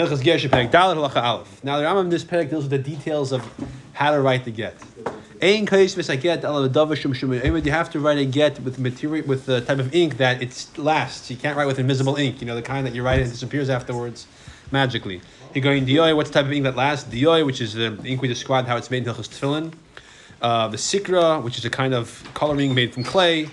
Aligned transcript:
Hilchas 0.00 0.22
Ger 0.22 0.36
Shepeg 0.36 0.70
Dalet 0.70 0.96
Halacha 0.96 1.22
Aleph. 1.22 1.62
Now 1.62 1.76
the 1.76 1.84
Rambam 1.84 2.04
in 2.04 2.08
this 2.08 2.24
parak 2.24 2.48
deals 2.48 2.64
with 2.64 2.70
the 2.70 2.78
details 2.78 3.32
of 3.32 3.46
how 3.92 4.12
to 4.12 4.20
write 4.22 4.46
the 4.46 4.50
get. 4.50 4.74
Ein 5.42 5.66
kais 5.66 5.94
v'saget 5.94 6.42
ala 6.42 6.66
v'dava 6.70 6.96
shum 6.96 7.12
shum. 7.12 7.34
You 7.34 7.70
have 7.70 7.90
to 7.90 8.00
write 8.00 8.16
a 8.16 8.24
get 8.24 8.60
with 8.60 8.78
material 8.78 9.26
with 9.26 9.44
the 9.44 9.60
type 9.60 9.78
of 9.78 9.94
ink 9.94 10.16
that 10.16 10.40
it 10.40 10.68
lasts. 10.78 11.30
You 11.30 11.36
can't 11.36 11.54
write 11.54 11.66
with 11.66 11.78
invisible 11.78 12.16
ink. 12.16 12.40
You 12.40 12.46
know 12.46 12.54
the 12.54 12.62
kind 12.62 12.86
that 12.86 12.94
you 12.94 13.02
write 13.02 13.18
and 13.18 13.28
it 13.28 13.32
disappears 13.32 13.68
afterwards 13.68 14.26
magically. 14.70 15.20
You 15.52 15.60
go 15.60 15.70
in 15.70 15.84
dioi. 15.84 16.16
What's 16.16 16.30
the 16.30 16.34
type 16.34 16.46
of 16.46 16.52
ink 16.52 16.64
that 16.64 16.76
lasts? 16.76 17.12
Dioi, 17.12 17.44
which 17.44 17.60
is 17.60 17.74
the 17.74 17.98
ink 18.02 18.22
we 18.22 18.28
described 18.28 18.68
how 18.68 18.78
it's 18.78 18.90
made 18.90 19.06
in 19.06 19.12
Hilchas 19.12 19.28
Tefillin. 19.28 19.74
Uh, 20.40 20.68
the 20.68 20.78
sikra, 20.78 21.42
which 21.42 21.58
is 21.58 21.66
a 21.66 21.70
kind 21.70 21.92
of 21.92 22.26
coloring 22.32 22.74
made 22.74 22.94
from 22.94 23.04
clay. 23.04 23.50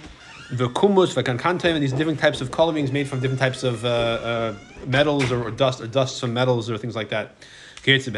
The 0.49 0.69
kumus, 0.69 1.13
the 1.13 1.23
v'kankantem, 1.23 1.73
and 1.73 1.83
these 1.83 1.91
different 1.91 2.19
types 2.19 2.39
of 2.39 2.51
colorings 2.51 2.91
made 2.91 3.07
from 3.07 3.19
different 3.19 3.39
types 3.39 3.63
of 3.63 3.83
uh, 3.83 3.89
uh, 3.89 4.55
metals 4.85 5.29
or, 5.29 5.43
or 5.43 5.51
dust, 5.51 5.81
or 5.81 5.87
dust 5.87 6.21
from 6.21 6.33
metals 6.33 6.69
or 6.69 6.77
things 6.77 6.95
like 6.95 7.09
that. 7.09 7.35
If 7.85 8.07
you 8.07 8.13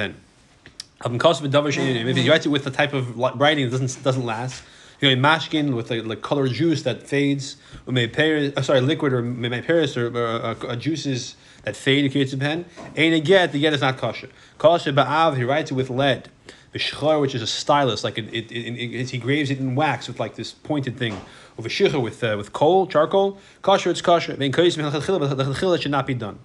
write 2.32 2.46
it 2.46 2.50
with 2.50 2.64
the 2.64 2.72
type 2.72 2.94
of 2.94 3.18
writing 3.18 3.66
that 3.66 3.72
doesn't 3.72 4.04
doesn't 4.04 4.26
last, 4.26 4.64
you 5.02 5.16
know, 5.16 5.22
mashkin 5.30 5.76
with 5.76 5.92
a 5.92 6.02
like 6.02 6.22
colored 6.22 6.52
juice 6.52 6.84
that 6.84 7.08
fades, 7.08 7.58
or 7.88 7.94
may 7.94 8.08
paris, 8.08 8.54
uh, 8.56 8.62
sorry, 8.62 8.82
liquid 8.82 9.14
or 9.14 9.22
may 9.22 9.62
paris 9.62 9.98
or, 9.98 10.16
or 10.16 10.76
juices 10.76 11.36
that 11.64 11.76
fade. 11.76 12.16
Ain't 12.16 13.16
a 13.16 13.20
get. 13.20 13.52
The 13.54 13.60
get 13.60 13.74
is 13.74 13.82
not 13.82 13.98
kosher. 13.98 14.30
Kosher 14.58 14.94
ba'av. 14.94 15.38
He 15.38 15.44
writes 15.44 15.72
it 15.72 15.74
with 15.74 15.90
lead. 15.90 16.30
V'shchar, 16.74 17.20
which 17.20 17.34
is 17.34 17.42
a 17.42 17.48
stylus, 17.48 18.04
like 18.04 18.18
it, 18.20 18.32
it, 18.32 18.52
it, 18.52 18.94
it, 18.94 19.10
he 19.10 19.18
graves 19.18 19.50
it 19.50 19.60
in 19.60 19.74
wax 19.74 20.08
with 20.08 20.20
like 20.20 20.36
this 20.36 20.52
pointed 20.52 20.98
thing. 20.98 21.20
Or 21.60 21.62
v'shicha 21.62 22.02
with 22.02 22.24
uh, 22.24 22.36
with 22.38 22.54
coal, 22.54 22.88
charcoal. 22.88 23.38
Kosher, 23.62 23.90
it's 23.90 24.02
kosher. 24.02 24.34
Vein 24.36 24.54
koyis 24.54 24.78
v'chadchila, 24.78 25.20
but 25.20 25.36
the 25.36 25.78
should 25.78 25.92
not 25.92 26.08
be 26.08 26.14
done. 26.14 26.40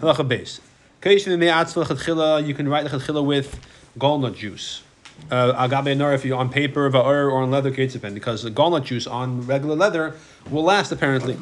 Halacha 0.00 0.26
base. 0.26 0.62
Koyis 1.02 1.26
v'me'atzva 1.26 1.76
l'chadchila, 1.84 2.46
you 2.46 2.54
can 2.54 2.66
write 2.66 2.88
the 2.88 2.96
chadchila 2.96 3.22
with 3.22 3.60
walnut 4.00 4.34
juice. 4.34 4.82
Uh, 5.30 5.52
agabe 5.52 5.94
nor 5.94 6.14
if 6.14 6.24
you're 6.24 6.38
on 6.38 6.48
paper 6.48 6.90
va'or, 6.90 7.30
or 7.30 7.42
on 7.42 7.50
leather 7.50 7.70
ketzipen, 7.70 8.14
because 8.14 8.42
the 8.42 8.50
walnut 8.50 8.84
juice 8.84 9.06
on 9.06 9.42
regular 9.42 9.76
leather 9.76 10.14
will 10.50 10.64
last 10.64 10.90
apparently. 10.92 11.36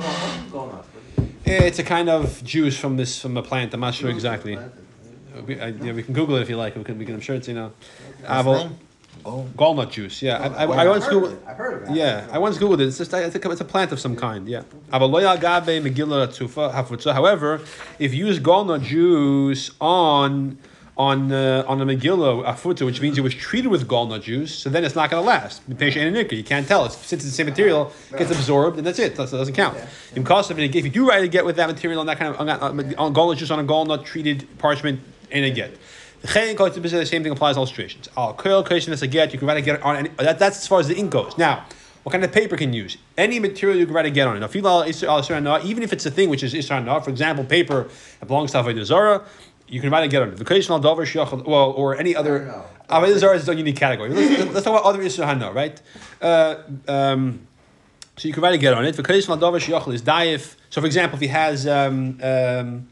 It's 1.44 1.78
a 1.78 1.84
kind 1.84 2.08
of 2.08 2.42
juice 2.42 2.76
from 2.76 2.96
this 2.96 3.20
from 3.20 3.36
a 3.36 3.42
plant. 3.42 3.72
I'm 3.72 3.78
not 3.78 3.94
sure 3.94 4.10
exactly. 4.10 4.58
We, 5.46 5.60
I, 5.60 5.68
yeah, 5.68 5.92
we 5.92 6.02
can 6.02 6.12
Google 6.12 6.36
it 6.36 6.42
if 6.42 6.48
you 6.48 6.56
like. 6.56 6.74
We 6.74 6.82
can, 6.82 6.98
we 6.98 7.04
can 7.04 7.14
I'm 7.14 7.20
sure 7.20 7.36
it's 7.36 7.46
you 7.46 7.54
know, 7.54 7.72
Aval, 8.24 8.72
Oh, 9.24 9.46
walnut 9.56 9.90
juice. 9.90 10.22
Yeah, 10.22 10.38
I, 10.38 10.64
I, 10.64 10.84
I 10.84 10.88
once 10.88 11.04
heard 11.04 11.14
Googled. 11.14 11.32
it. 11.32 11.42
I've 11.46 11.56
heard 11.56 11.82
of 11.82 11.90
it. 11.90 11.96
Yeah, 11.96 12.28
I 12.30 12.38
once 12.38 12.58
googled 12.58 12.80
it. 12.80 12.86
It's 12.88 12.98
just 12.98 13.12
I 13.14 13.28
think 13.30 13.44
it's 13.44 13.60
a 13.60 13.64
plant 13.64 13.92
of 13.92 13.98
some 13.98 14.14
kind. 14.16 14.48
Yeah. 14.48 14.62
Avaloya 14.92 15.36
agave 15.36 15.82
megillah 15.82 16.28
tzufa 16.28 16.72
hafutza. 16.72 17.12
However, 17.12 17.60
if 17.98 18.14
you 18.14 18.26
use 18.26 18.38
gallnut 18.38 18.82
juice 18.82 19.70
on 19.80 20.58
on 20.96 21.32
uh, 21.32 21.64
on 21.66 21.80
a 21.82 21.86
megillah 21.86 22.44
afuta, 22.46 22.86
which 22.86 23.00
means 23.00 23.18
it 23.18 23.22
was 23.22 23.34
treated 23.34 23.68
with 23.68 23.86
gallnut 23.88 24.22
juice, 24.22 24.54
so 24.54 24.70
then 24.70 24.84
it's 24.84 24.94
not 24.94 25.10
going 25.10 25.22
to 25.22 25.26
last. 25.26 25.68
The 25.68 25.74
Patient 25.74 26.04
and 26.04 26.14
nick 26.14 26.30
you 26.32 26.44
can't 26.44 26.66
tell. 26.66 26.84
It's, 26.86 26.96
since 26.96 27.22
it's 27.22 27.32
the 27.32 27.36
same 27.36 27.46
material, 27.46 27.92
it 28.12 28.18
gets 28.18 28.30
absorbed, 28.30 28.78
and 28.78 28.86
that's 28.86 28.98
it. 28.98 29.16
That's, 29.16 29.30
that 29.32 29.38
doesn't 29.38 29.54
count. 29.54 29.76
In 30.14 30.24
cost 30.24 30.50
of 30.50 30.58
it, 30.58 30.74
if 30.74 30.84
you 30.84 30.90
do 30.90 31.08
write 31.08 31.24
a 31.24 31.28
get 31.28 31.44
with 31.44 31.56
that 31.56 31.68
material 31.68 32.00
on 32.00 32.06
that 32.06 32.18
kind 32.18 32.34
of 32.34 32.40
on, 32.40 32.46
that, 32.46 32.98
on 32.98 33.12
walnut 33.12 33.38
juice 33.38 33.50
on 33.50 33.58
a 33.60 33.64
walnut 33.64 34.04
treated 34.06 34.46
parchment, 34.58 35.00
and 35.30 35.44
a 35.44 35.50
get. 35.50 35.76
The 36.22 36.28
chen 36.28 36.56
goes 36.56 36.74
to 36.74 36.80
the 36.80 37.06
same 37.06 37.22
thing 37.22 37.32
applies 37.32 37.56
to 37.56 37.58
illustrations. 37.58 38.08
Al 38.16 38.34
curl 38.34 38.62
creation 38.62 38.92
is 38.92 39.02
a 39.02 39.06
get. 39.06 39.32
You 39.32 39.38
can 39.38 39.48
write 39.48 39.58
a 39.58 39.62
get 39.62 39.82
on 39.82 39.96
any. 39.96 40.08
That, 40.10 40.38
that's 40.38 40.58
as 40.58 40.66
far 40.66 40.80
as 40.80 40.88
the 40.88 40.96
ink 40.96 41.10
goes. 41.10 41.36
Now, 41.36 41.64
what 42.02 42.12
kind 42.12 42.24
of 42.24 42.32
paper 42.32 42.56
can 42.56 42.72
you 42.72 42.84
use? 42.84 42.96
Any 43.18 43.38
material 43.38 43.78
you 43.78 43.86
can 43.86 43.94
write 43.94 44.06
a 44.06 44.10
get 44.10 44.28
on 44.28 44.36
it. 44.36 44.40
Now, 44.40 44.48
fil 44.48 44.66
al 44.66 44.84
isra 44.84 45.08
al 45.08 45.22
isra 45.22 45.42
na, 45.42 45.60
even 45.64 45.82
if 45.82 45.92
it's 45.92 46.06
a 46.06 46.10
thing 46.10 46.30
which 46.30 46.42
is 46.42 46.54
isra 46.54 46.82
na, 46.84 47.00
for 47.00 47.10
example, 47.10 47.44
paper 47.44 47.88
that 48.20 48.26
belongs 48.26 48.52
to 48.52 48.58
avodah 48.58 48.84
zara, 48.84 49.24
you 49.68 49.80
can 49.80 49.90
write 49.90 50.04
a 50.04 50.08
get 50.08 50.22
on 50.22 50.28
it. 50.28 50.36
The 50.36 50.44
creation 50.44 50.72
al 50.72 50.80
davar 50.80 50.98
shiach, 50.98 51.44
well, 51.46 51.72
or 51.72 51.96
any 51.96 52.14
other. 52.16 52.62
Avodah 52.88 53.18
zara 53.18 53.36
is 53.36 53.48
a 53.48 53.54
unique 53.54 53.76
category. 53.76 54.10
Let's, 54.10 54.54
let's 54.54 54.64
talk 54.64 54.80
about 54.80 54.84
other 54.84 55.00
isra 55.00 55.54
right? 55.54 55.82
Uh, 56.22 56.62
um, 56.86 57.46
so 58.16 58.28
you 58.28 58.32
can 58.32 58.42
write 58.42 58.54
a 58.54 58.58
get 58.58 58.72
on 58.72 58.84
it. 58.86 58.96
The 58.96 59.02
creation 59.02 59.32
al 59.32 59.38
davar 59.38 59.60
shiach 59.60 59.92
is 59.92 60.02
daif. 60.02 60.54
So, 60.70 60.80
for 60.80 60.86
example, 60.86 61.16
if 61.16 61.20
he 61.20 61.28
has. 61.28 61.66
Um, 61.66 62.18
um, 62.22 62.88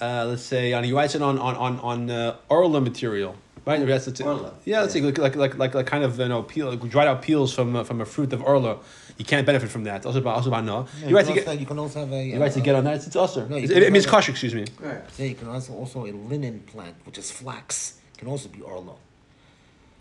uh, 0.00 0.26
let's 0.28 0.42
say 0.42 0.72
on 0.72 0.84
he 0.84 0.92
writes 0.92 1.14
it 1.14 1.22
on 1.22 1.38
on 1.38 1.56
on 1.56 1.80
on 1.80 2.10
uh, 2.10 2.36
orla 2.48 2.80
material, 2.80 3.34
right? 3.66 3.84
That's, 3.86 4.06
that's, 4.06 4.20
Orla. 4.20 4.54
Yeah, 4.64 4.80
let's 4.80 4.92
say 4.92 5.00
like 5.00 5.18
like 5.18 5.36
like 5.36 5.58
like, 5.58 5.74
like 5.74 5.86
kind 5.86 6.04
of 6.04 6.18
you 6.18 6.28
know 6.28 6.42
peel 6.42 6.70
like 6.70 6.80
dried 6.88 7.08
out 7.08 7.22
peels 7.22 7.54
from 7.54 7.76
uh, 7.76 7.84
from 7.84 8.00
a 8.00 8.04
fruit 8.04 8.32
of 8.32 8.42
orla. 8.42 8.78
You 9.18 9.24
can't 9.24 9.44
benefit 9.44 9.68
from 9.68 9.84
that. 9.84 10.06
Also 10.06 10.20
about 10.20 10.36
also 10.36 10.48
about 10.48 10.64
no. 10.64 10.86
yeah, 11.00 11.08
you 11.08 11.14
write 11.14 11.26
can 11.26 11.34
to 11.34 11.40
also, 11.40 11.52
get 11.52 11.60
you 11.60 11.66
can 11.66 11.78
also 11.78 12.00
have 12.00 12.12
a. 12.12 12.24
you 12.24 12.40
write 12.40 12.52
to 12.52 12.60
get 12.60 12.74
on 12.74 12.84
that. 12.84 12.94
It's, 12.94 13.06
it's 13.06 13.16
usher. 13.16 13.46
No, 13.46 13.56
it, 13.56 13.70
it 13.70 13.92
means 13.92 14.06
have 14.06 14.14
kosher. 14.14 14.32
Excuse 14.32 14.54
me. 14.54 14.64
Right. 14.80 15.10
Say 15.12 15.28
you 15.28 15.34
can 15.34 15.48
also 15.48 15.74
also 15.74 16.06
a 16.06 16.12
linen 16.12 16.60
plant, 16.60 16.96
which 17.04 17.18
is 17.18 17.30
flax, 17.30 18.00
can 18.16 18.28
also 18.28 18.48
be 18.48 18.62
orlo. 18.62 18.96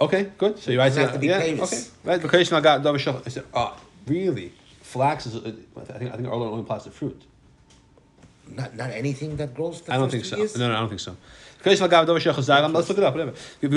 Okay, 0.01 0.31
good. 0.37 0.57
So 0.59 0.71
you 0.71 0.79
write 0.79 0.89
Doesn't 0.89 1.01
to 1.01 1.07
have 1.07 1.15
to 1.15 1.19
be 1.19 1.27
yeah. 1.27 1.39
famous. 1.39 1.73
Okay, 1.73 2.11
right. 2.11 2.21
Vacation 2.21 2.55
I 2.55 2.61
got 2.61 2.81
double 2.81 2.97
shach. 2.97 3.25
I 3.25 3.29
said, 3.29 3.45
oh, 3.53 3.77
really? 4.07 4.53
Flax 4.81 5.25
is. 5.25 5.35
uh, 5.35 5.51
I 5.75 5.97
think 5.97 6.13
I 6.13 6.15
think 6.15 6.29
orla 6.29 6.49
only 6.49 6.61
applies 6.61 6.83
to 6.85 6.91
fruit. 6.91 7.21
Not 8.55 8.75
not 8.75 8.91
anything 8.91 9.35
that 9.37 9.53
grows. 9.53 9.81
The 9.81 9.93
I 9.93 9.97
don't 9.97 10.05
first 10.05 10.11
think 10.11 10.23
two 10.23 10.29
so. 10.29 10.37
years? 10.37 10.57
No, 10.57 10.69
no, 10.69 10.75
I 10.75 10.79
don't 10.79 10.89
think 10.89 11.01
so. 11.01 11.15
Let's 11.65 11.81
look 11.81 11.91
it 11.91 13.03
up. 13.03 13.13
Whatever. 13.15 13.33
You 13.61 13.69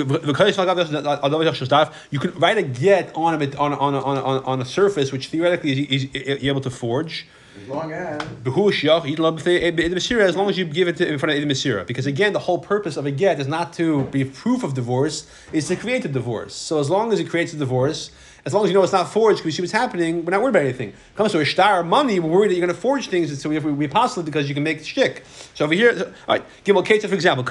can 2.19 2.31
write 2.39 2.57
a 2.57 2.63
get 2.63 3.11
on 3.13 3.33
a 3.33 3.37
bit- 3.37 3.57
on 3.57 3.73
on 3.73 3.93
on 3.95 4.17
on, 4.17 4.43
on 4.45 4.61
a 4.61 4.65
surface 4.65 5.11
which 5.11 5.27
theoretically 5.27 5.71
is, 5.93 6.05
is, 6.05 6.15
is 6.15 6.43
able 6.45 6.61
to 6.61 6.69
forge. 6.69 7.27
As 7.61 7.67
long 7.67 7.91
as. 7.91 8.21
Behushach, 8.43 9.07
you 9.07 9.15
love 9.17 9.43
the 9.43 9.71
Masira 9.71 10.21
as 10.21 10.35
long 10.35 10.49
as 10.49 10.57
you 10.57 10.65
give 10.65 10.87
it 10.87 10.97
to, 10.97 11.07
in 11.07 11.19
front 11.19 11.35
of 11.35 11.47
the 11.47 11.53
Masira. 11.53 11.85
Because 11.85 12.07
again, 12.07 12.33
the 12.33 12.39
whole 12.39 12.57
purpose 12.57 12.97
of 12.97 13.05
a 13.05 13.11
get 13.11 13.39
is 13.39 13.47
not 13.47 13.73
to 13.73 14.05
be 14.05 14.25
proof 14.25 14.63
of 14.63 14.73
divorce, 14.73 15.27
is 15.51 15.67
to 15.67 15.75
create 15.75 16.03
a 16.05 16.07
divorce. 16.07 16.55
So 16.55 16.79
as 16.79 16.89
long 16.89 17.13
as 17.13 17.19
it 17.19 17.29
creates 17.29 17.53
a 17.53 17.57
divorce, 17.57 18.09
as 18.45 18.53
long 18.53 18.63
as 18.63 18.69
you 18.69 18.73
know 18.73 18.83
it's 18.83 18.91
not 18.91 19.09
forged, 19.09 19.39
because 19.39 19.57
you 19.57 19.57
see 19.57 19.61
what's 19.61 19.71
happening, 19.71 20.25
we're 20.25 20.31
not 20.31 20.41
worried 20.41 20.51
about 20.51 20.63
anything. 20.63 20.93
Comes 21.15 21.31
to 21.31 21.39
a 21.39 21.45
star 21.45 21.83
money, 21.83 22.19
we're 22.19 22.29
worried 22.29 22.51
that 22.51 22.55
you're 22.55 22.65
going 22.65 22.75
to 22.75 22.81
forge 22.81 23.07
things, 23.07 23.41
so 23.41 23.47
we 23.49 23.55
have 23.55 23.63
we 23.63 23.87
possibly 23.87 24.23
because 24.23 24.49
you 24.49 24.53
can 24.53 24.63
make 24.63 24.83
shtick. 24.83 25.23
So 25.53 25.65
over 25.65 25.73
here, 25.73 26.13
all 26.27 26.35
right, 26.35 26.45
give 26.63 26.75
Gimel 26.75 26.85
Ketzah, 26.85 27.07
for 27.07 27.15
example, 27.15 27.45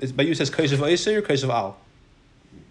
is 0.00 0.12
by 0.12 0.24
you 0.24 0.34
says 0.34 0.50
Eiser 0.50 1.16
or 1.18 1.22
Kaisav 1.22 1.50
Al? 1.50 1.76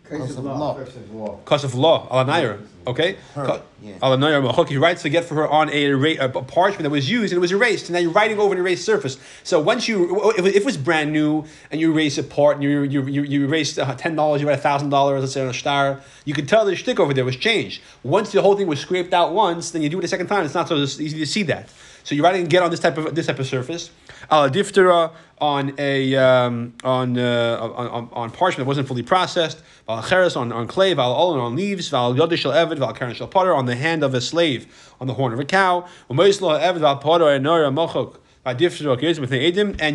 Case 0.10 0.20
Case 0.20 0.32
of 0.32 0.38
of 0.40 0.46
law. 0.46 0.58
law. 0.60 0.78
Of 0.80 1.16
law. 1.16 1.40
Cause 1.46 1.64
of 1.64 1.74
law, 1.74 2.08
Alanayra. 2.10 2.62
Okay? 2.86 3.18
Her, 3.34 3.64
yeah. 3.82 3.98
Alanayra 3.98 4.48
Machok, 4.48 4.70
he 4.70 4.78
writes 4.78 5.02
to 5.02 5.10
get 5.10 5.26
for 5.26 5.34
her 5.36 5.48
on 5.48 5.70
a, 5.70 5.86
erra- 5.86 6.24
a 6.26 6.30
parchment 6.30 6.84
that 6.84 6.92
was 6.92 7.10
used 7.10 7.34
and 7.34 7.38
it 7.38 7.42
was 7.42 7.52
erased. 7.52 7.86
And 7.86 7.94
now 7.94 8.00
you're 8.00 8.12
writing 8.12 8.38
over 8.40 8.54
an 8.54 8.60
erased 8.60 8.86
surface. 8.86 9.18
So 9.44 9.60
once 9.60 9.88
you, 9.88 10.32
if 10.34 10.46
it 10.46 10.50
if 10.56 10.58
it 10.58 10.66
was 10.66 10.78
brand 10.78 11.12
new 11.12 11.46
and 11.72 11.82
you 11.82 11.92
erase 11.92 12.20
a 12.20 12.24
part 12.24 12.58
and 12.58 12.64
you, 12.64 12.84
you, 12.84 13.04
you, 13.08 13.24
you 13.24 13.46
erased 13.46 13.80
uh, 13.80 13.96
$10, 13.96 14.40
you 14.40 14.48
write 14.48 14.62
$1,000, 14.62 15.20
let's 15.20 15.34
say 15.34 15.42
on 15.42 15.48
a 15.48 15.54
star, 15.54 16.02
you 16.26 16.36
could 16.36 16.48
tell 16.48 16.66
the 16.66 16.76
shtick 16.76 17.00
over 17.00 17.12
there 17.14 17.26
was 17.26 17.38
changed. 17.38 17.82
Once 18.04 18.32
the 18.32 18.42
whole 18.44 18.56
thing 18.56 18.68
was 18.68 18.80
scraped 18.80 19.14
out 19.14 19.34
once, 19.34 19.72
then 19.72 19.82
you 19.82 19.90
do 19.90 19.98
it 19.98 20.06
a 20.06 20.08
second 20.08 20.28
time. 20.28 20.46
It's 20.46 20.54
not 20.54 20.68
so 20.68 20.76
easy 20.76 21.18
to 21.18 21.26
see 21.26 21.42
that. 21.44 21.70
So 22.04 22.14
you're 22.14 22.24
writing 22.24 22.46
get 22.46 22.62
on 22.62 22.70
this 22.70 22.80
type 22.80 23.00
of 23.00 23.16
this 23.16 23.26
type 23.26 23.40
of 23.40 23.48
surface. 23.48 23.90
Al 24.30 24.50
diftera 24.50 25.12
on 25.40 25.74
a 25.78 26.16
um, 26.16 26.74
on, 26.84 27.18
uh, 27.18 27.58
on 27.62 28.10
on 28.12 28.32
parchment 28.32 28.60
that 28.60 28.66
wasn't 28.66 28.88
fully 28.88 29.04
processed. 29.04 29.62
Val 29.88 30.02
cheres 30.02 30.36
on 30.36 30.52
on 30.52 30.68
clay. 30.68 30.94
Val 30.94 31.12
olin 31.14 31.40
on 31.40 31.56
leaves. 31.56 31.90
Val 31.90 32.14
yodish 32.14 32.38
shel 32.38 32.52
eved. 32.52 32.78
Val 32.78 32.94
karen 32.94 33.14
shel 33.14 33.28
potter 33.28 33.54
on 33.54 33.66
the 33.66 33.76
hand 33.76 34.04
of 34.04 34.14
a 34.14 34.22
slave 34.22 34.94
on 35.00 35.08
the 35.08 35.14
horn 35.14 35.34
of 35.34 35.40
a 35.40 35.46
cow. 35.46 35.86
Umoislo 36.10 36.60
eved 36.60 36.80
val 36.80 36.98
potter 36.98 37.26
enora 37.26 37.74
mochok. 37.74 38.18
And 38.48 38.62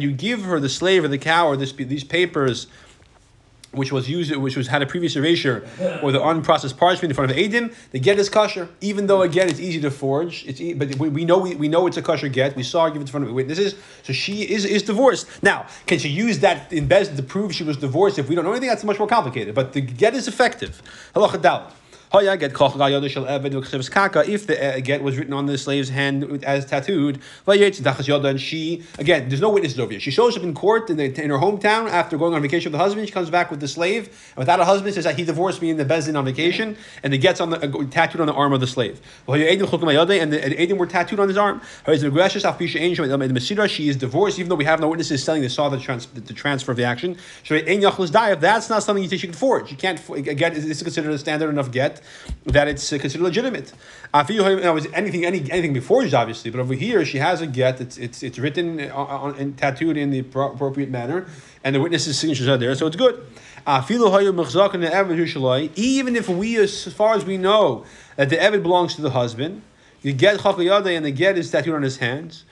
you 0.02 0.12
give 0.12 0.42
her 0.42 0.58
the 0.58 0.68
slave 0.68 1.04
or 1.04 1.08
the 1.08 1.18
cow 1.18 1.46
or 1.46 1.56
this 1.56 1.72
these 1.72 2.02
papers 2.02 2.66
which 3.72 3.92
was 3.92 4.08
used, 4.08 4.34
which 4.34 4.56
was 4.56 4.66
had 4.66 4.82
a 4.82 4.86
previous 4.86 5.16
erasure, 5.16 5.66
or 6.02 6.12
the 6.12 6.18
unprocessed 6.18 6.76
parchment 6.76 7.10
in 7.10 7.14
front 7.14 7.30
of 7.30 7.36
Adim, 7.36 7.74
the 7.92 7.98
get 7.98 8.18
is 8.18 8.28
kosher. 8.28 8.68
Even 8.80 9.06
though 9.06 9.22
again 9.22 9.48
it's 9.48 9.60
easy 9.60 9.80
to 9.80 9.90
forge, 9.90 10.44
it's 10.46 10.60
e- 10.60 10.74
but 10.74 10.96
we, 10.96 11.08
we 11.08 11.24
know 11.24 11.38
we, 11.38 11.54
we 11.54 11.68
know 11.68 11.86
it's 11.86 11.96
a 11.96 12.02
kosher 12.02 12.28
get. 12.28 12.56
We 12.56 12.62
saw 12.62 12.84
her 12.84 12.90
give 12.90 13.02
it 13.02 13.02
in 13.02 13.10
front 13.10 13.26
of 13.26 13.32
witnesses, 13.32 13.74
so 14.02 14.12
she 14.12 14.42
is 14.42 14.64
is 14.64 14.82
divorced. 14.82 15.26
Now, 15.42 15.66
can 15.86 15.98
she 15.98 16.08
use 16.08 16.40
that 16.40 16.72
in 16.72 16.88
Bezin 16.88 17.16
to 17.16 17.22
prove 17.22 17.54
she 17.54 17.64
was 17.64 17.76
divorced? 17.76 18.18
If 18.18 18.28
we 18.28 18.34
don't 18.34 18.44
know 18.44 18.52
anything, 18.52 18.68
that's 18.68 18.84
much 18.84 18.98
more 18.98 19.08
complicated. 19.08 19.54
But 19.54 19.72
the 19.72 19.80
get 19.80 20.14
is 20.14 20.26
effective. 20.28 20.82
Halacha 21.14 21.40
get. 22.12 22.52
If 24.28 24.46
the 24.46 24.76
uh, 24.76 24.80
get 24.80 25.02
was 25.02 25.16
written 25.16 25.32
on 25.32 25.46
the 25.46 25.56
slave's 25.56 25.90
hand 25.90 26.44
as 26.44 26.66
tattooed, 26.66 27.20
and 27.46 28.40
she 28.40 28.82
again, 28.98 29.28
there's 29.28 29.40
no 29.40 29.50
witnesses 29.50 29.78
over 29.78 29.92
here. 29.92 30.00
She 30.00 30.10
shows 30.10 30.36
up 30.36 30.42
in 30.42 30.52
court 30.54 30.90
in, 30.90 30.96
the, 30.96 31.04
in 31.22 31.30
her 31.30 31.38
hometown 31.38 31.88
after 31.88 32.18
going 32.18 32.34
on 32.34 32.42
vacation 32.42 32.72
with 32.72 32.78
the 32.78 32.84
husband. 32.84 33.06
She 33.06 33.12
comes 33.12 33.30
back 33.30 33.50
with 33.50 33.60
the 33.60 33.68
slave, 33.68 34.08
and 34.30 34.38
without 34.38 34.58
a 34.60 34.64
husband, 34.64 34.94
says 34.94 35.04
that 35.04 35.16
he 35.16 35.24
divorced 35.24 35.62
me 35.62 35.70
in 35.70 35.76
the 35.76 35.84
bezdin 35.84 36.18
on 36.18 36.24
vacation, 36.24 36.76
and 37.02 37.12
the 37.12 37.18
gets 37.18 37.40
on 37.40 37.50
the 37.50 37.58
uh, 37.58 37.84
tattooed 37.90 38.20
on 38.20 38.26
the 38.26 38.32
arm 38.32 38.52
of 38.52 38.60
the 38.60 38.66
slave. 38.66 39.00
And 39.28 39.42
the 40.32 40.38
edim 40.40 40.78
were 40.78 40.86
tattooed 40.86 41.20
on 41.20 41.28
his 41.28 41.36
arm. 41.36 41.60
The. 41.86 43.66
She 43.68 43.88
is 43.88 43.96
divorced, 43.96 44.38
even 44.38 44.48
though 44.48 44.56
we 44.56 44.64
have 44.64 44.80
no 44.80 44.88
witnesses 44.88 45.24
telling 45.24 45.42
they 45.42 45.48
saw 45.48 45.68
the, 45.68 45.78
trans, 45.78 46.06
the, 46.06 46.20
the 46.20 46.32
transfer 46.34 46.72
of 46.72 46.76
the 46.76 46.84
action. 46.84 47.16
That's 47.48 48.68
not 48.70 48.82
something 48.82 49.02
you 49.02 49.08
think 49.08 49.20
she 49.20 49.26
can 49.26 49.36
forge. 49.36 49.70
You 49.70 49.76
can't. 49.76 49.98
fo- 49.98 50.14
Again, 50.14 50.52
is 50.52 50.82
considered 50.82 51.12
a 51.12 51.18
standard 51.18 51.50
enough 51.50 51.70
get? 51.70 51.99
That 52.46 52.68
it's 52.68 52.92
uh, 52.92 52.98
considered 52.98 53.24
legitimate. 53.24 53.72
Know, 54.12 54.72
was 54.74 54.86
anything 54.92 55.24
any, 55.24 55.38
anything 55.50 55.72
before 55.72 56.02
is 56.02 56.14
obviously, 56.14 56.50
but 56.50 56.60
over 56.60 56.74
here 56.74 57.04
she 57.04 57.18
has 57.18 57.40
a 57.40 57.46
get. 57.46 57.80
It's 57.80 57.96
it's 57.96 58.22
it's 58.22 58.38
written 58.38 58.90
on, 58.90 59.36
and 59.36 59.56
tattooed 59.56 59.96
in 59.96 60.10
the 60.10 60.22
pro- 60.22 60.52
appropriate 60.52 60.90
manner, 60.90 61.26
and 61.62 61.74
the 61.74 61.80
witnesses' 61.80 62.18
signatures 62.18 62.48
are 62.48 62.58
there, 62.58 62.74
so 62.74 62.86
it's 62.86 62.96
good. 62.96 63.24
Even 65.76 66.16
if 66.16 66.28
we, 66.28 66.56
as 66.56 66.92
far 66.92 67.14
as 67.14 67.24
we 67.24 67.36
know, 67.36 67.84
that 68.16 68.30
the 68.30 68.36
Eved 68.36 68.62
belongs 68.62 68.94
to 68.96 69.02
the 69.02 69.10
husband, 69.10 69.62
the 70.02 70.12
get 70.12 70.40
chakayade 70.40 70.96
and 70.96 71.04
the 71.04 71.10
get 71.10 71.36
is 71.36 71.50
tattooed 71.50 71.74
on 71.74 71.82
his 71.82 71.98
hands, 71.98 72.44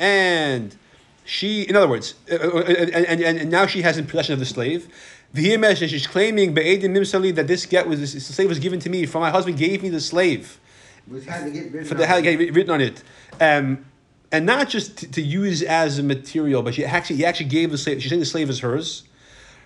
and 0.00 0.76
she, 1.24 1.62
in 1.62 1.76
other 1.76 1.88
words, 1.88 2.14
uh, 2.30 2.34
uh, 2.34 2.62
and, 2.62 3.20
and, 3.20 3.38
and 3.38 3.50
now 3.50 3.66
she 3.66 3.82
has 3.82 3.96
in 3.96 4.06
possession 4.06 4.32
of 4.32 4.40
the 4.40 4.46
slave. 4.46 4.88
The 5.34 5.54
image 5.54 5.78
she's 5.78 6.06
claiming 6.06 6.52
be'edim 6.52 6.92
nimsali 6.94 7.34
that 7.36 7.46
this 7.46 7.64
get 7.66 7.88
was 7.88 8.00
this 8.00 8.26
slave 8.26 8.48
was 8.48 8.58
given 8.58 8.80
to 8.80 8.90
me, 8.90 9.06
for 9.06 9.18
my 9.18 9.30
husband 9.30 9.56
gave 9.56 9.82
me 9.82 9.88
the 9.88 10.00
slave, 10.00 10.60
Which 11.06 11.24
had 11.24 11.44
to 11.44 11.50
get 11.50 11.72
written 11.72 11.88
for 11.88 11.94
the 11.94 12.02
on. 12.02 12.08
had 12.08 12.16
to 12.16 12.22
get 12.22 12.54
written 12.54 12.70
on 12.70 12.80
it, 12.80 13.02
um, 13.40 13.86
and 14.30 14.44
not 14.44 14.68
just 14.68 14.98
to, 14.98 15.10
to 15.12 15.22
use 15.22 15.62
as 15.62 15.98
a 15.98 16.02
material, 16.02 16.62
but 16.62 16.74
she 16.74 16.84
actually 16.84 17.16
he 17.16 17.24
actually 17.24 17.46
gave 17.46 17.70
the 17.70 17.78
slave. 17.78 18.02
She's 18.02 18.10
saying 18.10 18.20
the 18.20 18.26
slave 18.26 18.50
is 18.50 18.60
hers. 18.60 19.04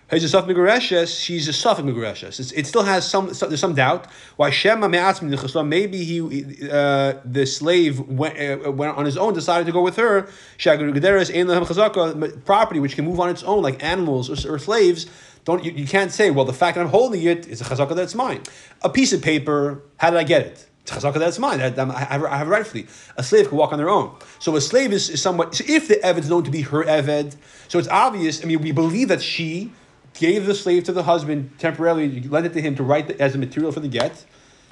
He's 0.09 0.23
a 0.23 0.29
Suffolk 0.29 0.49
Megareshes, 0.49 1.21
she's 1.21 1.49
a 1.49 1.53
Suffolk 1.53 1.85
Megareshes. 1.85 2.53
It 2.55 2.65
still 2.69 2.85
has 2.85 3.11
some, 3.11 3.35
some, 3.35 3.49
there's 3.49 3.59
some 3.59 3.75
doubt. 3.75 4.07
Why 4.37 4.51
Shema 4.51 4.87
Me'atzim 4.87 5.69
maybe 5.69 6.05
he, 6.05 6.71
uh, 6.71 7.15
the 7.25 7.45
slave 7.45 7.99
went, 7.99 8.39
uh, 8.39 8.71
went 8.71 8.97
on 8.97 9.05
his 9.05 9.17
own, 9.17 9.35
decided 9.35 9.67
to 9.67 9.73
go 9.73 9.83
with 9.83 9.97
her. 9.97 10.29
Shagur 10.59 10.95
Gederes, 10.95 11.37
Ein 11.37 11.49
Lehem 11.49 11.65
Chazaka, 11.65 12.45
property 12.45 12.79
which 12.79 12.95
can 12.95 13.05
move 13.05 13.19
on 13.19 13.31
its 13.31 13.43
own, 13.43 13.63
like 13.65 13.83
animals 13.83 14.31
or, 14.31 14.55
or 14.55 14.59
slaves. 14.61 15.07
Don't, 15.47 15.65
you, 15.65 15.71
you 15.71 15.87
can't 15.87 16.11
say, 16.11 16.31
well, 16.33 16.45
the 16.45 16.53
fact 16.53 16.75
that 16.75 16.83
I'm 16.83 16.91
holding 16.91 17.23
it 17.23 17.47
is 17.47 17.61
a 17.61 17.65
chazaka 17.65 17.95
that's 17.95 18.17
mine. 18.17 18.43
A 18.83 18.91
piece 18.91 19.13
of 19.13 19.23
paper, 19.23 19.81
how 19.97 20.11
did 20.11 20.19
I 20.19 20.25
get 20.25 20.43
it? 20.43 20.67
It's 20.83 20.91
a 20.91 20.97
chazaka 20.97 21.21
that's 21.21 21.39
mine. 21.39 21.61
I, 21.61 21.73
I 21.79 22.37
have, 22.37 22.49
rightfully. 22.49 22.89
A 23.17 23.23
slave 23.23 23.49
can 23.49 23.57
walk 23.57 23.71
on 23.71 23.79
their 23.79 23.89
own. 23.89 24.17
So 24.41 24.57
a 24.57 24.61
slave 24.61 24.93
is, 24.93 25.09
is 25.09 25.23
somewhat. 25.23 25.55
So 25.55 25.65
if 25.69 25.87
the 25.87 25.95
eved 26.03 26.19
is 26.19 26.29
known 26.29 26.43
to 26.43 26.51
be 26.51 26.63
her 26.63 26.83
eved, 26.85 27.37
so 27.69 27.79
it's 27.79 27.89
obvious. 27.89 28.43
I 28.43 28.47
mean, 28.47 28.61
we 28.61 28.73
believe 28.73 29.07
that 29.09 29.23
she 29.23 29.71
gave 30.15 30.47
the 30.47 30.55
slave 30.55 30.83
to 30.85 30.93
the 30.93 31.05
husband 31.05 31.53
temporarily, 31.59 32.23
lent 32.23 32.47
it 32.47 32.53
to 32.55 32.61
him 32.61 32.75
to 32.75 32.83
write 32.83 33.07
the, 33.07 33.21
as 33.23 33.37
a 33.37 33.39
material 33.39 33.71
for 33.71 33.81
the 33.81 33.89
get, 33.89 34.25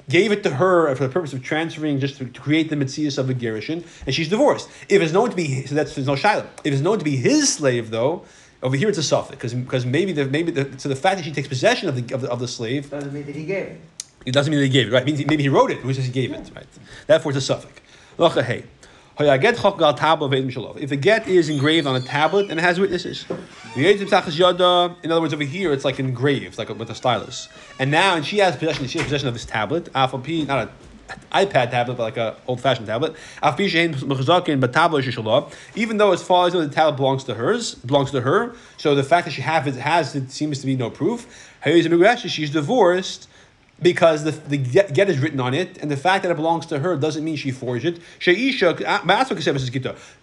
gave 0.09 0.33
it 0.33 0.43
to 0.43 0.55
her 0.55 0.93
for 0.95 1.07
the 1.07 1.13
purpose 1.13 1.31
of 1.31 1.41
transferring, 1.41 2.01
just 2.01 2.17
to, 2.17 2.25
to 2.25 2.41
create 2.41 2.69
the 2.69 2.75
mitzias 2.75 3.17
of 3.17 3.29
a 3.29 3.33
gerushin, 3.33 3.85
and 4.05 4.13
she's 4.13 4.27
divorced. 4.27 4.69
If 4.89 5.01
it's 5.01 5.13
known 5.13 5.29
to 5.29 5.35
be, 5.35 5.65
so 5.65 5.75
that's 5.75 5.95
there's 5.95 6.07
no 6.07 6.15
shiloh. 6.15 6.47
If 6.63 6.73
it's 6.73 6.81
known 6.81 6.99
to 6.99 7.05
be 7.05 7.15
his 7.15 7.53
slave, 7.53 7.91
though, 7.91 8.25
over 8.65 8.75
here 8.75 8.89
it's 8.89 8.97
a 8.97 9.03
suffix 9.03 9.35
because 9.35 9.53
because 9.53 9.85
maybe 9.85 10.11
the 10.11 10.25
maybe 10.25 10.51
the, 10.51 10.79
so 10.79 10.89
the 10.89 10.95
fact 10.95 11.17
that 11.17 11.23
she 11.23 11.31
takes 11.31 11.47
possession 11.47 11.87
of 11.87 11.95
the 11.95 12.15
of 12.15 12.21
the, 12.21 12.29
of 12.31 12.39
the 12.39 12.47
slave 12.47 12.89
Doesn't 12.89 13.13
mean 13.13 13.25
that 13.27 13.35
he 13.35 13.45
gave 13.45 13.67
it. 13.67 13.81
it 14.25 14.31
doesn't 14.31 14.49
mean 14.51 14.59
that 14.59 14.65
he 14.65 14.71
gave 14.71 14.87
it, 14.87 14.91
right? 14.91 15.03
It 15.03 15.05
means 15.05 15.25
maybe 15.25 15.43
he 15.43 15.49
wrote 15.49 15.69
it. 15.71 15.77
Who 15.77 15.93
says 15.93 16.05
he 16.05 16.11
gave 16.11 16.31
it, 16.33 16.51
right? 16.55 16.65
Therefore, 17.05 17.31
it's 17.31 17.37
a 17.37 17.41
suffix. 17.41 17.79
If 18.17 18.33
the 20.89 20.97
get 20.99 21.27
is 21.27 21.49
engraved 21.49 21.87
on 21.87 21.95
a 21.95 22.01
tablet 22.01 22.49
and 22.49 22.59
it 22.59 22.63
has 22.63 22.79
witnesses, 22.79 23.25
in 23.75 25.11
other 25.11 25.21
words, 25.21 25.33
over 25.33 25.43
here 25.43 25.71
it's 25.71 25.85
like 25.85 25.99
engraved, 25.99 26.57
like 26.57 26.69
with 26.69 26.89
a 26.89 26.95
stylus. 26.95 27.47
And 27.79 27.91
now, 27.91 28.15
and 28.15 28.25
she 28.25 28.39
has 28.39 28.55
possession. 28.55 28.87
She 28.87 28.97
has 28.97 29.05
possession 29.05 29.27
of 29.27 29.33
this 29.33 29.45
tablet. 29.45 29.93
Not 29.93 30.23
an 30.23 30.69
iPad 31.31 31.69
tablet, 31.71 31.95
but 31.95 32.03
like 32.03 32.17
an 32.17 32.33
old-fashioned 32.47 32.87
tablet. 32.87 33.15
Even 35.75 35.97
though, 35.97 36.11
as 36.11 36.23
far 36.23 36.47
as 36.47 36.53
the 36.53 36.69
tablet 36.69 36.97
belongs 36.97 37.23
to 37.25 37.33
hers, 37.35 37.75
belongs 37.75 38.11
to 38.11 38.21
her. 38.21 38.55
So 38.77 38.95
the 38.95 39.03
fact 39.03 39.25
that 39.25 39.31
she 39.31 39.41
have 39.41 39.67
it, 39.67 39.75
has 39.75 40.15
it 40.15 40.31
seems 40.31 40.59
to 40.61 40.65
be 40.65 40.75
no 40.75 40.89
proof. 40.89 41.53
She's 41.63 42.49
divorced 42.51 43.27
because 43.81 44.23
the, 44.23 44.31
the 44.31 44.57
get, 44.57 44.93
get 44.93 45.09
is 45.09 45.19
written 45.19 45.39
on 45.39 45.53
it, 45.53 45.77
and 45.77 45.91
the 45.91 45.97
fact 45.97 46.23
that 46.23 46.31
it 46.31 46.35
belongs 46.35 46.65
to 46.67 46.79
her 46.79 46.95
doesn't 46.95 47.23
mean 47.23 47.35
she 47.35 47.51
forged 47.51 47.85
it. 47.85 47.99
Uh, 48.25 48.99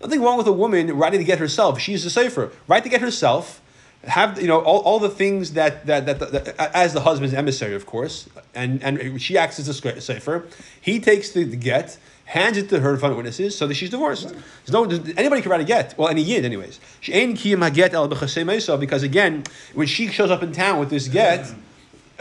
nothing 0.00 0.23
wrong 0.23 0.38
with 0.38 0.46
a 0.46 0.52
woman 0.52 0.96
writing 0.96 1.20
to 1.20 1.25
get 1.25 1.38
herself. 1.38 1.78
She's 1.78 2.05
a 2.05 2.11
safer. 2.11 2.50
Write 2.67 2.82
to 2.85 2.88
get 2.88 3.00
herself. 3.00 3.62
Have 4.04 4.40
you 4.40 4.49
know 4.49 4.60
all, 4.60 4.81
all 4.81 4.99
the 4.99 5.08
things 5.08 5.52
that 5.52 5.87
that, 5.87 6.06
that, 6.06 6.19
that 6.19 6.58
as 6.75 6.93
the 6.93 7.00
husband's 7.00 7.34
emissary, 7.34 7.75
of 7.75 7.87
course, 7.87 8.28
and 8.54 8.82
and 8.82 9.20
she 9.22 9.38
acts 9.38 9.60
as 9.60 9.69
a 9.69 10.00
safer. 10.00 10.46
He 10.81 10.99
takes 10.99 11.31
the, 11.31 11.44
the 11.44 11.56
get, 11.56 11.99
hands 12.25 12.56
it 12.56 12.69
to 12.70 12.81
her 12.81 12.94
in 12.94 12.99
front 12.99 13.12
of 13.12 13.16
witnesses, 13.16 13.56
so 13.56 13.66
that 13.69 13.75
she's 13.75 13.90
divorced. 13.90 14.28
There's 14.64 14.72
no 14.72 14.84
anybody 15.16 15.40
can 15.40 15.50
write 15.52 15.60
a 15.60 15.64
get. 15.64 15.96
Well, 15.96 16.08
any 16.08 16.22
yid, 16.22 16.44
anyways. 16.44 16.81
She 17.00 17.12
ain't 17.12 17.38
kiyam 17.38 17.69
haget 17.69 17.93
el 17.93 18.08
because 18.78 19.02
again, 19.04 19.44
when 19.75 19.87
she 19.87 20.08
shows 20.08 20.31
up 20.32 20.43
in 20.43 20.50
town 20.50 20.81
with 20.81 20.90
this 20.90 21.06
get 21.06 21.54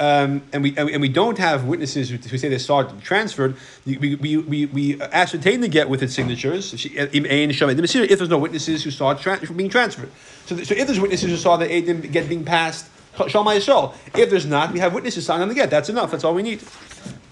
um, 0.02 0.42
and 0.52 0.64
we 0.64 0.76
and 0.76 1.00
we, 1.00 1.10
don't 1.10 1.38
have 1.38 1.66
witnesses 1.66 2.10
who, 2.10 2.18
say 2.18 2.50
they 2.50 2.58
saw 2.58 2.80
it 2.80 3.02
transferred, 3.04 3.56
we, 3.86 4.16
we, 4.16 4.38
we, 4.38 4.66
we 4.66 5.00
ascertain 5.00 5.62
the 5.62 5.68
get 5.68 5.90
with 5.90 6.02
its 6.02 6.16
signatures. 6.16 6.74
If 6.74 8.18
there's 8.18 8.30
no 8.30 8.40
witnesses 8.40 8.84
who 8.84 8.90
saw 8.90 9.12
it 9.12 9.20
tra- 9.20 9.40
being 9.54 9.70
transferred, 9.70 10.10
so, 10.48 10.58
so 10.58 10.74
if 10.74 10.88
there's 10.88 11.00
witnesses 11.00 11.30
who 11.30 11.38
saw 11.38 11.56
the 11.56 11.68
Adim 11.68 12.12
get 12.12 12.28
being 12.28 12.44
passed, 12.44 12.90
Yisrael. 13.16 13.94
If 14.18 14.32
there's 14.32 14.48
not, 14.48 14.74
we 14.74 14.80
have 14.80 14.96
witnesses 14.96 15.24
signed 15.28 15.44
on 15.44 15.50
the 15.50 15.54
get. 15.54 15.70
That's 15.70 15.90
enough. 15.90 16.10
That's 16.10 16.24
all 16.24 16.34
we 16.34 16.42
need. 16.42 16.62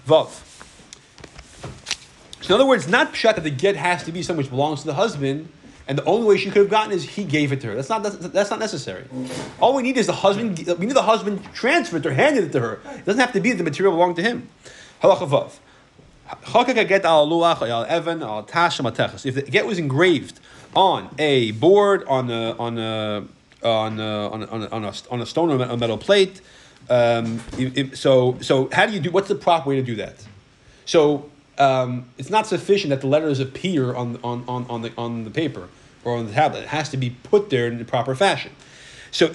Vav. 0.06 0.28
So 2.42 2.54
in 2.54 2.60
other 2.60 2.66
words, 2.66 2.86
not 2.86 3.14
pshat 3.14 3.34
that 3.34 3.42
the 3.42 3.50
get 3.50 3.74
has 3.74 4.04
to 4.04 4.12
be 4.12 4.22
something 4.22 4.44
which 4.44 4.50
belongs 4.50 4.82
to 4.82 4.86
the 4.86 4.94
husband. 4.94 5.48
And 5.90 5.98
the 5.98 6.04
only 6.04 6.24
way 6.24 6.36
she 6.36 6.52
could 6.52 6.62
have 6.62 6.70
gotten 6.70 6.92
is 6.92 7.02
he 7.02 7.24
gave 7.24 7.50
it 7.50 7.60
to 7.62 7.66
her. 7.66 7.74
That's 7.74 7.88
not 7.88 8.04
that's, 8.04 8.16
that's 8.16 8.48
not 8.48 8.60
necessary. 8.60 9.06
All 9.58 9.74
we 9.74 9.82
need 9.82 9.96
is 9.96 10.06
the 10.06 10.12
husband. 10.12 10.56
We 10.78 10.86
need 10.86 10.94
the 10.94 11.02
husband 11.02 11.42
transferred 11.52 12.06
or 12.06 12.12
handed 12.12 12.44
it 12.44 12.52
to 12.52 12.60
her. 12.60 12.74
It 12.94 13.04
doesn't 13.06 13.18
have 13.18 13.32
to 13.32 13.40
be 13.40 13.50
that 13.50 13.58
the 13.58 13.64
material 13.64 13.94
belonged 13.94 14.14
to 14.14 14.22
him. 14.22 14.48
Halachavav. 15.02 15.58
If 19.26 19.34
the 19.34 19.42
get 19.42 19.66
was 19.66 19.80
engraved 19.80 20.38
on 20.76 21.12
a 21.18 21.50
board, 21.50 22.04
on 22.04 22.30
a 22.30 22.52
on 22.52 22.78
a 22.78 23.24
on 23.64 23.98
a, 23.98 24.28
on 24.28 24.42
a, 24.42 24.46
on 24.46 24.62
a, 24.62 24.68
on 24.68 24.84
a, 24.84 24.92
on 25.10 25.20
a 25.20 25.26
stone 25.26 25.50
or 25.50 25.60
a 25.60 25.76
metal 25.76 25.98
plate, 25.98 26.40
um, 26.88 27.42
if, 27.58 27.98
so 27.98 28.38
so 28.40 28.68
how 28.70 28.86
do 28.86 28.92
you 28.92 29.00
do? 29.00 29.10
What's 29.10 29.26
the 29.26 29.34
proper 29.34 29.70
way 29.70 29.74
to 29.74 29.82
do 29.82 29.96
that? 29.96 30.24
So 30.84 31.28
um, 31.58 32.04
it's 32.16 32.30
not 32.30 32.46
sufficient 32.46 32.90
that 32.90 33.00
the 33.00 33.08
letters 33.08 33.40
appear 33.40 33.92
on 33.92 34.20
on, 34.22 34.44
on, 34.46 34.66
on 34.70 34.82
the 34.82 34.92
on 34.96 35.24
the 35.24 35.30
paper 35.30 35.66
or 36.04 36.16
on 36.16 36.26
the 36.26 36.32
tablet. 36.32 36.60
It 36.60 36.68
has 36.68 36.88
to 36.90 36.96
be 36.96 37.10
put 37.10 37.50
there 37.50 37.66
in 37.66 37.78
the 37.78 37.84
proper 37.84 38.14
fashion. 38.14 38.52
So 39.12 39.26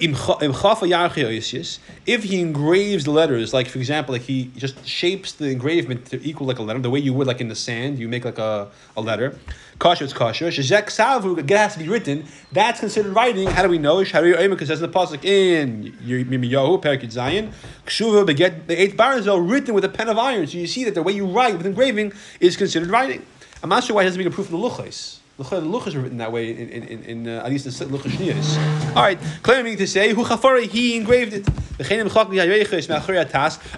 he 2.22 2.40
engraves 2.40 3.04
the 3.04 3.10
letters, 3.10 3.52
like 3.52 3.68
for 3.68 3.78
example, 3.78 4.14
like 4.14 4.22
he 4.22 4.50
just 4.56 4.86
shapes 4.86 5.32
the 5.32 5.50
engravement 5.50 6.06
to 6.06 6.26
equal 6.26 6.46
like 6.46 6.58
a 6.58 6.62
letter, 6.62 6.78
the 6.78 6.88
way 6.88 6.98
you 6.98 7.12
would 7.12 7.26
like 7.26 7.42
in 7.42 7.48
the 7.48 7.54
sand, 7.54 7.98
you 7.98 8.08
make 8.08 8.24
like 8.24 8.38
a, 8.38 8.70
a 8.96 9.02
letter. 9.02 9.38
Kasha 9.78 10.04
is 10.04 10.14
kasha. 10.14 10.44
Shezek 10.44 10.88
savu 10.88 11.36
it 11.36 11.50
has 11.50 11.74
to 11.74 11.80
be 11.80 11.88
written. 11.90 12.24
That's 12.52 12.80
considered 12.80 13.14
writing. 13.14 13.48
How 13.48 13.62
do 13.62 13.68
we 13.68 13.76
know? 13.76 14.02
Because 14.02 14.62
it 14.62 14.66
says 14.66 14.80
in 14.80 14.90
the 14.90 14.98
pasuk 14.98 15.22
in 15.22 15.92
Yirmiyahu 16.02 16.80
Perik 16.82 17.10
Zion, 17.10 17.52
Kshuva 17.84 18.24
beget 18.24 18.68
the 18.68 18.80
eighth 18.80 18.96
baranzel 18.96 19.46
written 19.48 19.74
with 19.74 19.84
a 19.84 19.90
pen 19.90 20.08
of 20.08 20.16
iron. 20.16 20.46
So 20.46 20.56
you 20.56 20.66
see 20.66 20.84
that 20.84 20.94
the 20.94 21.02
way 21.02 21.12
you 21.12 21.26
write 21.26 21.58
with 21.58 21.66
engraving 21.66 22.14
is 22.40 22.56
considered 22.56 22.88
writing. 22.88 23.26
I'm 23.62 23.68
not 23.68 23.84
sure 23.84 23.94
why 23.96 24.02
it 24.02 24.04
doesn't 24.06 24.18
make 24.18 24.28
a 24.28 24.30
proof 24.30 24.46
of 24.46 24.52
the 24.52 24.58
luchos. 24.58 25.18
The 25.38 25.44
luchas 25.60 25.94
are 25.94 26.00
written 26.00 26.18
that 26.18 26.32
way 26.32 26.50
in, 26.50 26.68
in, 26.70 26.82
in, 26.84 27.02
in 27.04 27.28
uh, 27.28 27.42
at 27.44 27.50
least 27.50 27.66
the 27.66 27.84
luchas 27.84 28.10
shniyas. 28.10 28.56
All 28.96 29.02
right, 29.02 29.18
claiming 29.42 29.76
to 29.76 29.86
say 29.86 30.14
who 30.14 30.24
chafari 30.24 30.66
he 30.66 30.96
engraved 30.96 31.34
it. 31.34 31.46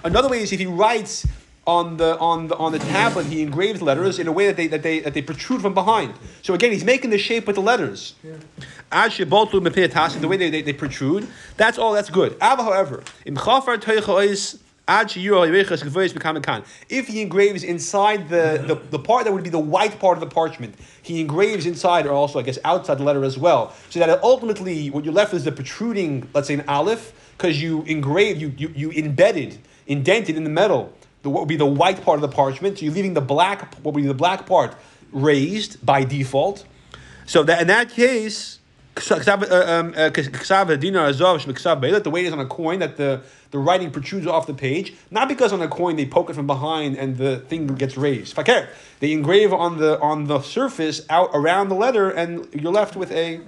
Another 0.05 0.29
way 0.29 0.41
is 0.41 0.53
if 0.53 0.59
he 0.59 0.65
writes 0.65 1.27
on 1.67 1.97
the 1.97 2.17
on 2.19 2.47
the 2.47 2.55
on 2.55 2.71
the 2.71 2.79
tablet 2.79 3.25
he 3.25 3.41
engraves 3.41 3.81
letters 3.81 4.19
in 4.19 4.27
a 4.27 4.31
way 4.31 4.47
that 4.47 4.55
they 4.55 4.67
that 4.67 4.83
they 4.83 5.01
that 5.01 5.13
they 5.13 5.21
protrude 5.21 5.61
from 5.61 5.73
behind. 5.73 6.13
So 6.41 6.53
again, 6.53 6.71
he's 6.71 6.85
making 6.85 7.09
the 7.09 7.17
shape 7.17 7.45
with 7.45 7.57
the 7.57 7.61
letters. 7.61 8.15
Yeah. 8.23 8.37
The 8.91 10.27
way 10.27 10.37
they, 10.37 10.49
they, 10.49 10.61
they 10.63 10.73
protrude, 10.73 11.27
that's 11.57 11.77
all. 11.77 11.93
That's 11.93 12.09
good. 12.09 12.37
However, 12.41 13.03
in 13.25 13.35
if 16.89 17.07
he 17.07 17.21
engraves 17.21 17.63
inside 17.63 18.27
the, 18.27 18.63
the, 18.65 18.75
the 18.89 18.99
part 18.99 19.25
that 19.25 19.31
would 19.31 19.43
be 19.43 19.49
the 19.49 19.59
white 19.59 19.99
part 19.99 20.17
of 20.17 20.21
the 20.21 20.33
parchment, 20.33 20.75
he 21.01 21.21
engraves 21.21 21.65
inside 21.65 22.07
or 22.07 22.11
also, 22.11 22.39
I 22.39 22.41
guess, 22.41 22.57
outside 22.63 22.97
the 22.97 23.03
letter 23.03 23.23
as 23.23 23.37
well. 23.37 23.73
So 23.89 23.99
that 23.99 24.23
ultimately 24.23 24.89
what 24.89 25.05
you're 25.05 25.13
left 25.13 25.31
with 25.31 25.41
is 25.41 25.45
the 25.45 25.51
protruding, 25.51 26.27
let's 26.33 26.47
say 26.47 26.55
an 26.55 26.63
aleph, 26.67 27.13
because 27.37 27.61
you 27.61 27.83
engraved, 27.83 28.41
you, 28.41 28.53
you, 28.57 28.73
you 28.75 28.91
embedded, 28.91 29.59
indented 29.87 30.35
in 30.35 30.43
the 30.43 30.49
metal, 30.49 30.91
the, 31.21 31.29
what 31.29 31.41
would 31.41 31.49
be 31.49 31.55
the 31.55 31.65
white 31.65 32.03
part 32.03 32.17
of 32.17 32.21
the 32.21 32.35
parchment. 32.35 32.79
So 32.79 32.85
you're 32.85 32.93
leaving 32.93 33.13
the 33.13 33.21
black, 33.21 33.75
what 33.83 33.93
would 33.93 34.01
be 34.01 34.07
the 34.07 34.13
black 34.13 34.45
part 34.45 34.75
raised 35.11 35.85
by 35.85 36.03
default. 36.03 36.65
So 37.25 37.43
that 37.43 37.61
in 37.61 37.67
that 37.67 37.89
case, 37.89 38.58
the 42.03 42.09
way 42.09 42.21
it 42.21 42.27
is 42.27 42.33
on 42.33 42.39
a 42.39 42.45
coin 42.45 42.79
that 42.79 42.97
the, 42.97 43.21
the 43.51 43.57
writing 43.57 43.91
protrudes 43.91 44.27
off 44.27 44.45
the 44.47 44.53
page, 44.53 44.93
not 45.09 45.27
because 45.27 45.53
on 45.53 45.61
a 45.61 45.67
coin 45.67 45.95
they 45.95 46.05
poke 46.05 46.29
it 46.29 46.33
from 46.33 46.47
behind 46.47 46.97
and 46.97 47.17
the 47.17 47.39
thing 47.39 47.67
gets 47.67 47.97
raised. 47.97 48.37
They 48.99 49.11
engrave 49.13 49.53
on 49.53 49.77
the 49.77 49.99
on 50.01 50.25
the 50.25 50.41
surface 50.41 51.05
out 51.09 51.29
around 51.33 51.69
the 51.69 51.75
letter, 51.75 52.09
and 52.09 52.47
you're 52.53 52.73
left 52.73 52.95
with 52.95 53.11
a. 53.11 53.39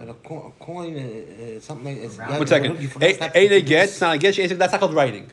And 0.00 0.10
a, 0.10 0.14
co- 0.14 0.54
a 0.58 0.64
coin, 0.64 0.96
uh, 0.96 1.56
uh, 1.56 1.60
something 1.60 1.84
like. 1.84 1.98
It's, 1.98 2.16
One 2.18 2.46
second. 2.46 2.78
A, 3.02 3.36
a, 3.36 3.56
a 3.56 3.60
get, 3.60 3.84
it's 3.90 4.00
not 4.00 4.14
a 4.16 4.18
get. 4.18 4.58
That's 4.58 4.72
not 4.72 4.80
called 4.80 4.94
writing. 4.94 5.30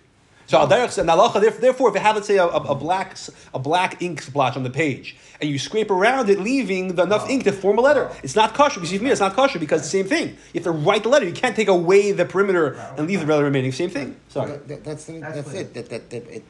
So 0.51 0.57
al 0.59 0.67
derech 0.67 0.97
and 0.97 1.07
halacha, 1.09 1.39
therefore, 1.61 1.87
if 1.89 1.95
you 1.95 2.01
have 2.01 2.15
let's 2.15 2.27
say 2.27 2.35
a, 2.37 2.43
a, 2.45 2.61
a 2.73 2.75
black 2.75 3.11
s- 3.11 3.29
a 3.53 3.59
black 3.59 4.01
ink 4.01 4.21
splotch 4.21 4.57
on 4.57 4.63
the 4.63 4.69
page 4.69 5.15
and 5.39 5.49
you 5.49 5.57
scrape 5.57 5.89
around 5.89 6.29
it, 6.29 6.41
leaving 6.41 6.83
the 6.97 7.03
enough 7.03 7.29
ink 7.29 7.45
to 7.45 7.53
form 7.53 7.77
a 7.77 7.81
letter, 7.89 8.11
it's 8.21 8.35
not 8.35 8.53
kosher. 8.53 8.81
You 8.81 8.85
see, 8.85 8.97
for 8.97 9.05
me, 9.05 9.11
it's 9.11 9.21
not 9.21 9.33
kosher 9.33 9.59
because 9.59 9.79
it's 9.81 9.89
the 9.91 9.99
same 9.99 10.07
thing. 10.15 10.27
You 10.53 10.59
have 10.59 10.63
to 10.63 10.71
write 10.71 11.03
the 11.03 11.09
letter. 11.09 11.25
You 11.25 11.37
can't 11.43 11.55
take 11.55 11.69
away 11.69 12.11
the 12.11 12.25
perimeter 12.25 12.73
and 12.97 13.07
leave 13.07 13.21
the 13.21 13.25
letter 13.27 13.45
remaining. 13.45 13.71
Same 13.71 13.89
thing. 13.97 14.17
Sorry. 14.27 14.51
That, 14.51 14.67
that- 14.67 14.83
that's 14.83 15.05
That's 15.05 15.35
that's, 15.35 15.53
it. 15.53 15.73
That, 15.73 15.89
that, 15.89 16.09
that, 16.09 16.23
it. 16.37 16.43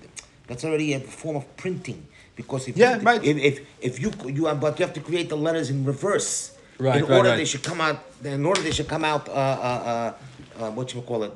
That's 0.48 0.66
already 0.66 0.94
a 0.94 1.00
form 1.00 1.36
of 1.36 1.46
printing 1.56 2.00
because 2.36 2.68
if 2.70 2.76
Yeah, 2.76 2.96
you, 2.98 3.02
right. 3.04 3.24
if, 3.24 3.38
if 3.50 3.56
if 3.88 3.94
you 4.02 4.10
you 4.38 4.48
are, 4.48 4.56
but 4.56 4.80
you 4.80 4.86
have 4.88 4.96
to 4.96 5.04
create 5.10 5.30
the 5.30 5.38
letters 5.38 5.70
in 5.70 5.86
reverse. 5.86 6.58
Right, 6.80 6.96
In 6.98 7.04
right, 7.06 7.18
order 7.18 7.30
right. 7.30 7.38
they 7.38 7.46
should 7.46 7.64
come 7.72 7.80
out. 7.88 7.98
In 8.24 8.44
order 8.50 8.62
they 8.68 8.72
should 8.72 8.88
come 8.88 9.06
out. 9.06 9.30
Uh, 9.30 9.34
uh, 9.34 9.36
uh, 9.38 10.64
uh, 10.64 10.72
what 10.72 10.88
you 10.96 11.02
call 11.04 11.22
it. 11.24 11.34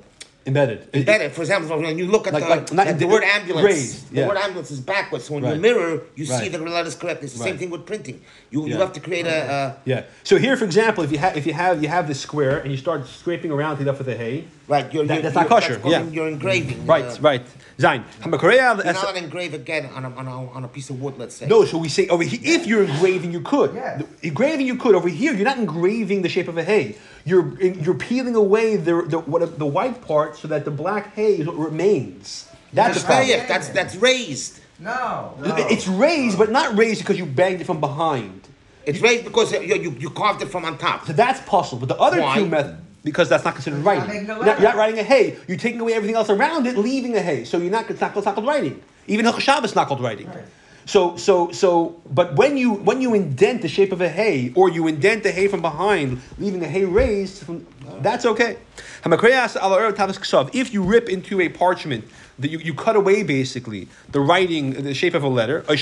Embedded. 0.48 0.88
Embedded. 0.94 1.32
For 1.32 1.42
example, 1.42 1.76
when 1.80 1.98
you 1.98 2.06
look 2.06 2.28
at 2.28 2.34
Like- 2.34 2.44
the, 2.44 2.50
like- 2.50 2.72
not 2.74 2.88
at 2.88 3.00
the 3.00 3.08
word 3.08 3.24
ambulance, 3.24 3.66
raised, 3.66 4.12
the 4.14 4.28
word 4.28 4.38
ambulance 4.38 4.70
is 4.70 4.80
backwards. 4.80 5.26
So 5.26 5.34
when 5.34 5.44
you 5.44 5.50
Right. 5.50 5.60
mirror, 5.60 6.02
you 6.16 6.26
see 6.26 6.50
the 6.50 6.60
letters 6.60 6.94
correct. 6.96 7.24
It's 7.24 7.34
the 7.34 7.40
same 7.44 7.58
thing 7.58 7.72
with 7.72 7.86
printing. 7.86 8.22
You, 8.52 8.68
you 8.68 8.78
have 8.78 8.94
to 8.94 9.00
create 9.00 9.26
a. 9.26 9.40
a 9.52 9.76
Yeah. 9.86 10.04
So 10.24 10.38
here, 10.38 10.56
for 10.56 10.66
example, 10.66 11.04
if 11.04 11.12
you 11.12 11.18
have 11.18 11.36
if 11.36 11.46
you 11.48 11.54
have 11.54 11.82
you 11.82 11.90
have 11.90 12.08
this 12.08 12.20
square 12.20 12.60
and 12.60 12.70
you 12.72 12.78
start 12.78 13.08
scraping 13.08 13.52
around 13.52 13.82
it 13.82 13.88
up 13.88 13.98
with 13.98 14.06
the 14.08 14.16
hay, 14.16 14.46
right. 14.68 14.86
You're, 14.94 15.06
That- 15.06 15.14
you're, 15.16 15.24
that's 15.24 15.36
not 15.36 15.50
you're- 15.50 15.62
kosher, 15.62 15.76
called 15.80 15.94
yeah. 15.94 16.04
You're 16.16 16.28
engraving. 16.28 16.86
right, 16.86 17.06
uh, 17.06 17.18
right. 17.22 17.46
Zain. 17.82 18.04
Hamakorea. 18.22 18.84
You're 18.86 18.94
not 18.94 19.18
engrave 19.18 19.54
again 19.54 19.88
on 19.98 20.06
a, 20.06 20.10
on 20.16 20.28
a, 20.28 20.50
on 20.58 20.64
a 20.64 20.68
piece 20.70 20.90
of 20.92 21.02
wood, 21.02 21.16
let's 21.18 21.36
say. 21.36 21.46
No, 21.48 21.66
so 21.66 21.78
we 21.78 21.90
say 21.90 22.08
over 22.08 22.24
here, 22.24 22.40
if 22.42 22.66
you're 22.68 22.84
engraving, 22.86 23.32
you 23.34 23.42
could. 23.42 23.74
Yeah. 23.76 24.02
Engraving, 24.22 24.66
you 24.68 24.76
could. 24.78 24.96
Over 24.96 25.10
here, 25.10 25.34
you're 25.34 25.44
not 25.54 25.58
engraving 25.58 26.22
the 26.22 26.30
shape 26.30 26.48
of 26.48 26.58
a 26.58 26.64
hay. 26.64 26.96
You're 27.26 27.60
you're 27.60 27.96
peeling 27.96 28.36
away 28.36 28.78
the 28.78 29.02
the 29.02 29.20
what 29.20 29.58
the 29.58 29.66
white 29.66 30.02
part 30.02 30.38
so 30.38 30.48
that 30.48 30.64
the 30.64 30.72
black 30.72 31.14
hay 31.16 31.42
remains. 31.42 32.48
That's 32.72 33.02
the 33.02 33.08
That's 33.08 33.28
problem. 33.28 33.48
That's 33.48 33.70
that's 33.70 33.96
raised. 33.96 34.60
No. 34.80 35.34
no. 35.40 35.56
It's 35.58 35.88
raised, 35.88 36.38
but 36.38 36.52
not 36.52 36.78
raised 36.78 37.02
because 37.02 37.18
you 37.18 37.26
banged 37.26 37.62
it 37.62 37.64
from 37.64 37.80
behind. 37.80 38.48
It's 38.86 39.00
raised 39.00 39.24
because 39.24 39.52
you, 39.54 39.62
you, 39.62 39.92
you 39.92 40.10
carved 40.10 40.42
it 40.42 40.48
from 40.48 40.66
on 40.66 40.78
top. 40.78 41.08
So 41.08 41.14
that's 41.14 41.40
possible. 41.50 41.88
But 41.88 41.96
the 41.96 42.00
other 42.00 42.22
Why? 42.22 42.36
two 42.36 42.46
methods, 42.46 42.82
because 43.04 43.30
that's 43.30 43.46
not 43.46 43.56
considered 43.56 43.80
writing. 43.80 44.08
making 44.08 44.28
You're 44.28 44.46
not, 44.46 44.60
you're 44.60 44.70
not 44.70 44.76
writing 44.76 45.00
a 45.00 45.04
hay. 45.04 45.38
You're 45.48 45.58
taking 45.58 45.80
away 45.80 45.94
everything 45.94 46.16
else 46.16 46.30
around 46.30 46.68
it, 46.68 46.78
leaving 46.78 47.16
a 47.16 47.22
hay. 47.22 47.46
So 47.46 47.58
you're 47.58 47.72
not. 47.72 47.90
It's 47.90 48.02
not, 48.02 48.16
it's 48.16 48.26
not 48.26 48.36
called 48.36 48.48
writing. 48.48 48.82
Even 49.08 49.26
Hilchot 49.26 49.42
Shabbos 49.42 49.72
is 49.72 49.76
not 49.76 49.88
called 49.88 50.02
writing. 50.02 50.28
Right. 50.28 50.44
So 50.86 51.18
so 51.18 51.52
so. 51.52 52.00
But 52.10 52.36
when 52.36 52.58
you 52.58 52.74
when 52.74 53.02
you 53.02 53.14
indent 53.14 53.62
the 53.62 53.68
shape 53.68 53.92
of 53.92 54.02
a 54.02 54.10
hay, 54.10 54.52
or 54.56 54.70
you 54.70 54.88
indent 54.88 55.24
the 55.24 55.32
hay 55.32 55.48
from 55.48 55.62
behind, 55.62 56.22
leaving 56.38 56.60
the 56.60 56.68
hay 56.68 56.86
raised, 56.86 57.44
from, 57.44 57.66
that's 58.02 58.26
okay. 58.26 58.58
Hamakriyas 59.04 59.56
ala 59.62 59.78
ur 59.82 59.92
tavis 59.92 60.20
ksav. 60.20 60.54
If 60.54 60.74
you 60.74 60.84
rip 60.84 61.10
into 61.10 61.42
a 61.42 61.50
parchment. 61.50 62.06
That 62.38 62.52
you, 62.52 62.60
you 62.60 62.74
cut 62.74 62.98
away 62.98 63.24
basically 63.24 63.88
the 64.12 64.20
writing, 64.20 64.72
the 64.72 64.94
shape 64.94 65.14
of 65.14 65.24
a 65.24 65.30
letter. 65.30 65.64
Or 65.70 65.76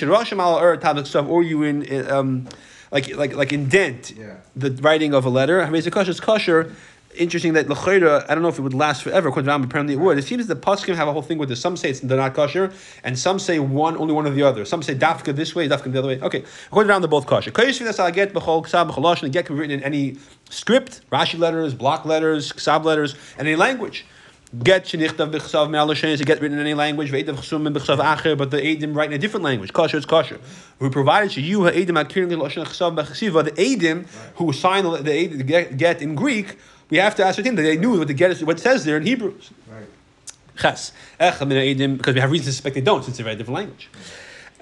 you 1.44 1.64
in 1.64 2.12
um, 2.12 2.48
like 2.92 3.16
like 3.16 3.36
like 3.36 3.52
indent 3.52 4.14
Yeah. 4.16 4.36
the 4.56 4.70
writing 4.70 5.16
of 5.16 5.26
a 5.26 5.30
letter. 5.30 5.60
Is 5.76 6.20
kosher. 6.20 6.76
Interesting 7.16 7.54
that 7.54 7.70
l'chayra. 7.70 8.26
I 8.28 8.34
don't 8.34 8.42
know 8.42 8.50
if 8.50 8.58
it 8.58 8.62
would 8.62 8.74
last 8.74 9.04
forever. 9.04 9.30
According 9.30 9.48
to 9.48 9.68
apparently 9.68 9.94
it 9.94 10.00
would. 10.00 10.18
It 10.18 10.24
seems 10.24 10.48
that 10.48 10.62
poskim 10.62 10.96
have 10.96 11.08
a 11.08 11.14
whole 11.14 11.22
thing 11.22 11.38
with 11.38 11.50
this. 11.50 11.62
Some 11.62 11.78
say 11.78 11.92
it's 11.92 12.00
they're 12.00 12.18
not 12.18 12.34
kosher, 12.34 12.74
and 13.04 13.18
some 13.18 13.38
say 13.40 13.60
one 13.60 13.98
only 13.98 14.14
one 14.14 14.26
or 14.26 14.32
the 14.32 14.44
other. 14.44 14.66
Some 14.66 14.82
say 14.82 14.96
dafka 14.96 15.36
this 15.36 15.54
way, 15.54 15.68
dafka 15.70 15.92
the 15.92 16.00
other 16.00 16.08
way. 16.08 16.20
Okay, 16.20 16.44
according 16.68 16.90
to 16.90 16.94
Rambam, 16.96 17.02
they're 17.02 17.08
both 17.08 17.28
kosher. 17.28 17.52
Kodesh 17.52 17.80
v'nas 17.80 18.00
al 18.00 18.12
get 18.12 18.34
b'chol 18.34 18.66
ksab 18.66 18.90
b'chol 18.90 19.04
lashon. 19.04 19.22
The 19.22 19.30
get 19.30 19.46
can 19.46 19.56
be 19.56 19.62
written 19.62 19.80
in 19.80 19.84
any 19.84 20.18
script, 20.50 21.02
Rashi 21.12 21.38
letters, 21.38 21.74
block 21.74 22.06
letters, 22.06 22.52
ksab 22.52 22.84
letters, 22.84 23.16
and 23.38 23.48
any 23.48 23.56
language. 23.56 24.06
Get 24.62 24.86
shenichtav 24.86 25.32
b'chsav 25.32 25.72
me'al 25.72 25.90
is 25.90 26.22
a 26.22 26.24
get 26.24 26.40
written 26.40 26.60
in 26.60 26.64
any 26.64 26.76
language. 26.76 27.12
Ve'edav 27.12 27.38
chsum 27.38 27.68
b'chsav 27.76 27.98
acher, 27.98 28.38
but 28.38 28.52
the 28.52 28.58
edim 28.58 28.96
write 28.96 29.10
in 29.10 29.14
a 29.14 29.18
different 29.18 29.44
language. 29.44 29.74
Kosher 29.74 29.98
is 29.98 30.06
kosher. 30.06 30.40
We 30.78 30.90
provided 30.90 31.32
to 31.32 31.42
you 31.42 31.64
ha'edim 31.64 32.04
akirin 32.04 32.30
l'lashon 32.38 32.66
chsav 32.66 32.96
b'chsiva. 32.96 33.44
The 33.46 33.52
edim 33.52 34.08
who 34.36 34.54
signed 34.54 34.86
the, 35.06 35.74
get 35.76 36.04
in 36.04 36.14
Greek, 36.14 36.58
we 36.94 37.00
have 37.00 37.16
to 37.16 37.26
ascertain 37.26 37.56
that 37.56 37.64
they 37.64 37.76
knew 37.76 37.98
what 37.98 38.08
the 38.08 38.14
get 38.14 38.30
is, 38.30 38.44
what 38.46 38.58
it 38.58 38.62
says 38.62 38.86
there 38.86 38.98
in 38.98 39.04
Hebrews. 39.04 39.50
Right. 39.68 39.88
Ches. 40.60 40.92
Echad 41.20 41.48
min 41.48 41.58
ha'edim, 41.58 41.98
because 41.98 42.14
we 42.14 42.22
have 42.22 42.30
reason 42.30 42.46
to 42.46 42.52
suspect 42.52 42.76
they 42.76 42.82
don't, 42.82 43.04
since 43.04 43.18
they 43.18 43.24
write 43.24 43.34
a 43.34 43.38
different 43.38 43.56
language. 43.56 43.90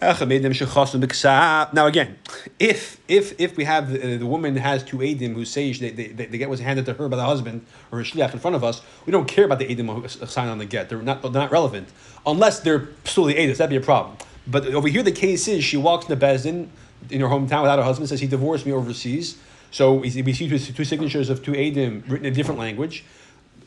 Echad 0.02 0.30
min 0.30 0.42
ha'edim 0.42 0.54
shechasim 0.54 1.04
b'ksav. 1.04 1.74
Now 1.74 1.88
again, 1.88 2.18
if 2.58 3.02
if 3.10 3.38
if 3.38 3.58
we 3.58 3.66
have 3.66 3.92
the, 3.92 4.16
the 4.16 4.26
woman 4.26 4.56
has 4.56 4.82
two 4.82 5.00
edim 5.00 5.34
who 5.34 5.44
say 5.44 5.74
they, 5.74 5.90
they, 5.90 6.08
they, 6.08 6.26
the 6.28 6.38
get 6.38 6.50
was 6.50 6.62
handed 6.62 6.86
to 6.86 6.94
her 6.94 7.10
by 7.10 7.18
the 7.18 7.26
husband 7.26 7.66
or 7.92 7.98
her 7.98 8.06
shliach 8.06 8.32
in 8.32 8.40
front 8.40 8.56
of 8.56 8.64
us, 8.64 8.82
we 9.06 9.12
don't 9.12 9.28
care 9.28 9.44
about 9.44 9.60
the 9.60 9.68
edim 9.68 9.94
who 9.94 10.08
sign 10.26 10.48
on 10.48 10.58
the 10.58 10.66
get. 10.66 10.88
They're 10.88 11.02
not 11.02 11.22
they're 11.22 11.32
not 11.32 11.52
relevant 11.52 11.90
unless 12.26 12.62
they're 12.62 12.88
solely 13.04 13.34
edis. 13.34 13.58
That'd 13.58 13.72
be 13.72 13.76
a 13.76 13.82
problem. 13.82 14.16
But 14.48 14.68
over 14.68 14.88
here, 14.88 15.04
the 15.04 15.12
case 15.12 15.50
is 15.50 15.66
she 15.66 15.76
walks 15.76 16.08
in 16.08 16.18
the 16.18 16.26
bezdin 16.26 16.70
in 17.10 17.20
her 17.20 17.28
hometown 17.28 17.64
without 17.64 17.78
her 17.78 17.84
husband. 17.84 18.08
Says 18.08 18.22
he 18.22 18.28
divorced 18.28 18.66
me 18.66 18.72
overseas. 18.72 19.38
So 19.72 19.94
we 19.94 20.10
see 20.10 20.50
two, 20.50 20.86
signatures 20.86 21.30
of 21.30 21.44
two 21.44 21.54
edim 21.54 22.04
written 22.10 22.26
in 22.26 22.34
a 22.34 22.36
different 22.36 22.60
language 22.60 23.04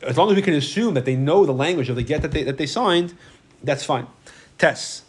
as 0.06 0.16
long 0.16 0.30
as 0.30 0.36
we 0.36 0.42
can 0.42 0.54
assume 0.54 0.94
that 0.94 1.04
they 1.04 1.16
know 1.16 1.44
the 1.46 1.52
language 1.52 1.88
of 1.88 1.96
the 1.96 2.02
get 2.02 2.22
that 2.22 2.32
they, 2.32 2.42
that 2.42 2.58
they 2.58 2.66
signed, 2.66 3.14
that's 3.62 3.84
fine. 3.84 4.06
Tes. 4.58 5.02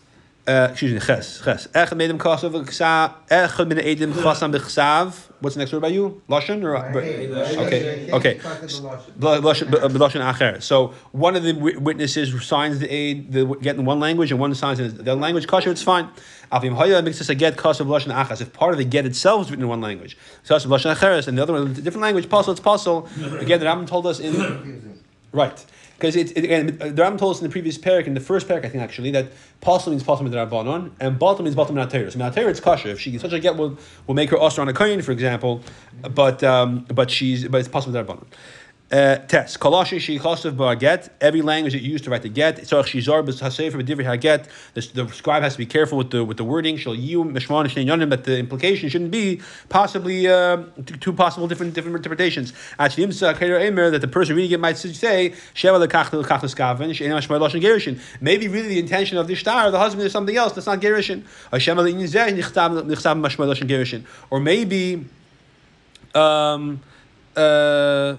Uh, 0.47 0.67
excuse 0.69 0.93
me, 0.93 0.99
ches, 0.99 1.41
ches. 1.43 1.65
Echad 1.73 2.17
kasav 2.19 2.51
v'ksav, 2.51 3.13
echad 3.29 3.67
min 3.67 3.79
edim 3.79 4.11
chasam 4.13 4.53
b'chsav. 4.53 5.15
What's 5.39 5.55
the 5.55 5.59
next 5.59 5.73
word 5.73 5.81
by 5.81 5.87
you? 5.87 6.21
Lashon 6.29 6.63
or? 6.63 6.77
Okay, 6.77 8.11
okay. 8.11 8.35
cut 8.35 8.59
to 8.61 8.67
the 8.67 8.87
lashon. 8.87 9.15
Bl- 9.15 9.27
Lashon 9.27 9.71
b- 9.71 9.77
Lashon 9.97 10.33
acher. 10.33 10.61
So 10.61 10.93
one 11.13 11.35
of 11.35 11.41
the 11.41 11.53
witnesses 11.53 12.45
signs 12.45 12.77
the 12.77 12.87
aid, 12.87 13.31
the 13.31 13.45
get 13.55 13.75
in 13.75 13.85
one 13.85 13.99
language, 13.99 14.29
and 14.29 14.39
one 14.39 14.53
signs 14.53 14.79
in 14.79 14.95
the 14.95 15.11
other 15.13 15.15
language. 15.19 15.47
Kosher, 15.47 15.71
it's 15.71 15.81
fine. 15.81 16.09
Avim 16.51 16.75
haya 16.75 17.01
makes 17.01 17.19
us 17.21 17.29
a 17.29 17.35
get 17.35 17.57
kasav 17.57 17.87
Lashon 17.87 18.13
achas. 18.13 18.39
If 18.39 18.53
part 18.53 18.71
of 18.71 18.77
the 18.77 18.85
get 18.85 19.07
itself 19.07 19.45
is 19.45 19.49
written 19.49 19.63
in 19.63 19.69
one 19.69 19.81
language, 19.81 20.15
kasav 20.47 20.67
Lashon 20.67 20.95
acheres, 20.95 21.27
and 21.27 21.39
the 21.39 21.41
other 21.41 21.53
one, 21.53 21.63
a 21.63 21.73
different 21.73 22.03
language, 22.03 22.29
puzzle, 22.29 22.51
it's 22.51 22.61
puzzle. 22.61 23.09
Again, 23.39 23.59
the 23.59 23.65
Rambam 23.65 23.87
told 23.87 24.05
us 24.05 24.19
in. 24.19 25.01
Right. 25.31 25.65
Because 26.05 26.17
it, 26.17 26.37
it, 26.37 26.43
again, 26.43 26.67
the 26.67 27.01
Rambam 27.01 27.17
told 27.17 27.35
us 27.35 27.41
in 27.41 27.47
the 27.47 27.51
previous 27.51 27.79
parak, 27.79 28.05
in 28.05 28.13
the 28.13 28.19
first 28.19 28.47
parak, 28.47 28.63
I 28.63 28.69
think 28.69 28.83
actually, 28.83 29.09
that 29.09 29.31
pasul 29.59 29.89
means 29.89 30.03
pasul 30.03 30.21
midrabanon, 30.21 30.91
and 30.99 31.19
batal 31.19 31.39
means 31.39 31.55
batal 31.55 31.71
minateir. 31.71 32.11
So 32.11 32.19
minateir, 32.19 32.47
it's 32.47 32.59
kosher. 32.59 32.89
If 32.89 32.99
she 32.99 33.17
such 33.17 33.33
a 33.33 33.39
get 33.39 33.57
will 33.57 33.75
will 34.05 34.13
make 34.13 34.29
her 34.29 34.37
osir 34.37 34.59
on 34.59 34.69
a 34.69 34.73
coin, 34.73 35.01
for 35.01 35.11
example, 35.11 35.63
but 36.13 36.43
um, 36.43 36.85
but 36.93 37.09
she's 37.09 37.47
but 37.47 37.57
it's 37.57 37.69
pasul 37.69 37.91
midrabanon. 37.91 38.25
Uh, 38.91 39.15
test. 39.15 39.59
Kalashi 39.59 39.99
she 39.99 40.19
chasav. 40.19 41.09
Every 41.19 41.41
language 41.41 41.73
that 41.73 41.81
you 41.81 41.91
use 41.91 42.01
to 42.01 42.11
write 42.11 42.21
the 42.21 42.29
get. 42.29 42.57
Tzarich 42.57 42.83
shizar 42.83 43.25
b's 43.25 43.41
hasefer 43.41 43.81
b'divrei 43.81 44.05
haget. 44.05 44.45
The, 44.75 45.07
scribe 45.11 45.41
has 45.41 45.53
to 45.53 45.57
be 45.57 45.65
careful 45.65 45.97
with 45.97 46.11
the 46.11 46.23
with 46.23 46.37
the 46.37 46.43
wording. 46.43 46.77
Shall 46.77 46.93
you 46.93 47.23
mishman 47.23 47.65
yonim, 47.65 48.11
but 48.11 48.25
the 48.25 48.37
implication 48.37 48.87
shouldn't 48.89 49.09
be 49.09 49.41
possibly 49.69 50.27
uh, 50.27 50.65
two, 50.99 51.13
possible 51.13 51.47
different 51.47 51.73
different 51.73 51.97
interpretations. 51.97 52.53
Actually, 52.77 53.07
that 53.07 54.01
the 54.01 54.07
person 54.07 54.35
reading 54.35 54.51
it 54.51 54.59
might 54.59 54.77
say. 54.77 55.33
Maybe 58.21 58.47
really 58.47 58.67
the 58.67 58.79
intention 58.79 59.17
of 59.17 59.27
the 59.27 59.33
shtar, 59.33 59.71
the 59.71 59.79
husband, 59.79 60.05
is 60.05 60.11
something 60.11 60.37
else. 60.37 60.53
That's 60.53 60.67
not 60.67 60.79
gerushin. 60.79 61.23
Or 64.29 64.39
maybe. 64.39 65.05
Um, 66.13 66.81
uh, 67.35 68.15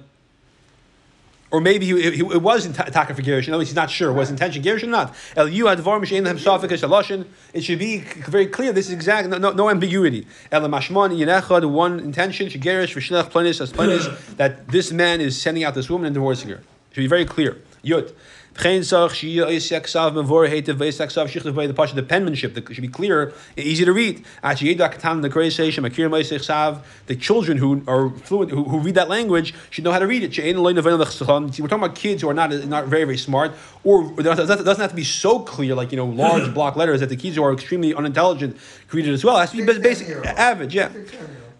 or 1.57 1.61
maybe 1.63 1.87
he, 1.87 2.11
he, 2.11 2.19
it 2.19 2.43
was 2.43 2.67
in 2.67 2.75
taka 2.75 3.15
for 3.15 3.23
Gerushin. 3.23 3.49
In 3.49 3.55
other 3.55 3.61
words, 3.61 3.71
he's 3.71 3.77
not 3.77 3.91
sure. 3.91 4.13
Was 4.13 4.29
intention 4.29 4.63
Gerushin 4.63 4.89
or 4.89 4.89
not? 4.89 5.15
El 5.37 5.49
you 5.49 5.69
had 5.69 5.79
varmish 5.79 6.15
ein 6.15 6.25
lehem 6.25 6.37
safik 6.37 6.69
shaloshin. 6.69 7.25
It 7.55 7.65
should 7.65 7.79
be 7.79 8.01
very 8.01 8.47
clear. 8.47 8.75
This 8.75 8.89
is 8.89 8.93
exact. 8.93 9.29
No, 9.29 9.39
no, 9.39 9.53
no 9.53 9.71
ambiguity. 9.71 10.27
El 10.53 10.61
mashmon 10.69 11.19
yinechad 11.19 11.65
one 11.71 11.99
intention 11.99 12.49
shegerish 12.49 12.95
v'shlech 12.95 13.31
planis 13.31 13.63
as 13.63 13.73
planis 13.73 14.05
that 14.37 14.69
this 14.69 14.93
man 14.93 15.23
is 15.23 15.41
sending 15.41 15.65
out 15.65 15.73
this 15.73 15.89
woman 15.89 16.09
and 16.09 16.15
divorcing 16.15 16.51
her. 16.51 16.57
It 16.57 16.63
should 16.93 17.01
be 17.01 17.07
very 17.07 17.25
clear. 17.25 17.63
Yud. 17.83 18.13
Geen 18.57 18.83
zag 18.83 19.11
she 19.13 19.39
is 19.39 19.71
seksav 19.71 20.15
mevor 20.15 20.49
hate 20.49 20.69
of 20.71 20.79
seksav 20.79 21.29
shichtav 21.29 21.55
by 21.55 21.67
the 21.67 22.03
penmanship 22.03 22.55
that 22.55 22.73
should 22.73 22.81
be 22.81 22.89
clear, 22.89 23.35
easy 23.57 23.85
to 23.85 23.93
read. 23.93 24.25
The 24.43 25.29
great 25.31 25.53
station 25.53 25.85
makir 25.85 26.81
the 27.07 27.17
children 27.17 27.59
who 27.59 27.83
are 27.87 28.09
fluent 28.11 28.51
who, 28.51 28.65
who 28.65 28.79
read 28.79 28.95
that 28.95 29.11
language 29.11 29.53
should 29.69 29.85
know 29.85 29.93
how 29.93 29.99
to 29.99 30.07
read 30.07 30.23
it. 30.23 30.35
She'ein 30.35 30.57
loy 30.57 30.73
nevel 30.73 30.99
lechsacham. 30.99 31.55
See, 31.55 31.61
We're 31.61 31.69
talking 31.69 31.85
about 31.85 31.97
kids 31.97 32.23
who 32.23 32.31
are 32.31 32.35
not 32.35 32.51
not 32.67 32.87
very 32.87 33.05
very 33.05 33.19
smart, 33.19 33.53
or 33.85 34.19
it 34.19 34.23
doesn't 34.23 34.81
have 34.81 34.91
to 34.91 34.97
be 34.97 35.05
so 35.05 35.41
clear 35.41 35.75
like 35.75 35.93
you 35.93 35.99
know 35.99 36.07
large 36.07 36.55
block 36.55 36.77
letters 36.77 37.01
that 37.01 37.11
the 37.11 37.17
kids 37.17 37.37
who 37.37 37.43
are 37.43 37.53
extremely 37.53 37.95
unintelligent 37.95 38.57
can 38.89 38.97
read 38.97 39.07
it 39.07 39.13
as 39.13 39.23
well. 39.23 39.37
It 39.37 39.41
has 39.41 39.51
to 39.51 39.67
be 39.67 39.79
basic 39.79 40.09
average, 40.25 40.75
yeah. 40.75 40.91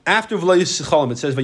After 0.07 0.37
it 0.37 1.19
says 1.19 1.37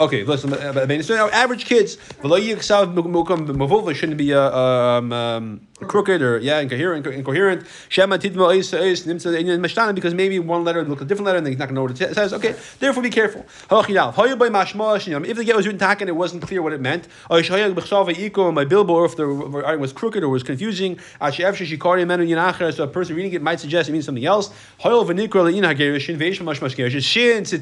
Okay, 0.00 0.22
listen. 0.22 0.50
but 0.50 0.76
I 0.78 0.86
mean, 0.86 1.02
so 1.02 1.14
now 1.16 1.28
average 1.30 1.64
kids, 1.64 1.98
shouldn't 3.94 4.18
be 4.18 4.32
uh, 4.32 4.56
um, 4.56 5.12
um, 5.12 5.67
crooked 5.80 6.22
or 6.22 6.38
yeah 6.38 6.60
incoherent 6.60 7.06
incoherent. 7.06 7.66
Because 9.94 10.14
maybe 10.14 10.38
one 10.38 10.64
letter 10.64 10.84
look 10.84 11.00
a 11.00 11.04
different 11.04 11.26
letter 11.26 11.38
and 11.38 11.46
he's 11.46 11.58
not 11.58 11.66
going 11.66 11.74
to 11.74 11.74
know 11.74 11.82
what 11.82 12.00
it 12.00 12.14
says. 12.14 12.32
Okay 12.32 12.54
therefore 12.78 13.02
be 13.02 13.10
careful. 13.10 13.44
If 13.70 13.86
the 13.86 15.42
get 15.44 15.56
was 15.56 15.66
written 15.66 15.78
tack 15.78 16.00
and 16.00 16.08
it 16.08 16.14
wasn't 16.14 16.42
clear 16.42 16.62
what 16.62 16.72
it 16.72 16.80
meant. 16.80 17.08
Or 17.30 17.42
my 18.52 18.64
bilbo 18.64 18.94
or 18.94 19.04
if 19.04 19.16
the 19.16 19.26
writing 19.26 19.80
was 19.80 19.92
crooked 19.92 20.22
or 20.22 20.28
was 20.28 20.42
confusing. 20.42 20.98
So 20.98 21.28
a 21.28 22.86
person 22.88 23.16
reading 23.16 23.32
it 23.32 23.42
might 23.42 23.60
suggest 23.60 23.88
it 23.88 23.92
means 23.92 24.04
something 24.04 24.26
else. 24.26 24.50
Since 24.78 25.10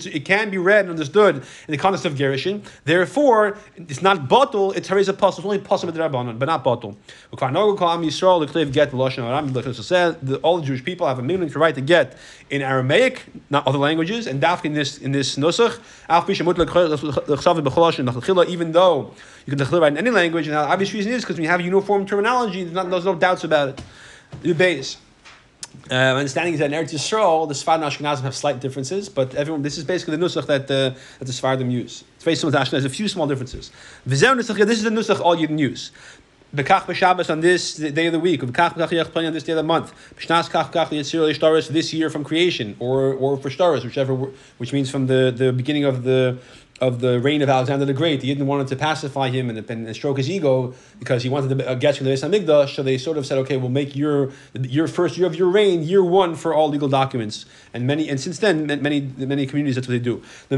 it 0.07 0.25
can 0.25 0.51
be 0.51 0.59
read 0.59 0.81
and 0.81 0.91
understood 0.91 1.37
in 1.37 1.43
the 1.69 1.77
context 1.77 2.05
of 2.07 2.15
gerishin 2.15 2.65
therefore 2.85 3.59
it's 3.77 4.03
not 4.03 4.29
bottle 4.29 4.73
it's 4.73 4.89
harisa 4.89 5.13
pasul 5.13 5.39
it's 5.39 5.47
only 5.47 5.59
b'drabanan 5.59 6.37
but 6.39 6.47
not 6.47 6.65
bottle 6.65 6.97
Yisrael 8.07 8.47
the 8.47 8.53
Kliv 8.53 8.73
get 8.73 8.91
the 8.91 8.97
Lashon 8.97 9.25
Aram. 9.25 9.53
The 9.53 9.75
said 9.75 10.21
the, 10.27 10.37
all 10.39 10.59
the 10.59 10.67
Jewish 10.67 10.85
people 10.85 11.07
have 11.07 11.19
a 11.19 11.23
minimum 11.23 11.49
right 11.61 11.75
to 11.75 11.81
get 11.81 12.17
in 12.51 12.63
Aramaic, 12.63 13.23
not 13.51 13.67
other 13.67 13.79
languages, 13.79 14.27
and 14.27 14.43
dafk 14.43 14.65
in 14.65 14.73
this 14.73 14.99
in 14.99 15.13
this 15.13 15.37
nusach. 15.37 15.79
Even 18.49 18.73
though 18.73 19.15
you 19.47 19.57
can 19.57 19.81
write 19.81 19.93
in 19.93 19.99
any 19.99 20.11
language, 20.11 20.47
and 20.47 20.57
the 20.57 20.61
obvious 20.61 20.93
reason 20.93 21.13
is 21.13 21.23
because 21.23 21.39
you 21.39 21.49
have 21.49 21.61
uniform 21.61 22.07
terminology, 22.07 22.65
there's, 22.65 22.75
not, 22.75 22.91
there's 22.91 23.05
no 23.05 23.15
doubts 23.15 23.45
about 23.45 23.71
it. 23.71 23.81
The 24.43 24.55
base. 24.55 24.99
Uh, 25.85 25.95
my 25.95 26.19
understanding 26.19 26.55
is 26.55 26.61
that 26.61 26.73
in 26.73 26.85
Eretz 26.85 26.93
Yisrael, 26.93 27.47
the 27.47 27.55
Sfard 27.55 27.77
and 27.77 27.85
Ashkenazim 27.85 28.23
have 28.23 28.35
slight 28.35 28.59
differences, 28.61 29.09
but 29.09 29.35
everyone, 29.37 29.63
this 29.63 29.79
is 29.79 29.85
basically 29.85 30.17
the 30.17 30.25
nusach 30.25 30.47
that, 30.47 30.63
uh, 30.63 30.99
that 31.19 31.27
the 31.27 31.33
Sfardim 31.33 31.71
use. 31.71 32.03
It's 32.17 32.25
very 32.25 32.35
similar 32.35 32.59
to 32.59 32.65
Ashkenaz, 32.65 32.71
there's 32.71 32.85
a 32.87 32.91
few 32.91 33.07
small 33.07 33.29
differences. 33.29 33.71
This 34.05 34.23
is 34.23 34.83
the 34.83 34.91
nusach 34.91 35.21
all 35.21 35.37
you 35.37 35.47
can 35.47 35.59
use. 35.59 35.93
Bekach 36.55 36.83
b'Shabbos 36.83 37.29
on 37.29 37.41
this 37.41 37.75
day 37.75 38.07
of 38.07 38.13
the 38.13 38.21
week. 38.21 38.41
Bekach 38.41 38.75
b'Kach 38.75 39.13
playing 39.13 39.27
on 39.27 39.33
this 39.33 39.43
day 39.43 39.53
of 39.53 39.57
the 39.57 39.63
month. 39.63 39.93
B'Shnas 40.17 40.49
Kach 40.49 40.73
Kach 40.73 40.89
Shtaris 40.89 41.69
this 41.69 41.93
year 41.93 42.09
from 42.09 42.25
creation, 42.25 42.77
or 42.79 43.15
or 43.15 43.37
for 43.37 43.51
Shtaris, 43.51 43.85
whichever, 43.85 44.15
which 44.59 44.73
means 44.73 44.91
from 44.91 45.07
the, 45.07 45.33
the 45.37 45.53
beginning 45.53 45.85
of 45.85 46.05
the 46.05 46.39
of 46.81 47.01
the 47.01 47.19
reign 47.21 47.41
of 47.41 47.49
Alexander 47.49 47.87
the 47.87 47.95
Great. 47.95 48.23
He 48.23 48.29
didn't 48.29 48.47
want 48.47 48.69
to 48.69 48.77
pacify 48.77 49.31
him 49.31 49.49
and, 49.49 49.71
and, 49.71 49.97
stroke 49.97 50.19
his 50.19 50.29
ego 50.29 50.75
because 50.99 51.23
he 51.23 51.29
wanted 51.31 51.59
to 51.59 51.77
get 51.77 51.95
to 51.97 52.05
the 52.05 52.11
Beis. 52.11 52.75
So 52.75 52.83
they 52.83 52.99
sort 52.99 53.17
of 53.17 53.25
said, 53.25 53.39
okay, 53.39 53.57
we'll 53.57 53.71
make 53.71 53.97
your 53.97 54.31
your 54.55 54.87
first 54.87 55.17
year 55.17 55.27
of 55.27 55.35
your 55.35 55.49
reign 55.49 55.83
year 55.83 56.05
one 56.05 56.35
for 56.35 56.53
all 56.53 56.69
legal 56.69 56.89
documents. 56.89 57.47
And 57.73 57.87
many 57.87 58.09
and 58.09 58.21
since 58.21 58.39
then, 58.39 58.67
many 58.67 59.01
many 59.01 59.47
communities 59.47 59.77
that's 59.77 59.89
what 59.89 59.93
they 59.93 59.99
do. 59.99 60.23
The 60.49 60.57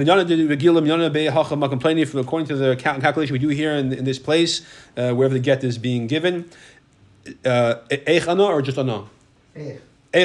according 2.20 2.48
to 2.48 2.56
the 2.56 2.76
calculation 2.76 3.32
we 3.32 3.38
do 3.38 3.48
here 3.48 3.72
in, 3.72 3.92
in 3.92 4.04
this 4.04 4.18
place, 4.18 4.62
uh, 4.96 5.12
wherever 5.12 5.34
the 5.34 5.40
get 5.40 5.62
is 5.62 5.78
being 5.78 6.08
given, 6.08 6.50
uh, 7.44 7.76
or 8.40 8.62
just 8.62 8.78
ana. 8.78 9.04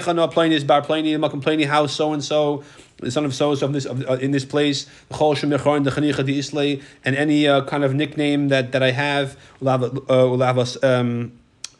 Echana 0.01 0.31
Pliny 0.31 0.63
bar 0.63 0.81
Pliny 0.81 1.15
Makam 1.17 1.41
Pliny 1.41 1.63
house 1.63 1.93
so 1.93 2.13
and 2.13 2.23
so 2.23 2.63
the 2.97 3.11
son 3.11 3.25
of 3.25 3.33
so 3.33 3.51
and 3.51 3.59
so 3.59 3.67
this 3.67 3.85
of, 3.85 4.07
uh, 4.09 4.13
in 4.13 4.31
this 4.31 4.45
place 4.45 4.85
the 5.09 5.15
Chol 5.15 5.35
Shemechar 5.35 5.83
the 5.83 5.91
Chanicha 5.91 6.25
the 6.25 6.37
Islay 6.37 6.81
and 7.05 7.15
any 7.15 7.47
uh, 7.47 7.63
kind 7.65 7.83
of 7.83 7.93
nickname 7.93 8.49
that, 8.49 8.71
that 8.71 8.83
I 8.83 8.91
have 8.91 9.37
will 9.59 9.69
have 9.71 9.81
will 10.07 10.39
have 10.39 10.57
us 10.57 10.81
um 10.83 11.33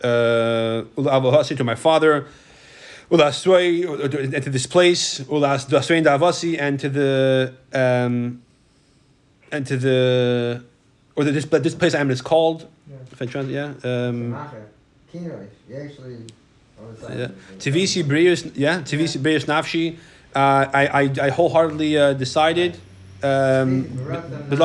uh 0.04 0.84
to 0.92 1.64
my 1.64 1.76
father 1.76 2.28
Ulasway 3.12 4.44
to 4.44 4.50
this 4.50 4.68
place 4.68 5.20
Ulas 5.22 5.68
Daswain 5.68 6.04
Davasi 6.04 6.60
and 6.60 6.80
to 6.80 6.90
the 6.90 7.54
um 7.74 8.42
and 9.52 9.66
to 9.68 9.78
the 9.78 10.64
or 11.16 11.24
the, 11.24 11.32
this 11.32 11.46
this 11.46 11.76
place 11.76 11.94
I 11.94 12.00
am 12.00 12.12
is 12.12 12.22
called 12.22 12.68
Yeah. 12.90 12.98
if 13.12 13.22
I 13.22 13.26
translate 13.26 13.56
yeah 13.56 14.08
um 14.08 14.36
Kinois. 15.14 15.48
You 15.70 15.76
actually. 15.78 16.26
Yeah. 17.10 17.28
Tivisi 17.58 18.04
Brius, 18.04 18.52
yeah, 18.56 18.82
Tivisi 18.82 19.22
Brius 19.22 19.46
Nafshi. 19.46 19.98
Uh, 20.36 20.66
I, 20.74 20.88
I, 20.88 21.02
I 21.22 21.30
wholeheartedly 21.30 21.98
uh, 21.98 22.14
decided. 22.14 22.78
Um, 23.22 23.88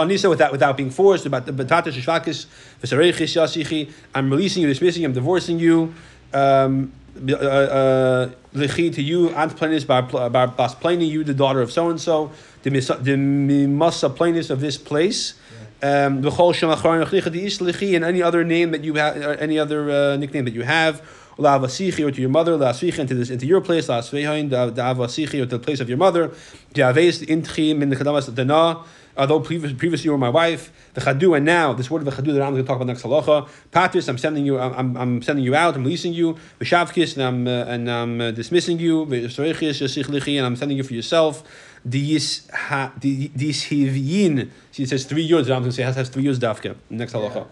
Nisa 0.09 0.29
without 0.29 0.51
without 0.51 0.77
being 0.77 0.91
forced 0.91 1.27
about 1.27 1.47
the 1.47 1.53
batata 1.53 1.93
shishvakis 1.93 2.47
v'sarechis 2.83 3.37
yasichi. 3.37 3.93
I'm 4.15 4.31
releasing 4.31 4.63
you, 4.63 4.69
dismissing 4.69 5.03
you, 5.03 5.09
I'm 5.09 5.15
divorcing 5.15 5.61
you. 5.61 5.95
Um, 6.33 6.93
uh, 7.31 7.35
uh, 7.35 8.31
to 8.55 9.03
you, 9.03 9.31
Ant 9.31 9.57
Planis 9.57 9.87
by 9.87 10.47
Bas 10.47 10.75
Pliny, 10.75 11.05
you 11.05 11.23
the 11.25 11.35
daughter 11.35 11.61
of 11.61 11.71
so 11.71 11.91
and 11.91 12.01
so. 12.01 12.33
The 12.63 12.71
mimasa 12.71 14.15
Planis 14.15 14.51
of 14.51 14.61
this 14.61 14.77
place. 14.77 15.35
Um, 15.81 16.23
the 16.23 16.31
khichadis, 16.31 17.61
lichi 17.61 17.95
and 17.95 18.04
any 18.04 18.23
other 18.23 18.43
name 18.43 18.73
that 18.73 18.83
you 18.83 18.95
have, 18.95 19.17
any 19.41 19.59
other 19.59 19.91
uh, 19.91 20.17
nickname 20.17 20.45
that 20.45 20.54
you 20.54 20.63
have 20.63 21.02
la'avasichi 21.39 22.07
or 22.07 22.11
to 22.11 22.21
your 22.21 22.31
mother, 22.31 22.57
la'asvichi 22.57 22.99
into 22.99 23.15
this 23.15 23.31
into 23.31 23.47
your 23.47 23.61
place, 23.61 23.89
la'asvehain 23.89 24.51
da'avasichi 24.51 25.43
or 25.43 25.47
to 25.47 25.47
the 25.47 25.59
place 25.59 25.81
of 25.81 25.89
your 25.89 25.99
mother, 25.99 26.29
da'aves 26.75 27.27
intchi 27.27 27.77
min 27.77 27.89
the 27.91 27.97
chadamas 27.97 28.33
dana. 28.35 28.83
Although 29.17 29.41
previous, 29.41 29.73
previously 29.73 30.05
you 30.05 30.13
were 30.13 30.19
my 30.19 30.29
wife, 30.29 30.71
the 30.95 31.01
chadu, 31.01 31.37
and 31.37 31.45
now 31.45 31.73
this 31.73 31.91
word 31.91 32.07
of 32.07 32.17
the 32.17 32.23
chadu 32.23 32.33
that 32.35 32.43
I'm 32.43 32.53
going 32.53 32.63
to 32.63 32.69
talk 32.69 32.77
about 32.77 32.87
next 32.87 33.03
halacha. 33.03 33.49
Patris, 33.73 34.07
I'm 34.07 34.17
sending 34.17 34.47
you, 34.47 34.61
I'm, 34.61 34.97
I'm 34.97 35.23
sending 35.23 35.45
you 35.45 35.57
out, 35.57 35.75
I'm 35.75 35.83
releasing 35.83 36.13
you. 36.13 36.37
V'shavkis, 36.61 37.17
and 37.17 37.25
I'm 37.25 37.49
uh, 37.49 37.65
and 37.65 37.91
I'm 37.91 38.21
uh, 38.21 38.31
dismissing 38.31 38.79
you. 38.79 39.07
V'sorechis, 39.07 40.39
and 40.39 40.47
I'm 40.47 40.55
sending 40.55 40.77
you 40.77 40.85
for 40.85 40.95
yourself. 40.95 41.43
These 41.84 42.49
ha 42.52 42.93
these 42.99 43.64
hivyin. 43.64 44.50
Says 44.73 45.04
three 45.04 45.23
years. 45.23 45.50
I'm 45.50 45.62
going 45.62 45.71
to 45.71 45.73
say 45.73 45.82
has, 45.82 45.97
has 45.97 46.08
three 46.08 46.23
years 46.23 46.38
dafka. 46.38 46.76
Next 46.91 47.12
halacha. 47.12 47.47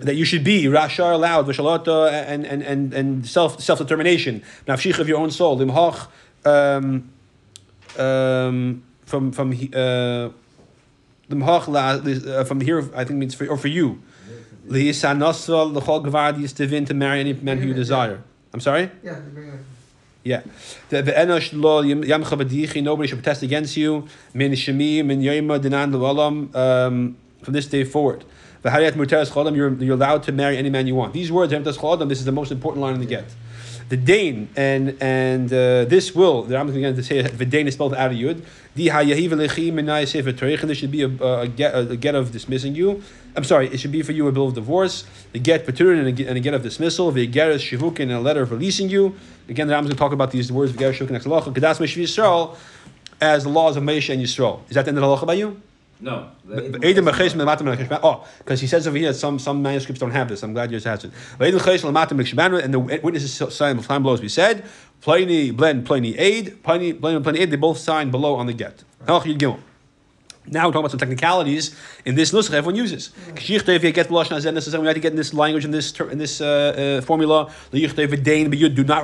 That 0.00 0.14
you 0.14 0.24
should 0.24 0.44
be 0.44 0.64
rashar 0.64 1.18
loud 1.18 1.46
v'shalota 1.46 2.12
and 2.12 2.46
and 2.46 2.62
and 2.62 2.94
and 2.94 3.26
self 3.26 3.60
self 3.60 3.78
determination. 3.78 4.42
Nafshich 4.66 4.98
of 4.98 5.08
your 5.08 5.18
own 5.18 5.30
soul. 5.30 5.58
Limhach. 5.58 6.08
Um, 6.44 7.10
um, 7.98 8.82
from 9.04 9.32
from 9.32 9.52
uh, 9.74 10.30
uh, 11.30 12.44
from 12.44 12.60
here, 12.60 12.90
I 12.94 13.04
think 13.04 13.18
means 13.18 13.34
for 13.34 13.46
or 13.46 13.58
for 13.58 13.68
you. 13.68 14.00
To 14.70 16.94
marry 16.94 17.20
any 17.20 17.32
man 17.32 17.58
who 17.58 17.68
you 17.68 17.74
desire. 17.74 18.22
I'm 18.54 18.60
sorry. 18.60 18.90
Yeah. 19.02 19.20
Yeah. 20.24 20.42
The 20.88 21.02
the 21.02 21.12
enosh 21.12 21.52
lo 21.52 21.82
yamcha 21.82 22.38
b'dichi. 22.40 22.82
Nobody 22.82 23.08
should 23.08 23.18
protest 23.18 23.42
against 23.42 23.76
you. 23.76 24.06
Min 24.34 24.52
shemi 24.52 25.04
min 25.04 25.20
dinan 25.20 25.92
l'olam. 25.92 26.54
Um, 26.54 27.16
from 27.42 27.54
this 27.54 27.66
day 27.66 27.84
forward. 27.84 28.24
V'hariyat 28.64 28.92
muteres 28.92 29.30
chodam. 29.30 29.56
You're 29.56 29.74
you're 29.82 29.96
allowed 29.96 30.22
to 30.24 30.32
marry 30.32 30.56
any 30.56 30.70
man 30.70 30.86
you 30.86 30.94
want. 30.94 31.12
These 31.12 31.32
words, 31.32 31.52
chodam. 31.52 32.08
This 32.08 32.20
is 32.20 32.24
the 32.24 32.32
most 32.32 32.52
important 32.52 32.82
line 32.82 32.94
in 32.94 33.00
the 33.00 33.06
get. 33.06 33.24
The 33.88 33.96
Dane 33.96 34.48
and 34.56 34.96
and 35.02 35.52
uh, 35.52 35.84
this 35.84 36.14
will. 36.14 36.44
I'm 36.44 36.72
going 36.72 36.96
to 36.96 37.02
say 37.02 37.22
the 37.22 37.44
Dane 37.44 37.66
is 37.66 37.74
spelled 37.74 37.94
out 37.94 38.12
of 38.12 38.16
yud. 38.16 38.44
Di 38.74 38.88
hayahiv 38.88 39.30
lechi 39.30 40.08
sefer. 40.08 40.30
And 40.30 40.68
there 40.68 40.74
should 40.74 40.90
be 40.90 41.02
a, 41.02 41.08
a, 41.08 41.48
get, 41.48 41.74
a 41.76 41.96
get 41.96 42.14
of 42.14 42.32
dismissing 42.32 42.74
you. 42.74 43.02
I'm 43.34 43.44
sorry. 43.44 43.68
It 43.68 43.78
should 43.80 43.92
be 43.92 44.02
for 44.02 44.12
you 44.12 44.28
a 44.28 44.32
bill 44.32 44.48
of 44.48 44.54
divorce. 44.54 45.04
The 45.32 45.38
get 45.38 45.66
patur 45.66 45.98
and 45.98 46.18
a, 46.18 46.28
and 46.28 46.36
a 46.36 46.40
get 46.40 46.54
of 46.54 46.62
dismissal. 46.62 47.10
The 47.10 47.26
get 47.26 47.50
is 47.50 47.62
shivuk 47.62 47.98
and 48.00 48.12
a 48.12 48.20
letter 48.20 48.42
of 48.42 48.50
releasing 48.50 48.90
you. 48.90 49.16
Again, 49.48 49.68
the 49.68 49.74
Rambam's 49.74 49.86
going 49.86 49.92
to 49.92 49.96
talk 49.96 50.12
about 50.12 50.30
these 50.30 50.52
words. 50.52 50.72
V'ger 50.72 50.92
shivuk 50.92 51.10
next 51.10 51.24
halacha. 51.24 51.52
Meshvi 51.52 52.02
Yisrael 52.02 52.56
as 53.22 53.44
the 53.44 53.48
laws 53.48 53.76
of 53.76 53.84
Moshe 53.84 54.12
and 54.12 54.20
Yisrael. 54.20 54.68
Is 54.68 54.74
that 54.74 54.84
the 54.84 54.88
end 54.90 54.98
of 54.98 55.02
the 55.02 55.08
halacha 55.08 55.26
by 55.26 55.34
you? 55.34 55.62
No. 56.00 56.30
Oh, 58.02 58.26
because 58.38 58.60
he 58.60 58.66
says 58.66 58.88
over 58.88 58.96
here 58.96 59.12
that 59.12 59.14
some, 59.14 59.38
some 59.38 59.62
manuscripts 59.62 60.00
don't 60.00 60.10
have 60.10 60.28
this. 60.28 60.42
I'm 60.42 60.52
glad 60.52 60.72
yours 60.72 60.82
has 60.82 61.04
it. 61.04 61.12
And 61.38 61.54
the 62.74 63.00
witnesses 63.02 63.54
sign 63.54 63.78
time 63.78 64.02
below, 64.02 64.14
as 64.14 64.20
we 64.20 64.28
said, 64.28 64.64
Pliny, 65.00 65.52
blend, 65.52 65.86
Pliny, 65.86 66.18
aid, 66.18 66.60
Pliny, 66.64 66.90
blend, 66.90 67.22
Pliny, 67.22 67.38
aid, 67.38 67.52
they 67.52 67.56
both 67.56 67.78
sign 67.78 68.10
below 68.10 68.34
on 68.34 68.46
the 68.46 68.52
get. 68.52 68.82
Now 70.46 70.66
we're 70.66 70.72
talking 70.72 70.80
about 70.80 70.90
some 70.90 70.98
technicalities 70.98 71.76
in 72.04 72.16
this 72.16 72.32
nusach 72.32 72.52
everyone 72.52 72.74
uses. 72.74 73.10
You 73.28 73.60
get 73.60 73.68
we 73.68 73.74
have 73.74 74.94
to 74.94 75.00
get 75.00 75.12
in 75.12 75.16
this 75.16 75.32
language 75.32 75.64
in 75.64 75.70
this 75.70 75.98
in 76.00 76.18
this 76.18 76.40
uh, 76.40 76.98
uh, 76.98 77.04
formula. 77.04 77.48
Do 77.70 77.78
not 77.80 77.98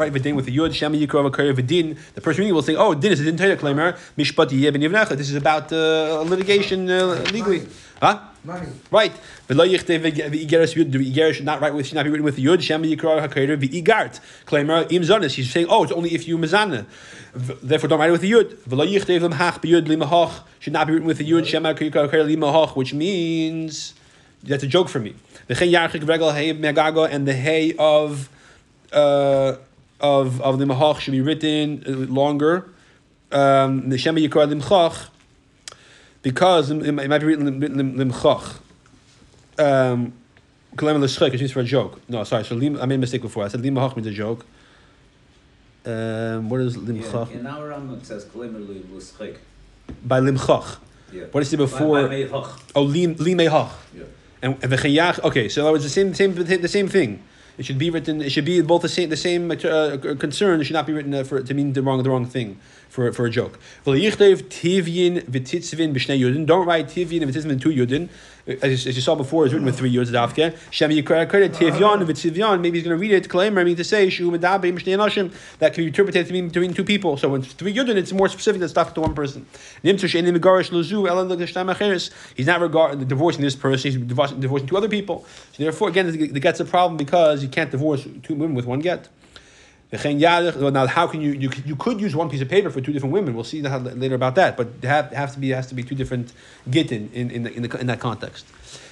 write 0.00 0.12
v'dain 0.12 0.34
with 0.34 0.48
a 0.48 0.50
yud. 0.50 0.74
Shema 0.74 0.96
yikra 0.96 1.30
v'din. 1.30 1.96
The 2.14 2.20
person 2.20 2.40
reading 2.40 2.54
will 2.54 2.62
think, 2.62 2.78
oh, 2.78 2.92
din 2.94 3.12
is 3.12 3.20
a 3.20 3.24
din 3.30 3.36
claimer. 3.36 3.96
Mishpat 4.18 5.16
This 5.16 5.30
is 5.30 5.36
about 5.36 5.72
uh, 5.72 6.22
litigation 6.22 6.90
uh, 6.90 7.24
legally. 7.32 7.66
Huh? 8.02 8.18
Money. 8.44 8.68
Right. 8.92 9.12
V'igeret 9.48 11.34
should 11.34 11.44
not 11.44 11.60
write 11.60 11.74
with 11.74 11.86
should 11.86 11.96
not 11.96 12.04
be 12.04 12.10
written 12.10 12.24
with 12.24 12.36
the 12.36 12.44
yud. 12.44 12.62
Shema 12.62 12.84
yikra 12.86 13.26
hakayder 13.26 13.56
v'igart. 13.60 14.20
Claimer 14.46 14.90
im 14.92 15.02
zonis. 15.02 15.34
He's 15.34 15.50
saying, 15.50 15.66
oh, 15.68 15.82
it's 15.82 15.92
only 15.92 16.14
if 16.14 16.28
you 16.28 16.38
mezana. 16.38 16.86
Therefore, 17.34 17.88
don't 17.88 17.98
write 17.98 18.10
it 18.10 18.12
with 18.12 18.20
the 18.20 18.30
yud. 18.30 18.54
V'lo 18.68 18.86
yichtev 18.88 19.28
lemhach 19.28 19.60
b'yud 19.60 19.86
limahach. 19.86 20.42
Should 20.60 20.72
not 20.72 20.86
be 20.86 20.92
written 20.92 21.08
with 21.08 21.18
the 21.18 21.28
yud. 21.28 21.46
Shema 21.46 21.74
yikra 21.74 22.08
hakayder 22.08 22.36
limahach, 22.36 22.76
which 22.76 22.94
means 22.94 23.94
that's 24.44 24.62
a 24.62 24.68
joke 24.68 24.88
for 24.88 25.00
me. 25.00 25.16
Chay 25.48 25.72
yarchik 25.72 26.06
regel 26.06 26.32
hey 26.32 26.54
megago 26.54 27.08
and 27.10 27.26
the 27.26 27.34
hay 27.34 27.74
of 27.76 28.28
uh, 28.92 29.56
of 30.00 30.40
of 30.40 30.58
the 30.60 30.64
mahach 30.64 31.00
should 31.00 31.12
be 31.12 31.20
written 31.20 31.82
uh, 31.86 31.90
longer. 32.12 32.70
Um, 33.32 33.88
the 33.90 33.98
shema 33.98 34.20
yikra 34.20 34.46
limchach 34.52 35.08
because 36.28 36.70
it 36.70 36.92
might 36.92 37.18
be 37.18 37.26
written 37.26 37.58
limchach. 37.58 38.58
Um, 39.58 40.12
Kalema 40.76 41.00
l'schek, 41.00 41.32
which 41.32 41.40
means 41.40 41.52
for 41.52 41.60
a 41.60 41.64
joke. 41.64 42.02
No, 42.06 42.22
sorry. 42.24 42.44
So 42.44 42.54
lim, 42.54 42.78
I 42.78 42.84
made 42.84 42.96
a 42.96 42.98
mistake 42.98 43.22
before. 43.22 43.44
I 43.46 43.48
said 43.48 43.62
lima 43.62 43.80
hach 43.80 43.96
means 43.96 44.06
a 44.06 44.10
joke. 44.10 44.44
Um, 45.86 46.50
what 46.50 46.60
is 46.60 46.76
lim 46.76 46.96
Yeah, 46.96 47.02
chach? 47.04 47.30
in 47.32 47.46
our 47.46 47.70
Rambam 47.70 47.96
it 47.96 48.04
says 48.04 48.26
Klimer 48.26 48.60
li. 48.68 48.84
By 50.04 50.18
lim 50.20 50.36
chach. 50.36 50.76
Yeah. 51.12 51.24
What 51.32 51.40
is 51.44 51.52
it 51.54 51.56
By- 51.56 51.64
before? 51.64 52.02
by 52.02 52.08
mei. 52.08 52.28
Oh, 52.74 52.82
lim 52.82 53.14
lim 53.14 53.38
hach. 53.38 53.70
Yeah. 53.96 54.02
And 54.42 54.52
and 54.62 54.70
v'chayach. 54.72 55.24
Okay, 55.24 55.48
so 55.48 55.74
it's 55.74 55.84
the 55.84 55.90
same 55.90 56.12
same 56.12 56.34
the 56.34 56.68
same 56.68 56.88
thing. 56.88 57.22
It 57.56 57.64
should 57.64 57.78
be 57.78 57.88
written. 57.88 58.20
It 58.20 58.30
should 58.30 58.44
be 58.44 58.60
both 58.60 58.82
the 58.82 58.88
same 58.96 59.08
the 59.08 59.16
same 59.16 59.50
uh, 59.50 59.96
concern. 60.24 60.60
It 60.60 60.64
should 60.64 60.74
not 60.80 60.86
be 60.86 60.92
written 60.92 61.14
uh, 61.14 61.24
for 61.24 61.40
to 61.42 61.54
mean 61.54 61.72
the 61.72 61.82
wrong 61.82 62.02
the 62.02 62.10
wrong 62.10 62.26
thing 62.26 62.58
for 62.98 63.12
for 63.12 63.26
a 63.26 63.30
joke. 63.30 63.58
Don't 63.84 63.94
write 63.94 64.02
tivyin 66.88 67.22
and 67.22 67.32
v'titzvin 67.32 67.60
two 67.60 67.70
yudin. 67.70 68.08
Uh, 68.48 68.52
as, 68.62 68.84
you- 68.84 68.88
as 68.90 68.96
you 68.96 69.02
saw 69.02 69.14
before, 69.14 69.44
it's 69.44 69.52
written 69.52 69.66
with 69.66 69.78
three 69.78 69.92
yuds. 69.94 70.10
Davke. 70.10 70.56
Shem 70.70 70.90
yikra 70.90 71.26
tivyon 71.28 72.04
v'titzvyon. 72.04 72.60
Maybe 72.60 72.78
he's 72.78 72.86
going 72.86 72.96
to 72.96 73.00
read 73.00 73.12
it. 73.12 73.28
Claim. 73.28 73.56
I 73.58 73.64
mean 73.64 73.76
to 73.76 73.84
say. 73.84 74.08
That 74.08 75.74
can 75.74 75.82
be 75.82 75.86
interpreted 75.86 76.26
to 76.26 76.32
mean 76.32 76.48
between 76.48 76.74
two 76.74 76.84
people. 76.84 77.16
So 77.16 77.28
when 77.28 77.42
it's 77.42 77.52
three 77.52 77.72
yudin, 77.72 77.96
it's 77.96 78.12
more 78.12 78.28
specific 78.28 78.58
than 78.60 78.68
stuff 78.68 78.94
to 78.94 79.00
one 79.00 79.14
person. 79.14 79.46
He's 79.82 80.14
not 82.46 82.60
regard 82.60 83.08
divorcing 83.08 83.42
this 83.42 83.56
person. 83.56 83.90
He's 83.90 84.00
divorcing, 84.00 84.40
divorcing 84.40 84.68
two 84.68 84.76
other 84.76 84.88
people. 84.88 85.24
So 85.52 85.62
therefore, 85.62 85.88
again, 85.88 86.08
it 86.08 86.40
gets 86.40 86.60
a 86.60 86.64
problem 86.64 86.96
because 86.96 87.42
you 87.42 87.48
can't 87.48 87.70
divorce 87.70 88.06
two 88.24 88.34
women 88.34 88.54
with 88.54 88.66
one 88.66 88.80
get. 88.80 89.08
Now, 89.90 90.86
how 90.86 91.06
can 91.06 91.22
you, 91.22 91.32
you 91.32 91.50
you 91.64 91.74
could 91.74 91.98
use 91.98 92.14
one 92.14 92.28
piece 92.28 92.42
of 92.42 92.48
paper 92.48 92.68
for 92.68 92.82
two 92.82 92.92
different 92.92 93.14
women? 93.14 93.34
We'll 93.34 93.42
see 93.42 93.62
later 93.62 94.14
about 94.14 94.34
that. 94.34 94.54
But 94.54 94.68
have 94.82 95.10
have 95.12 95.32
to 95.32 95.38
be 95.38 95.48
has 95.50 95.66
to 95.68 95.74
be 95.74 95.82
two 95.82 95.94
different 95.94 96.34
gittin 96.68 97.10
in 97.14 97.30
in 97.30 97.42
the, 97.44 97.52
in, 97.54 97.62
the, 97.62 97.80
in 97.80 97.86
that 97.86 97.98
context. 97.98 98.44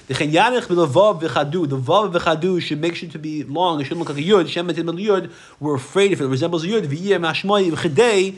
V'chein 0.09 0.31
yadich 0.31 0.63
v'levav. 0.63 1.19
The 1.19 1.77
vav 1.77 2.13
v'chadu 2.13 2.59
should 2.59 2.81
make 2.81 2.95
sure 2.95 3.09
to 3.09 3.19
be 3.19 3.43
long. 3.43 3.79
It 3.79 3.83
shouldn't 3.83 3.99
look 3.99 4.09
like 4.09 4.17
a 4.17 4.27
yud. 4.27 4.49
Shem 4.49 4.69
etim 4.69 4.89
yud. 4.99 5.31
We're 5.59 5.75
afraid 5.75 6.13
if 6.13 6.19
it 6.19 6.25
resembles 6.25 6.63
a 6.63 6.67
yud. 6.67 6.87
V'yeh 6.87 7.19
mashmai 7.19 7.71
v'chadei, 7.71 8.35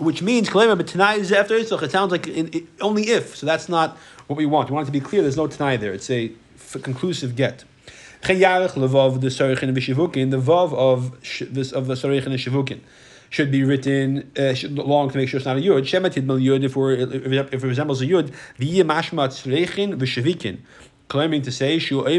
which 0.00 0.20
means 0.20 0.48
kalema. 0.48 0.76
But 0.76 0.88
tonight 0.88 1.20
is 1.20 1.30
after 1.30 1.56
Yitzchak. 1.56 1.80
It 1.84 1.92
sounds 1.92 2.10
like 2.10 2.26
in, 2.26 2.48
it, 2.52 2.64
only 2.80 3.10
if. 3.10 3.36
So 3.36 3.46
that's 3.46 3.68
not 3.68 3.96
what 4.26 4.36
we 4.36 4.46
want. 4.46 4.68
We 4.68 4.74
want 4.74 4.88
it 4.88 4.90
to 4.90 4.98
be 4.98 5.00
clear. 5.00 5.22
There's 5.22 5.36
no 5.36 5.46
tonight 5.46 5.76
there. 5.76 5.92
It's 5.92 6.10
a 6.10 6.32
conclusive 6.82 7.36
get. 7.36 7.64
Jarig 8.22 8.72
levav 8.72 9.20
the 9.20 9.28
sarichin 9.28 9.64
and 9.64 9.76
vishivukin. 9.76 10.30
The 10.30 10.38
vav 10.38 10.74
of 10.74 11.20
this 11.52 11.72
of 11.72 11.86
the 11.86 11.94
sarichin 11.94 12.26
and 12.26 12.80
should 13.30 13.50
be 13.50 13.62
written 13.64 14.30
uh, 14.36 14.52
should 14.52 14.76
long 14.76 15.08
to 15.10 15.16
make 15.16 15.28
sure 15.28 15.38
it's 15.38 15.46
not 15.46 15.56
a 15.56 15.60
yud. 15.60 15.82
Shematid 15.82 16.24
mil 16.24 16.38
yud 16.38 16.64
if, 16.64 16.76
we're, 16.76 16.92
if 16.92 17.52
it 17.54 17.62
resembles 17.62 18.02
a 18.02 18.06
yud. 18.06 18.34
V'yeh 18.58 18.82
mashmat 18.84 19.30
sarichin 19.30 19.94
v'shivikin. 19.94 20.58
Claiming 21.08 21.42
to 21.42 21.50
say 21.50 21.78
she. 21.78 21.94
We 21.94 22.18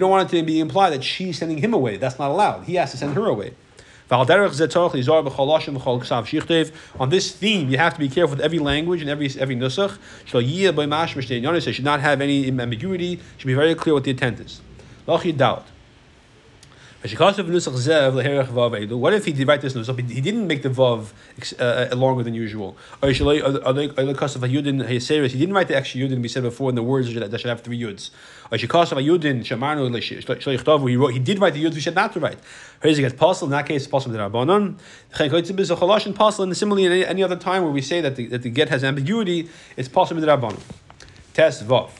don't 0.00 0.10
want 0.10 0.32
it 0.32 0.36
to 0.36 0.42
be 0.42 0.60
implied 0.60 0.90
that 0.90 1.02
she's 1.02 1.38
sending 1.38 1.58
him 1.58 1.72
away. 1.72 1.96
That's 1.96 2.18
not 2.18 2.30
allowed. 2.30 2.64
He 2.64 2.74
has 2.74 2.90
to 2.90 2.96
send 2.98 3.14
her 3.14 3.26
away. 3.26 3.54
On 4.12 4.26
this 7.08 7.32
theme, 7.32 7.70
you 7.70 7.78
have 7.78 7.94
to 7.94 8.00
be 8.00 8.08
careful 8.08 8.36
with 8.36 8.44
every 8.44 8.58
language 8.58 9.00
and 9.02 9.08
every 9.10 9.30
every 9.38 9.54
nusach. 9.54 9.98
It 11.66 11.72
should 11.72 11.84
not 11.84 12.00
have 12.00 12.20
any 12.20 12.48
ambiguity. 12.48 13.12
It 13.12 13.20
should 13.38 13.46
be 13.46 13.54
very 13.54 13.74
clear 13.76 13.94
what 13.94 14.02
the 14.04 14.10
intent 14.10 14.40
is. 14.40 14.60
Doubt. 15.06 15.66
What 17.02 17.38
if 19.14 19.24
he 19.24 19.32
did 19.32 19.48
write 19.48 19.62
this 19.62 19.72
nusach? 19.72 20.10
He 20.10 20.20
didn't 20.20 20.46
make 20.46 20.62
the 20.62 20.68
vav 20.68 21.12
uh, 21.58 21.88
uh, 21.90 21.96
longer 21.96 22.22
than 22.22 22.34
usual. 22.34 22.76
Or 23.02 23.08
uh, 23.08 23.08
uh, 23.08 23.10
He 23.72 23.78
didn't 25.38 25.54
write 25.54 25.68
the 25.68 25.76
extra 25.76 25.98
yudin 25.98 26.20
we 26.20 26.28
said 26.28 26.42
before 26.42 26.68
in 26.68 26.74
the 26.74 26.82
words 26.82 27.14
that 27.14 27.40
should 27.40 27.48
have 27.48 27.62
three 27.62 27.80
yuds. 27.80 28.10
He 28.50 28.66
wrote. 30.96 31.14
He 31.14 31.20
did 31.20 31.38
write 31.38 31.54
the 31.54 31.64
yuds 31.64 31.74
we 31.74 31.80
said 31.80 31.94
not 31.94 32.12
to 32.12 32.20
write. 32.20 32.36
It 32.82 32.96
gets 32.96 33.14
possible. 33.14 33.46
In 33.46 33.52
that 33.52 33.64
case, 33.64 33.86
possible 33.86 34.14
that 34.18 34.30
rabbanon. 34.30 34.78
is 35.58 35.70
a 35.70 35.74
and 35.74 36.14
possible. 36.14 36.44
And 36.44 36.54
similarly, 36.54 36.84
in 36.84 36.92
any, 36.92 37.22
other 37.22 37.36
time 37.36 37.62
where 37.62 37.72
we 37.72 37.80
say 37.80 38.02
that 38.02 38.16
the, 38.16 38.26
that 38.26 38.42
the 38.42 38.50
get 38.50 38.68
has 38.68 38.84
ambiguity, 38.84 39.48
it's 39.78 39.88
possible 39.88 40.20
that 40.20 40.38
rabbanon. 40.38 40.60
Test 41.32 41.66
vav. 41.66 41.92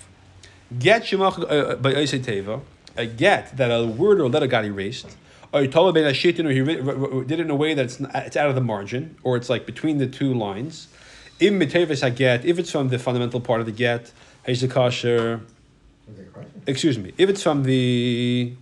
Get 0.78 1.04
shemach 1.04 1.50
uh, 1.50 1.76
by 1.76 1.94
Teva, 1.94 2.60
a 2.96 3.06
get 3.06 3.56
that 3.56 3.70
a 3.70 3.86
word 3.86 4.20
or 4.20 4.28
letter 4.28 4.46
got 4.46 4.64
erased, 4.64 5.16
or 5.52 5.62
he 5.62 5.68
told 5.68 5.94
ben 5.94 6.04
Hashitin, 6.04 6.44
or 6.46 6.50
he 6.50 7.24
did 7.24 7.38
it 7.38 7.40
in 7.40 7.50
a 7.50 7.54
way 7.56 7.74
that 7.74 7.84
it's, 7.86 8.00
it's 8.00 8.36
out 8.36 8.48
of 8.48 8.54
the 8.54 8.60
margin, 8.60 9.16
or 9.22 9.36
it's 9.36 9.48
like 9.48 9.66
between 9.66 9.98
the 9.98 10.06
two 10.06 10.32
lines. 10.34 10.88
Im 11.40 11.58
Mitevas 11.58 12.02
get 12.16 12.44
if 12.44 12.58
it's 12.58 12.70
from 12.70 12.88
the 12.88 12.98
fundamental 12.98 13.40
part 13.40 13.60
of 13.60 13.66
the 13.66 13.72
get, 13.72 14.12
Hezekasher, 14.46 15.40
Is 16.08 16.16
that 16.16 16.22
a 16.22 16.24
question? 16.26 16.62
excuse 16.66 16.98
me, 16.98 17.12
if 17.16 17.28
it's 17.30 17.42
from 17.42 17.62
the 17.64 18.54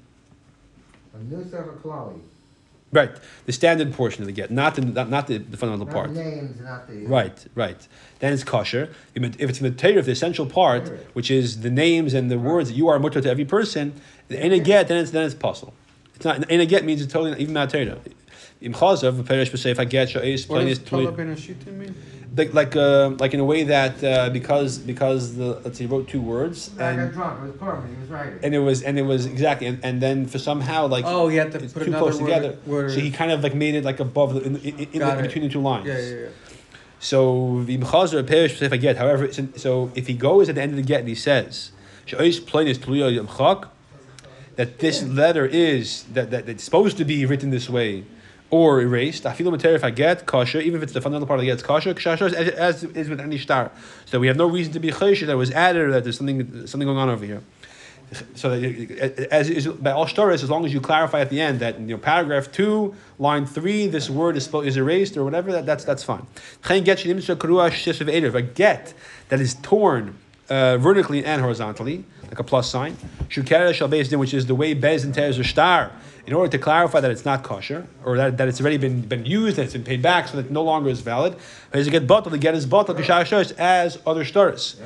A 1.14 1.18
nusach 1.18 1.66
or 1.66 1.72
klali? 1.82 2.20
right, 2.92 3.10
the 3.46 3.52
standard 3.52 3.92
portion 3.92 4.22
of 4.22 4.26
the 4.26 4.32
get, 4.32 4.50
not 4.50 4.76
the 4.76 4.82
not, 4.82 5.10
not 5.10 5.26
the, 5.26 5.38
the 5.38 5.56
fundamental 5.56 5.86
Not 5.86 5.94
part. 5.94 6.10
names, 6.12 6.60
not 6.60 6.88
the. 6.88 7.04
Right, 7.06 7.46
right. 7.54 7.86
Then 8.20 8.32
it's 8.32 8.44
kosher. 8.44 8.90
If 9.14 9.50
it's 9.50 9.60
in 9.60 9.64
the 9.64 9.70
Torah, 9.72 10.00
the 10.02 10.12
essential 10.12 10.46
part, 10.46 10.88
which 11.14 11.30
is 11.30 11.60
the 11.60 11.70
names 11.70 12.14
and 12.14 12.30
the 12.30 12.38
words 12.38 12.68
that 12.70 12.76
you 12.76 12.88
are 12.88 12.98
mutter 12.98 13.20
to 13.20 13.28
every 13.30 13.44
person, 13.44 13.92
in 14.30 14.52
a 14.52 14.58
get, 14.58 14.88
then 14.88 14.98
it's 14.98 15.10
then 15.10 15.24
it's 15.24 15.34
possible. 15.34 15.74
It's 16.16 16.24
not 16.24 16.50
in 16.50 16.60
a 16.60 16.66
get 16.66 16.84
means 16.84 17.00
it's 17.02 17.12
totally 17.12 17.30
not, 17.30 17.40
even 17.40 17.54
Torah. 17.68 17.98
Im 18.60 18.72
chazav 18.74 19.24
perish 19.24 19.50
b'seif 19.52 19.76
haget 19.76 20.08
sha'is 20.12 20.48
What 20.48 20.56
plainest 20.56 20.84
does 20.84 21.10
Ben 21.12 21.34
Ashita 21.36 21.66
mean? 21.72 21.94
like 22.36 22.52
like 22.52 22.76
uh, 22.76 23.10
like 23.20 23.32
in 23.32 23.40
a 23.40 23.44
way 23.44 23.62
that 23.62 24.02
uh, 24.04 24.28
because 24.30 24.78
because 24.78 25.36
the 25.36 25.60
let's 25.64 25.78
see 25.78 25.84
he 25.84 25.90
wrote 25.90 26.08
two 26.08 26.20
words 26.20 26.70
I 26.74 26.78
got 26.78 26.98
and 26.98 27.12
drunk, 27.12 27.40
it 27.40 27.46
was 27.46 27.56
permanent, 27.56 27.94
he 27.94 28.00
was 28.00 28.10
writing. 28.10 28.38
and 28.42 28.54
it 28.54 28.58
was 28.58 28.82
and 28.82 28.98
it 28.98 29.02
was 29.02 29.26
exactly 29.26 29.66
and, 29.68 29.78
and 29.84 30.00
then 30.02 30.26
for 30.26 30.38
somehow 30.38 30.86
like 30.88 31.04
Oh, 31.06 31.28
he 31.28 31.36
had 31.36 31.52
to 31.52 31.58
put 31.60 31.72
too 31.72 31.80
another 31.84 31.98
close 31.98 32.20
word- 32.20 32.26
together 32.26 32.58
word- 32.66 32.90
so 32.90 32.98
he 33.00 33.10
kind 33.12 33.30
of 33.30 33.42
like 33.42 33.54
made 33.54 33.74
it 33.76 33.84
like 33.84 33.98
above 34.00 34.34
the, 34.34 34.40
in, 34.42 34.56
in, 34.56 34.78
in, 34.92 35.02
in 35.02 35.22
between 35.22 35.44
the 35.44 35.50
two 35.50 35.60
lines 35.60 35.86
Yeah, 35.86 35.98
yeah, 35.98 36.20
yeah. 36.22 36.26
so 37.00 37.62
the 37.64 37.78
mechazer 37.78 38.26
perish 38.26 38.60
if 38.60 38.72
I 38.72 38.76
get. 38.76 38.96
However, 38.96 39.30
so 39.56 39.90
if 39.94 40.06
he 40.08 40.14
goes 40.14 40.48
at 40.48 40.56
the 40.56 40.62
end 40.62 40.72
of 40.72 40.76
the 40.76 40.82
get 40.82 41.00
and 41.00 41.08
he 41.08 41.14
says, 41.14 41.70
"She'ois 42.06 42.40
plain 42.44 42.66
is 42.68 42.78
tluya 42.78 43.14
yom 43.14 43.28
chak," 43.28 43.68
that 44.58 44.80
this 44.80 45.04
letter 45.04 45.46
is 45.46 46.02
that, 46.14 46.32
that 46.32 46.48
it's 46.48 46.64
supposed 46.64 46.96
to 46.96 47.04
be 47.04 47.24
written 47.24 47.50
this 47.50 47.70
way 47.70 48.02
or 48.50 48.80
erased. 48.80 49.24
I 49.24 49.32
feel 49.32 49.54
if 49.54 49.84
I 49.84 49.90
get 49.90 50.26
kasha, 50.26 50.60
even 50.60 50.78
if 50.78 50.82
it's 50.82 50.92
the 50.92 51.00
fundamental 51.00 51.28
part 51.28 51.38
of 51.38 51.42
the 51.42 51.46
get, 51.46 51.62
kasha. 51.62 51.94
Kasha 51.94 52.24
as, 52.24 52.32
as 52.32 52.82
is 52.82 53.08
with 53.08 53.20
any 53.20 53.38
star. 53.38 53.70
So 54.06 54.18
we 54.18 54.26
have 54.26 54.36
no 54.36 54.48
reason 54.48 54.72
to 54.72 54.80
be 54.80 54.90
chayish 54.90 55.20
that 55.20 55.30
it 55.30 55.36
was 55.36 55.52
added 55.52 55.82
or 55.82 55.92
that 55.92 56.02
there's 56.02 56.18
something 56.18 56.66
something 56.66 56.88
going 56.88 56.98
on 56.98 57.08
over 57.08 57.24
here. 57.24 57.40
So 58.34 58.58
that 58.58 59.28
as 59.30 59.48
is 59.48 59.68
by 59.68 59.92
all 59.92 60.08
stories, 60.08 60.42
as 60.42 60.50
long 60.50 60.64
as 60.66 60.72
you 60.74 60.80
clarify 60.80 61.20
at 61.20 61.30
the 61.30 61.40
end 61.40 61.60
that 61.60 61.76
in 61.76 61.88
your 61.88 61.98
paragraph 61.98 62.50
two, 62.50 62.96
line 63.20 63.46
three, 63.46 63.86
this 63.86 64.10
word 64.10 64.36
is 64.36 64.52
is 64.52 64.76
erased 64.76 65.16
or 65.16 65.22
whatever, 65.22 65.52
that, 65.52 65.66
that's 65.66 65.84
that's 65.84 66.02
fine. 66.02 66.26
Chen 66.66 66.82
get 66.82 66.98
shenim 66.98 67.22
shel 67.22 67.36
karua 67.36 67.70
sheshev 67.70 68.12
erev, 68.12 68.34
A 68.34 68.42
get 68.42 68.92
that 69.28 69.40
is 69.40 69.54
torn 69.54 70.18
uh, 70.48 70.78
vertically 70.78 71.24
and 71.24 71.42
horizontally, 71.42 72.04
like 72.28 72.38
a 72.38 72.44
plus 72.44 72.70
sign. 72.70 72.94
Shukera 73.28 73.74
shall 73.74 73.88
beis 73.88 74.08
din, 74.08 74.18
which 74.18 74.34
is 74.34 74.46
the 74.46 74.54
way 74.54 74.74
bez 74.74 75.04
and 75.04 75.14
tears 75.14 75.38
a 75.38 75.44
star. 75.44 75.90
In 76.26 76.34
order 76.34 76.50
to 76.50 76.58
clarify 76.58 77.00
that 77.00 77.10
it's 77.10 77.24
not 77.24 77.42
kosher, 77.42 77.86
or 78.04 78.18
that, 78.18 78.36
that 78.36 78.48
it's 78.48 78.60
already 78.60 78.76
been, 78.76 79.00
been 79.00 79.24
used, 79.24 79.56
that 79.56 79.62
it's 79.62 79.72
been 79.72 79.82
paid 79.82 80.02
back, 80.02 80.28
so 80.28 80.36
that 80.36 80.50
no 80.50 80.62
longer 80.62 80.90
is 80.90 81.00
valid. 81.00 81.34
But 81.70 81.80
as 81.80 81.86
you 81.86 81.92
get 81.92 82.06
bottle, 82.06 82.30
the 82.30 82.36
get 82.36 82.54
is 82.54 82.66
bottle, 82.66 82.94
as 83.58 83.98
other 84.06 84.24
stars. 84.26 84.76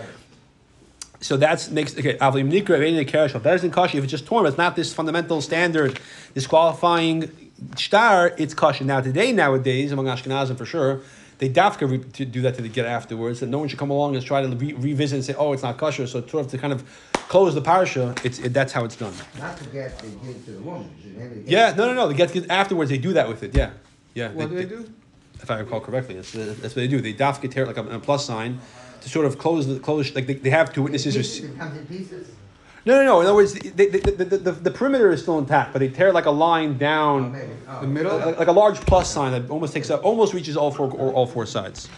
So 1.20 1.37
that's 1.37 1.70
makes 1.70 1.96
okay. 1.96 2.16
Avlim 2.18 2.50
nikra 2.50 2.78
ve'ein 2.78 3.09
kerash 3.09 3.40
That 3.40 3.55
isn't 3.55 3.70
kosher 3.70 3.98
if 3.98 4.05
it's 4.05 4.11
just 4.11 4.26
torn. 4.26 4.44
It's 4.46 4.59
not 4.59 4.74
this 4.74 4.92
fundamental 4.92 5.40
standard 5.40 6.00
disqualifying 6.35 7.31
star. 7.76 8.33
It's 8.38 8.55
kosher 8.55 8.85
now. 8.85 9.00
Today, 9.00 9.33
nowadays, 9.33 9.92
among 9.92 10.07
Ashkenazim 10.07 10.59
for 10.59 10.66
sure, 10.66 11.00
they 11.38 11.49
dafka 11.49 11.90
re- 11.90 11.99
to 11.99 12.25
do 12.25 12.42
that 12.42 12.55
to 12.57 12.62
the 12.62 12.68
get 12.68 12.87
afterwards. 12.87 13.40
That 13.40 13.49
no 13.49 13.59
one 13.59 13.68
should 13.68 13.79
come 13.79 13.90
along 13.90 14.14
and 14.16 14.25
try 14.25 14.42
to 14.42 14.49
re- 14.49 14.73
revisit 14.75 15.16
and 15.16 15.25
say, 15.25 15.35
"Oh, 15.35 15.53
it's 15.53 15.62
not 15.62 15.77
kosher." 15.79 16.07
So 16.07 16.25
sort 16.27 16.45
of 16.47 16.51
to 16.53 16.59
kind 16.59 16.73
of 16.73 16.83
close 17.29 17.55
the 17.55 17.62
parsha. 17.62 18.18
It's 18.25 18.38
it, 18.38 18.53
that's 18.53 18.73
how 18.73 18.85
it's 18.85 18.97
done. 18.97 19.12
Not 19.38 19.57
to 19.59 19.64
get, 19.71 19.99
they 19.99 20.09
give 20.09 20.37
it 20.37 20.45
to 20.47 20.51
the 20.53 20.61
woman. 20.62 20.90
They 21.05 21.11
never 21.23 21.35
get 21.35 21.49
Yeah, 21.49 21.75
no, 21.77 21.87
no, 21.87 21.95
no. 21.95 22.09
The 22.09 22.14
get 22.14 22.33
get 22.33 22.51
afterwards. 22.51 22.90
They 22.90 22.99
do 22.99 23.12
that 23.14 23.29
with 23.29 23.42
it. 23.42 23.55
Yeah, 23.55 23.71
yeah. 24.14 24.31
What 24.33 24.51
do 24.51 24.57
they 24.57 24.64
do? 24.66 24.88
If 25.42 25.51
I 25.51 25.59
recall 25.59 25.81
correctly, 25.81 26.14
that's, 26.14 26.31
that's 26.33 26.62
what 26.62 26.75
they 26.75 26.87
do. 26.87 27.01
They 27.01 27.12
dafka 27.14 27.51
tear 27.51 27.64
it 27.64 27.66
like 27.66 27.77
a, 27.77 27.97
a 27.97 27.99
plus 27.99 28.25
sign 28.25 28.61
to 29.01 29.09
sort 29.09 29.27
of 29.27 29.38
close 29.38 29.66
the 29.66 29.81
close. 29.81 30.14
Like 30.14 30.27
they, 30.29 30.35
they 30.35 30.51
have 30.51 30.73
two 30.73 30.83
witnesses. 30.83 31.16
Or, 31.16 31.21
s- 31.21 31.38
It 31.40 31.59
comes 31.59 31.77
in 31.77 31.87
pieces. 31.87 32.29
No, 32.85 32.97
no, 32.97 33.05
no. 33.05 33.21
In 33.21 33.27
other 33.27 33.35
words, 33.37 33.55
they, 33.55 33.87
they, 33.87 34.01
the, 34.01 34.25
the, 34.25 34.37
the, 34.38 34.53
the 34.53 34.71
perimeter 34.71 35.12
is 35.12 35.23
still 35.23 35.38
intact, 35.38 35.73
but 35.73 35.79
they 35.79 35.88
tear 35.88 36.12
like 36.12 36.27
a 36.27 36.31
line 36.31 36.71
Oh, 36.71 36.75
down, 36.75 37.33
maybe. 37.33 37.53
Oh. 37.68 37.81
The 37.81 37.87
middle? 37.87 38.18
like, 38.18 38.38
like 38.40 38.49
a 38.49 38.53
large 38.53 38.81
plus 38.81 39.09
sign 39.11 39.33
that 39.33 39.49
almost 39.51 39.73
takes 39.73 39.88
up, 39.90 40.05
almost 40.05 40.35
reaches 40.35 40.57
all 40.57 40.71
four 40.73 40.90
or 40.90 41.12
all 41.12 41.27
four 41.27 41.47
sides. 41.47 41.88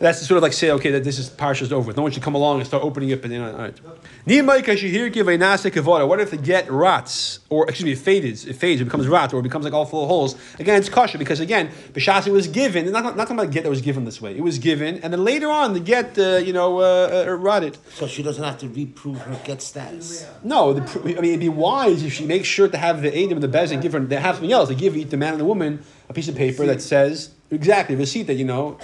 That's 0.00 0.18
to 0.20 0.24
sort 0.24 0.38
of 0.38 0.42
like 0.42 0.54
say, 0.54 0.70
okay, 0.70 0.90
that 0.92 1.04
this 1.04 1.18
is 1.18 1.28
parasha's 1.28 1.74
over. 1.74 1.92
No 1.92 2.02
one 2.02 2.10
should 2.10 2.22
come 2.22 2.34
along 2.34 2.56
and 2.58 2.66
start 2.66 2.82
opening 2.82 3.10
it. 3.10 3.22
And 3.22 3.32
then, 3.32 3.42
all 3.42 3.52
right. 3.52 3.78
Nimaika 4.26 4.74
shehir 4.74 5.12
give 5.12 5.28
a 5.28 5.36
nasa 5.36 5.70
kavada. 5.70 6.08
What 6.08 6.20
if 6.20 6.30
the 6.30 6.38
get 6.38 6.70
rots, 6.70 7.40
or 7.50 7.68
excuse 7.68 7.84
me, 7.84 7.92
it 7.92 7.98
fades, 7.98 8.46
it 8.46 8.56
fades, 8.56 8.80
it 8.80 8.84
becomes 8.84 9.06
rot, 9.06 9.34
or 9.34 9.40
it 9.40 9.42
becomes 9.42 9.66
like 9.66 9.74
all 9.74 9.84
full 9.84 10.04
of 10.04 10.08
holes? 10.08 10.36
Again, 10.58 10.78
it's 10.78 10.88
kosher 10.88 11.18
because 11.18 11.38
again, 11.38 11.68
b'shas 11.92 12.26
was 12.32 12.48
given. 12.48 12.90
Not 12.90 13.04
not 13.04 13.16
talking 13.16 13.38
about 13.38 13.50
get 13.50 13.64
that 13.64 13.68
was 13.68 13.82
given 13.82 14.06
this 14.06 14.22
way. 14.22 14.34
It 14.34 14.42
was 14.42 14.58
given, 14.58 15.00
and 15.02 15.12
then 15.12 15.22
later 15.22 15.50
on 15.50 15.74
the 15.74 15.80
get, 15.80 16.18
uh, 16.18 16.36
you 16.38 16.54
know, 16.54 16.78
uh, 16.78 17.26
uh, 17.26 17.32
rotted. 17.32 17.76
So 17.92 18.06
she 18.06 18.22
doesn't 18.22 18.42
have 18.42 18.56
to 18.60 18.68
reprove 18.68 19.18
her 19.18 19.38
get 19.44 19.60
status. 19.60 20.26
No, 20.42 20.72
the, 20.72 20.82
I 21.18 21.20
mean, 21.20 21.32
it'd 21.32 21.40
be 21.40 21.50
wise 21.50 22.02
if 22.02 22.14
she 22.14 22.24
makes 22.24 22.48
sure 22.48 22.68
to 22.68 22.78
have 22.78 23.02
the 23.02 23.14
aid 23.14 23.32
and 23.32 23.42
the 23.42 23.48
bez 23.48 23.70
and 23.70 23.82
give 23.82 23.92
her, 23.92 24.00
they 24.00 24.16
have 24.16 24.36
something 24.36 24.50
else. 24.50 24.70
They 24.70 24.76
give 24.76 24.96
each, 24.96 25.10
the 25.10 25.18
man 25.18 25.32
and 25.32 25.40
the 25.40 25.44
woman 25.44 25.84
a 26.08 26.14
piece 26.14 26.28
of 26.28 26.36
paper 26.36 26.64
that 26.64 26.80
says, 26.80 27.34
exactly, 27.50 27.96
receipt 27.96 28.22
that, 28.28 28.34
you 28.34 28.46
know. 28.46 28.78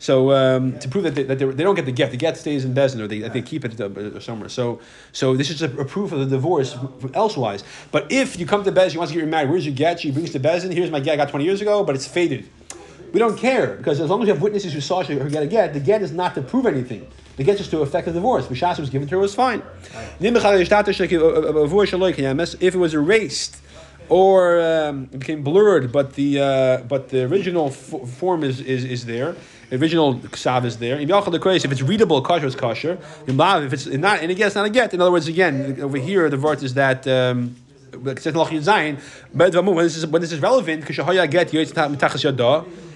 So 0.00 0.32
um, 0.32 0.78
to 0.78 0.88
prove 0.88 1.04
that, 1.04 1.14
they, 1.14 1.24
that 1.24 1.38
they, 1.38 1.44
they 1.44 1.62
don't 1.62 1.74
get 1.74 1.84
the 1.84 1.92
get, 1.92 2.10
the 2.10 2.16
get 2.16 2.38
stays 2.38 2.64
in 2.64 2.72
Bezin 2.74 3.00
or 3.00 3.06
they, 3.06 3.20
they 3.20 3.42
keep 3.42 3.66
it 3.66 3.78
uh, 3.78 4.18
somewhere. 4.18 4.48
So 4.48 4.80
so 5.12 5.36
this 5.36 5.50
is 5.50 5.60
a, 5.60 5.66
a 5.78 5.84
proof 5.84 6.10
of 6.12 6.20
the 6.20 6.26
divorce 6.26 6.72
from 6.72 7.12
elsewise. 7.12 7.62
But 7.92 8.10
if 8.10 8.38
you 8.38 8.46
come 8.46 8.64
to 8.64 8.72
Bezin, 8.72 8.94
you 8.94 8.98
want 8.98 9.10
to 9.10 9.14
get 9.14 9.22
remarried, 9.22 9.50
where's 9.50 9.66
your 9.66 9.74
get? 9.74 10.00
She 10.00 10.10
brings 10.10 10.30
to 10.30 10.40
Bezin, 10.40 10.72
here's 10.72 10.90
my 10.90 11.00
get 11.00 11.12
I 11.12 11.16
got 11.16 11.28
20 11.28 11.44
years 11.44 11.60
ago, 11.60 11.84
but 11.84 11.94
it's 11.94 12.08
faded. 12.08 12.48
We 13.12 13.18
don't 13.18 13.36
care 13.36 13.74
because 13.76 14.00
as 14.00 14.08
long 14.08 14.22
as 14.22 14.28
you 14.28 14.32
have 14.32 14.42
witnesses 14.42 14.72
who 14.72 14.80
saw 14.80 15.02
her 15.04 15.28
get 15.28 15.42
a 15.42 15.46
get, 15.46 15.74
the 15.74 15.80
get 15.80 16.00
is 16.00 16.12
not 16.12 16.34
to 16.34 16.40
prove 16.40 16.64
anything. 16.64 17.06
The 17.36 17.44
get 17.44 17.60
is 17.60 17.68
to 17.68 17.80
affect 17.80 18.06
the 18.06 18.12
divorce. 18.12 18.46
Bishas 18.46 18.78
was 18.78 18.88
given 18.88 19.06
to 19.08 19.16
her 19.16 19.20
was 19.20 19.34
fine. 19.34 19.62
If 22.60 22.74
it 22.74 22.78
was 22.78 22.94
erased 22.94 23.56
or 24.10 24.60
um, 24.60 25.04
it 25.12 25.20
became 25.20 25.42
blurred, 25.42 25.92
but 25.92 26.14
the 26.14 26.40
uh, 26.40 26.78
but 26.82 27.08
the 27.08 27.24
original 27.24 27.68
f- 27.68 28.08
form 28.18 28.44
is, 28.44 28.60
is, 28.60 28.84
is 28.84 29.06
there. 29.06 29.36
The 29.70 29.76
original 29.76 30.16
ksav 30.16 30.64
is 30.64 30.78
there. 30.78 30.98
If 31.00 31.72
it's 31.72 31.82
readable, 31.82 32.20
kosher 32.20 32.46
is 32.46 32.56
kosher. 32.56 32.98
If 33.26 33.72
it's 33.72 33.86
not, 33.86 34.20
and 34.20 34.30
again, 34.30 34.46
it's 34.48 34.56
not 34.56 34.66
a 34.66 34.70
get. 34.70 34.92
In 34.92 35.00
other 35.00 35.12
words, 35.12 35.28
again, 35.28 35.80
over 35.80 35.96
here, 35.96 36.28
the 36.28 36.36
vart 36.36 36.62
is 36.62 36.74
that. 36.74 37.06
Um, 37.06 37.56
when 37.92 38.14
this 38.14 39.96
is 39.96 40.06
when 40.06 40.22
this 40.22 40.30
is 40.30 40.38
relevant, 40.38 40.80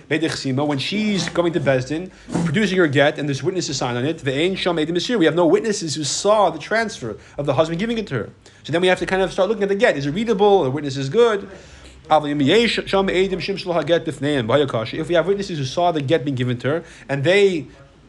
when 0.08 0.78
she's 0.78 1.28
going 1.30 1.52
to 1.52 1.60
Besdin, 1.60 2.10
producing 2.44 2.78
her 2.78 2.86
get, 2.86 3.18
and 3.18 3.28
there's 3.28 3.42
witnesses 3.42 3.76
signed 3.76 3.98
on 3.98 4.04
it, 4.04 4.18
the 4.18 4.32
ain 4.32 4.54
sham 4.54 4.76
made 4.76 4.88
the 4.88 5.18
We 5.18 5.24
have 5.24 5.34
no 5.34 5.46
witnesses 5.46 5.94
who 5.94 6.04
saw 6.04 6.50
the 6.50 6.58
transfer 6.58 7.16
of 7.38 7.46
the 7.46 7.54
husband 7.54 7.80
giving 7.80 7.98
it 7.98 8.06
to 8.08 8.14
her. 8.14 8.30
So 8.62 8.72
then 8.72 8.80
we 8.80 8.88
have 8.88 8.98
to 8.98 9.06
kind 9.06 9.22
of 9.22 9.32
start 9.32 9.48
looking 9.48 9.62
at 9.62 9.68
the 9.68 9.74
get. 9.74 9.96
Is 9.96 10.06
it 10.06 10.12
readable? 10.12 10.64
The 10.64 10.70
witness 10.70 10.96
is 10.96 11.08
good. 11.08 11.48
If 12.10 12.22
we 12.22 12.50
have 15.14 15.26
witnesses 15.26 15.58
who 15.58 15.64
saw 15.64 15.92
the 15.92 16.02
get 16.02 16.24
being 16.24 16.34
given 16.34 16.58
to 16.58 16.68
her, 16.68 16.84
and 17.08 17.24
they 17.24 17.66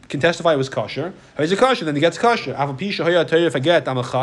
can 0.08 0.20
testify 0.20 0.52
it 0.52 0.56
was 0.56 0.68
kosher. 0.68 1.12
It's 1.38 1.58
kosher, 1.58 1.84
then 1.84 1.94
the 1.94 2.00
get's 2.00 2.18
kosher. 2.18 2.54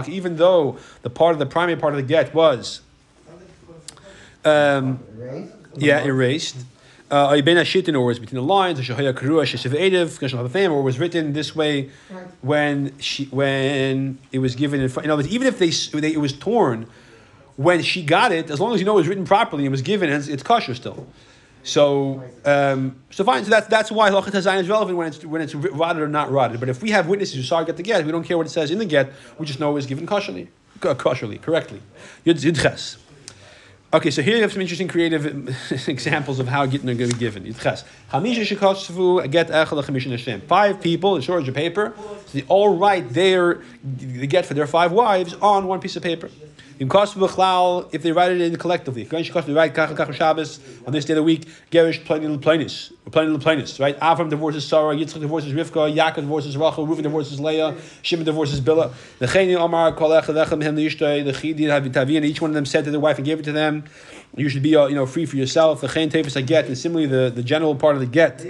Even 0.07 0.35
though 0.37 0.77
the 1.01 1.09
part 1.09 1.33
of 1.33 1.39
the 1.39 1.45
primary 1.45 1.79
part 1.79 1.93
of 1.93 1.97
the 1.97 2.03
get 2.03 2.33
was, 2.33 2.81
um, 4.45 4.99
yeah, 5.75 6.03
erased. 6.03 6.57
Uh, 7.13 7.39
or 7.95 8.05
was 8.05 8.17
between 8.17 8.41
the 8.41 8.41
lines, 8.41 8.79
or 8.89 10.81
was 10.81 10.99
written 10.99 11.33
this 11.33 11.55
way 11.55 11.91
when 12.41 12.97
she 12.97 13.25
when 13.25 14.17
it 14.31 14.39
was 14.39 14.55
given 14.55 14.81
in 14.81 14.89
front. 14.89 15.05
In 15.05 15.11
other 15.11 15.21
words, 15.21 15.31
even 15.31 15.45
if 15.45 15.59
they, 15.59 15.69
they 15.99 16.13
it 16.13 16.19
was 16.19 16.33
torn 16.33 16.87
when 17.55 17.83
she 17.83 18.03
got 18.03 18.31
it, 18.31 18.49
as 18.49 18.59
long 18.59 18.73
as 18.73 18.79
you 18.79 18.85
know 18.87 18.93
it 18.93 18.95
was 18.95 19.07
written 19.07 19.25
properly 19.25 19.63
and 19.63 19.71
was 19.71 19.83
given, 19.83 20.09
it's, 20.09 20.27
it's 20.27 20.41
kosher 20.41 20.73
still. 20.73 21.05
So, 21.61 22.23
um, 22.45 22.95
so 23.11 23.23
fine. 23.23 23.43
So 23.43 23.51
that's 23.51 23.67
that's 23.67 23.91
why 23.91 24.09
lachat 24.09 24.31
hazayin 24.31 24.61
is 24.61 24.69
relevant 24.69 24.97
when 24.97 25.07
it's 25.07 25.23
when 25.23 25.41
it's 25.41 25.53
rotted 25.53 26.01
or 26.01 26.07
not 26.07 26.31
rotted. 26.31 26.59
But 26.59 26.69
if 26.69 26.81
we 26.81 26.89
have 26.91 27.07
witnesses 27.07 27.35
who 27.35 27.43
saw 27.43 27.59
it 27.59 27.67
get 27.67 27.77
the 27.77 27.83
get, 27.83 28.03
we 28.05 28.11
don't 28.11 28.23
care 28.23 28.37
what 28.37 28.47
it 28.47 28.49
says 28.49 28.71
in 28.71 28.79
the 28.79 28.85
get. 28.85 29.13
We 29.37 29.45
just 29.45 29.59
know 29.59 29.69
it 29.69 29.73
was 29.75 29.85
given 29.85 30.07
kosherly, 30.07 30.47
kosherly, 30.79 31.39
correctly. 31.39 31.81
Yud. 32.25 32.99
Okay, 33.93 34.09
so 34.09 34.23
here 34.23 34.35
you 34.35 34.41
have 34.41 34.51
some 34.51 34.61
interesting 34.61 34.87
creative 34.87 35.23
examples 35.87 36.39
of 36.39 36.47
how 36.47 36.65
getting 36.65 36.89
are 36.89 36.95
going 36.95 37.11
to 37.11 37.15
be 37.15 37.19
given. 37.19 37.45
Five 40.41 40.81
people, 40.81 41.15
a 41.15 41.21
shortage 41.21 41.47
of 41.47 41.53
paper. 41.53 41.93
So 42.25 42.39
they 42.39 42.45
all 42.47 42.75
write 42.75 43.09
their 43.09 43.61
the 43.83 44.25
get 44.25 44.47
for 44.47 44.55
their 44.55 44.65
five 44.65 44.91
wives 44.91 45.35
on 45.35 45.67
one 45.67 45.79
piece 45.79 45.95
of 45.95 46.01
paper. 46.01 46.31
In 46.79 46.89
Khosra, 46.89 47.89
if 47.93 48.01
they 48.01 48.11
write 48.11 48.31
it 48.31 48.41
in 48.41 48.55
collectively, 48.55 49.03
they 49.03 49.53
write 49.53 49.77
on 49.77 50.91
this 50.91 51.05
day 51.05 51.13
of 51.13 51.17
the 51.17 51.23
week, 51.23 51.47
Gerish 51.71 52.03
Pliny 52.03 52.37
Plainus, 52.39 52.91
Pliny 53.11 53.37
Plainus, 53.37 53.79
right? 53.79 53.99
Avram 53.99 54.29
divorces 54.29 54.67
Sarah, 54.67 54.95
Yitzchak 54.95 55.19
divorces 55.19 55.53
Rivka, 55.53 55.93
Yaakov 55.95 56.15
divorces 56.15 56.57
Rachel, 56.57 56.87
Reuven 56.87 57.03
divorces 57.03 57.39
Leah, 57.39 57.75
Shimon 58.01 58.25
divorces 58.25 58.59
Billah. 58.59 58.91
The 59.19 59.55
Omar. 59.55 59.89
Each 62.25 62.41
one 62.41 62.49
of 62.49 62.55
them 62.55 62.65
said 62.65 62.85
to 62.85 62.91
their 62.91 62.99
wife 62.99 63.17
and 63.17 63.25
gave 63.25 63.39
it 63.39 63.43
to 63.43 63.51
them. 63.51 63.83
You 64.35 64.49
should 64.49 64.63
be, 64.63 64.75
uh, 64.75 64.87
you 64.87 64.95
know, 64.95 65.05
free 65.05 65.27
for 65.27 65.35
yourself. 65.35 65.81
The 65.81 65.87
Chen 65.87 66.09
Tefes 66.09 66.35
I 66.35 66.41
get, 66.41 66.65
and 66.65 66.75
similarly 66.75 67.07
the, 67.07 67.29
the 67.29 67.43
general 67.43 67.75
part 67.75 67.95
of 67.95 68.01
the 68.01 68.07
get, 68.07 68.43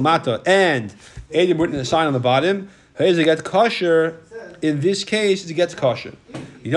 Mata, 0.00 0.42
and 0.46 0.94
Adim 1.30 1.58
written 1.58 1.76
a 1.76 1.84
sign 1.84 2.06
on 2.06 2.12
the 2.12 2.20
bottom. 2.20 2.68
Here's 2.96 3.18
a 3.18 3.24
get 3.24 3.44
kosher 3.44 4.20
in 4.62 4.80
this 4.80 5.04
case, 5.04 5.48
it 5.48 5.54
gets 5.54 5.74
kosher. 5.74 6.12
Each 6.62 6.74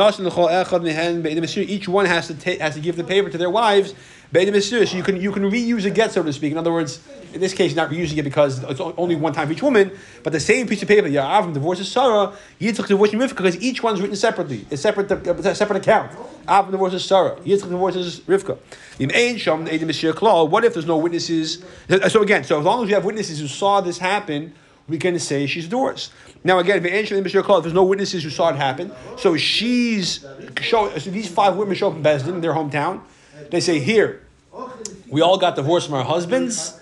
one 1.87 2.05
has 2.05 2.27
to 2.27 2.33
ta- 2.35 2.59
has 2.63 2.75
to 2.75 2.79
give 2.79 2.95
the 2.95 3.03
paper 3.03 3.29
to 3.29 3.37
their 3.37 3.49
wives. 3.49 3.93
So 4.31 4.37
you 4.37 5.01
can 5.01 5.19
you 5.19 5.31
can 5.31 5.43
reuse 5.43 5.85
a 5.85 5.89
get, 5.89 6.11
so 6.11 6.21
to 6.21 6.31
speak. 6.31 6.51
In 6.51 6.59
other 6.59 6.71
words, 6.71 6.99
in 7.33 7.41
this 7.41 7.55
case, 7.55 7.73
you're 7.73 7.83
not 7.83 7.91
reusing 7.91 8.17
it 8.17 8.23
because 8.23 8.63
it's 8.63 8.79
only 8.79 9.15
one 9.15 9.33
time 9.33 9.47
for 9.47 9.53
each 9.53 9.63
woman. 9.63 9.91
But 10.21 10.33
the 10.33 10.39
same 10.39 10.67
piece 10.67 10.83
of 10.83 10.87
paper, 10.87 11.07
Avram 11.07 11.51
divorces 11.53 11.91
Sarah, 11.91 12.33
Yitzchak 12.61 12.87
divorces 12.87 13.15
Rivka, 13.15 13.29
because 13.29 13.59
each 13.59 13.81
one's 13.81 13.99
written 14.01 14.15
separately. 14.15 14.67
It's 14.69 14.83
separate, 14.83 15.11
a 15.11 15.55
separate 15.55 15.77
account. 15.77 16.11
Avram 16.47 16.69
divorces 16.69 17.03
Sarah, 17.03 17.37
Yitzchak 17.37 17.69
divorces 17.69 18.19
Rivka. 18.21 18.57
What 20.49 20.65
if 20.65 20.73
there's 20.73 20.85
no 20.85 20.97
witnesses? 20.97 21.63
So 22.09 22.21
again, 22.21 22.43
so 22.43 22.59
as 22.59 22.65
long 22.65 22.83
as 22.83 22.89
you 22.89 22.95
have 22.95 23.05
witnesses 23.05 23.39
who 23.39 23.47
saw 23.47 23.81
this 23.81 23.97
happen, 23.97 24.53
we 24.89 24.97
can 24.97 25.17
say 25.19 25.45
she's 25.45 25.67
divorced. 25.67 26.11
Now 26.43 26.59
again, 26.59 26.83
if 26.83 27.31
there's 27.31 27.73
no 27.73 27.83
witnesses 27.83 28.23
who 28.23 28.29
saw 28.29 28.49
it 28.49 28.55
happen, 28.55 28.91
so 29.17 29.37
she's 29.37 30.25
show. 30.61 30.97
So 30.97 31.11
these 31.11 31.29
five 31.29 31.55
women 31.55 31.75
show 31.75 31.89
up 31.89 31.95
in 31.95 32.03
Besdin, 32.03 32.29
in 32.35 32.41
their 32.41 32.53
hometown. 32.53 33.01
They 33.51 33.59
say, 33.61 33.79
"Here, 33.79 34.25
we 35.09 35.21
all 35.21 35.37
got 35.37 35.55
divorced 35.55 35.87
from 35.87 35.95
our 35.95 36.03
husbands. 36.03 36.79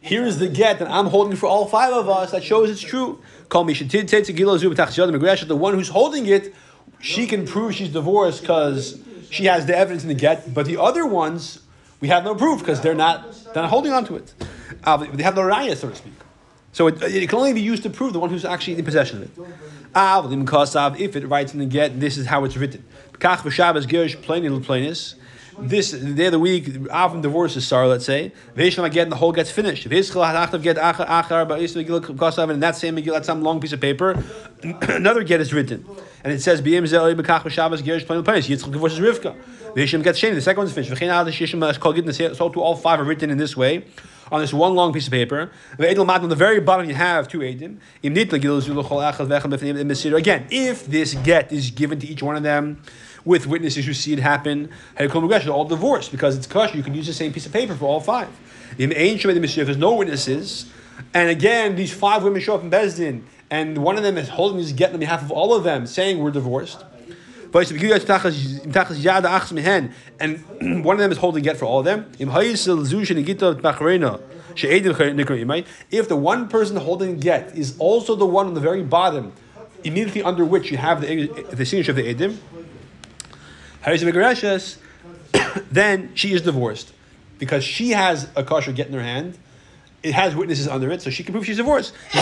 Here 0.00 0.24
is 0.24 0.38
the 0.38 0.48
get 0.48 0.78
that 0.78 0.90
I'm 0.90 1.06
holding 1.06 1.36
for 1.36 1.46
all 1.46 1.66
five 1.66 1.92
of 1.92 2.08
us. 2.08 2.30
That 2.30 2.42
shows 2.42 2.70
it's 2.70 2.80
true. 2.80 3.20
Call 3.50 3.64
me 3.64 3.74
The 3.74 5.56
one 5.56 5.74
who's 5.74 5.88
holding 5.88 6.26
it, 6.26 6.54
she 7.00 7.26
can 7.26 7.46
prove 7.46 7.74
she's 7.74 7.90
divorced 7.90 8.40
because 8.40 8.98
she 9.30 9.44
has 9.44 9.66
the 9.66 9.76
evidence 9.76 10.02
in 10.02 10.08
the 10.08 10.14
get. 10.14 10.54
But 10.54 10.64
the 10.66 10.78
other 10.78 11.04
ones, 11.04 11.60
we 12.00 12.08
have 12.08 12.24
no 12.24 12.34
proof 12.34 12.60
because 12.60 12.80
they're 12.80 12.94
not 12.94 13.30
they're 13.52 13.62
not 13.62 13.70
holding 13.70 13.92
on 13.92 14.06
to 14.06 14.16
it. 14.16 14.32
Uh, 14.84 14.96
they 14.98 15.22
have 15.22 15.36
no 15.36 15.42
raya, 15.42 15.76
so 15.76 15.90
to 15.90 15.96
speak. 15.96 16.14
So 16.72 16.86
it, 16.86 17.02
it, 17.02 17.28
can 17.28 17.38
only 17.38 17.52
be 17.52 17.60
used 17.60 17.82
to 17.82 17.90
prove 17.90 18.12
the 18.12 18.20
one 18.20 18.30
who's 18.30 18.44
actually 18.44 18.78
in 18.78 18.84
possession 18.84 19.22
of 19.22 19.24
it. 19.24 19.30
If 21.00 21.16
it 21.16 21.26
writes 21.26 21.52
in 21.52 21.58
the 21.58 21.66
get, 21.66 21.98
this 21.98 22.16
is 22.16 22.26
how 22.26 22.44
it's 22.44 22.56
written. 22.56 22.84
This 25.62 25.92
day 25.92 26.26
of 26.26 26.32
the 26.32 26.38
week, 26.38 26.64
Avram 26.64 27.20
divorces 27.20 27.66
Sarah, 27.66 27.86
let's 27.86 28.04
say. 28.06 28.32
Veishlam 28.56 28.90
get 28.90 29.02
and 29.02 29.12
the 29.12 29.16
whole 29.16 29.32
gets 29.32 29.50
finished. 29.50 29.88
get 29.88 29.98
and 29.98 30.06
in 32.52 32.60
that 32.60 32.76
same 32.76 32.96
Megillah, 32.96 33.24
some 33.24 33.42
long 33.42 33.60
piece 33.60 33.72
of 33.72 33.80
paper, 33.80 34.22
another 34.62 35.22
get 35.22 35.40
is 35.40 35.52
written. 35.52 35.84
And 36.24 36.32
it 36.32 36.40
says, 36.40 36.62
B'yim 36.62 36.84
zeli 36.84 37.14
b'kach 37.14 37.42
v'shabbos 37.42 37.82
gerish 37.82 38.06
plain 38.06 38.22
plain. 38.22 38.42
Yitzchak 38.42 38.72
divorces 38.72 38.98
Rivka. 39.00 39.36
Veishlam 39.74 40.02
gets 40.02 40.18
shame. 40.18 40.34
The 40.34 40.40
second 40.40 40.62
one's 40.62 40.72
finished. 40.72 40.92
V'chein 40.92 41.08
ad 41.08 41.26
shishim 41.26 41.78
kol 41.78 41.92
gittin. 41.92 42.34
So 42.34 42.48
to 42.48 42.60
all 42.60 42.76
five 42.76 42.98
are 42.98 43.04
written 43.04 43.30
in 43.30 43.38
this 43.38 43.56
way 43.56 43.84
on 44.32 44.40
this 44.40 44.52
one 44.52 44.74
long 44.74 44.92
piece 44.92 45.06
of 45.06 45.12
paper. 45.12 45.50
On 45.78 46.28
the 46.28 46.36
very 46.36 46.60
bottom, 46.60 46.88
you 46.88 46.94
have 46.94 47.28
two 47.28 47.40
edim. 47.40 47.78
Again, 50.14 50.46
if 50.50 50.86
this 50.86 51.14
get 51.14 51.52
is 51.52 51.70
given 51.70 51.98
to 52.00 52.06
each 52.06 52.22
one 52.22 52.36
of 52.36 52.42
them 52.42 52.82
with 53.24 53.46
witnesses 53.46 53.86
who 53.86 53.94
see 53.94 54.12
it 54.12 54.18
happen, 54.18 54.70
all 54.98 55.64
divorced 55.64 56.10
because 56.10 56.36
it's 56.36 56.46
kosher. 56.46 56.76
You 56.76 56.82
can 56.82 56.94
use 56.94 57.06
the 57.06 57.12
same 57.12 57.32
piece 57.32 57.46
of 57.46 57.52
paper 57.52 57.74
for 57.74 57.86
all 57.86 58.00
five. 58.00 58.28
If 58.78 59.66
there's 59.66 59.76
no 59.76 59.94
witnesses, 59.94 60.70
and 61.12 61.28
again, 61.28 61.76
these 61.76 61.92
five 61.92 62.22
women 62.22 62.40
show 62.40 62.54
up 62.54 62.62
in 62.62 62.70
Bezdin, 62.70 63.22
and 63.50 63.78
one 63.78 63.96
of 63.96 64.02
them 64.02 64.16
is 64.16 64.28
holding 64.28 64.58
this 64.58 64.72
get 64.72 64.92
on 64.92 65.00
behalf 65.00 65.22
of 65.22 65.30
all 65.30 65.54
of 65.54 65.64
them, 65.64 65.86
saying 65.86 66.18
we're 66.18 66.30
divorced. 66.30 66.84
And 67.52 67.64
one 70.84 70.96
of 70.96 71.00
them 71.00 71.10
is 71.10 71.18
holding 71.18 71.42
get 71.42 71.56
for 71.56 71.64
all 71.64 71.80
of 71.80 71.84
them. 71.84 72.06
If 75.90 76.08
the 76.08 76.16
one 76.16 76.48
person 76.48 76.76
holding 76.76 77.18
get 77.18 77.56
is 77.56 77.76
also 77.78 78.14
the 78.14 78.26
one 78.26 78.46
on 78.46 78.54
the 78.54 78.60
very 78.60 78.84
bottom, 78.84 79.32
immediately 79.82 80.22
under 80.22 80.44
which 80.44 80.70
you 80.70 80.76
have 80.76 81.00
the, 81.00 81.26
the 81.50 81.64
signature 81.64 81.90
of 81.90 81.96
the 81.96 82.14
Edim, 82.14 82.36
then 85.70 86.12
she 86.14 86.32
is 86.32 86.42
divorced. 86.42 86.92
Because 87.38 87.64
she 87.64 87.90
has 87.90 88.28
a 88.36 88.44
kosher 88.44 88.72
get 88.72 88.88
in 88.88 88.92
her 88.92 89.02
hand, 89.02 89.38
it 90.02 90.14
has 90.14 90.34
witnesses 90.34 90.68
under 90.68 90.90
it, 90.90 91.02
so 91.02 91.10
she 91.10 91.22
can 91.22 91.32
prove 91.32 91.46
she's 91.46 91.56
divorced. 91.56 91.94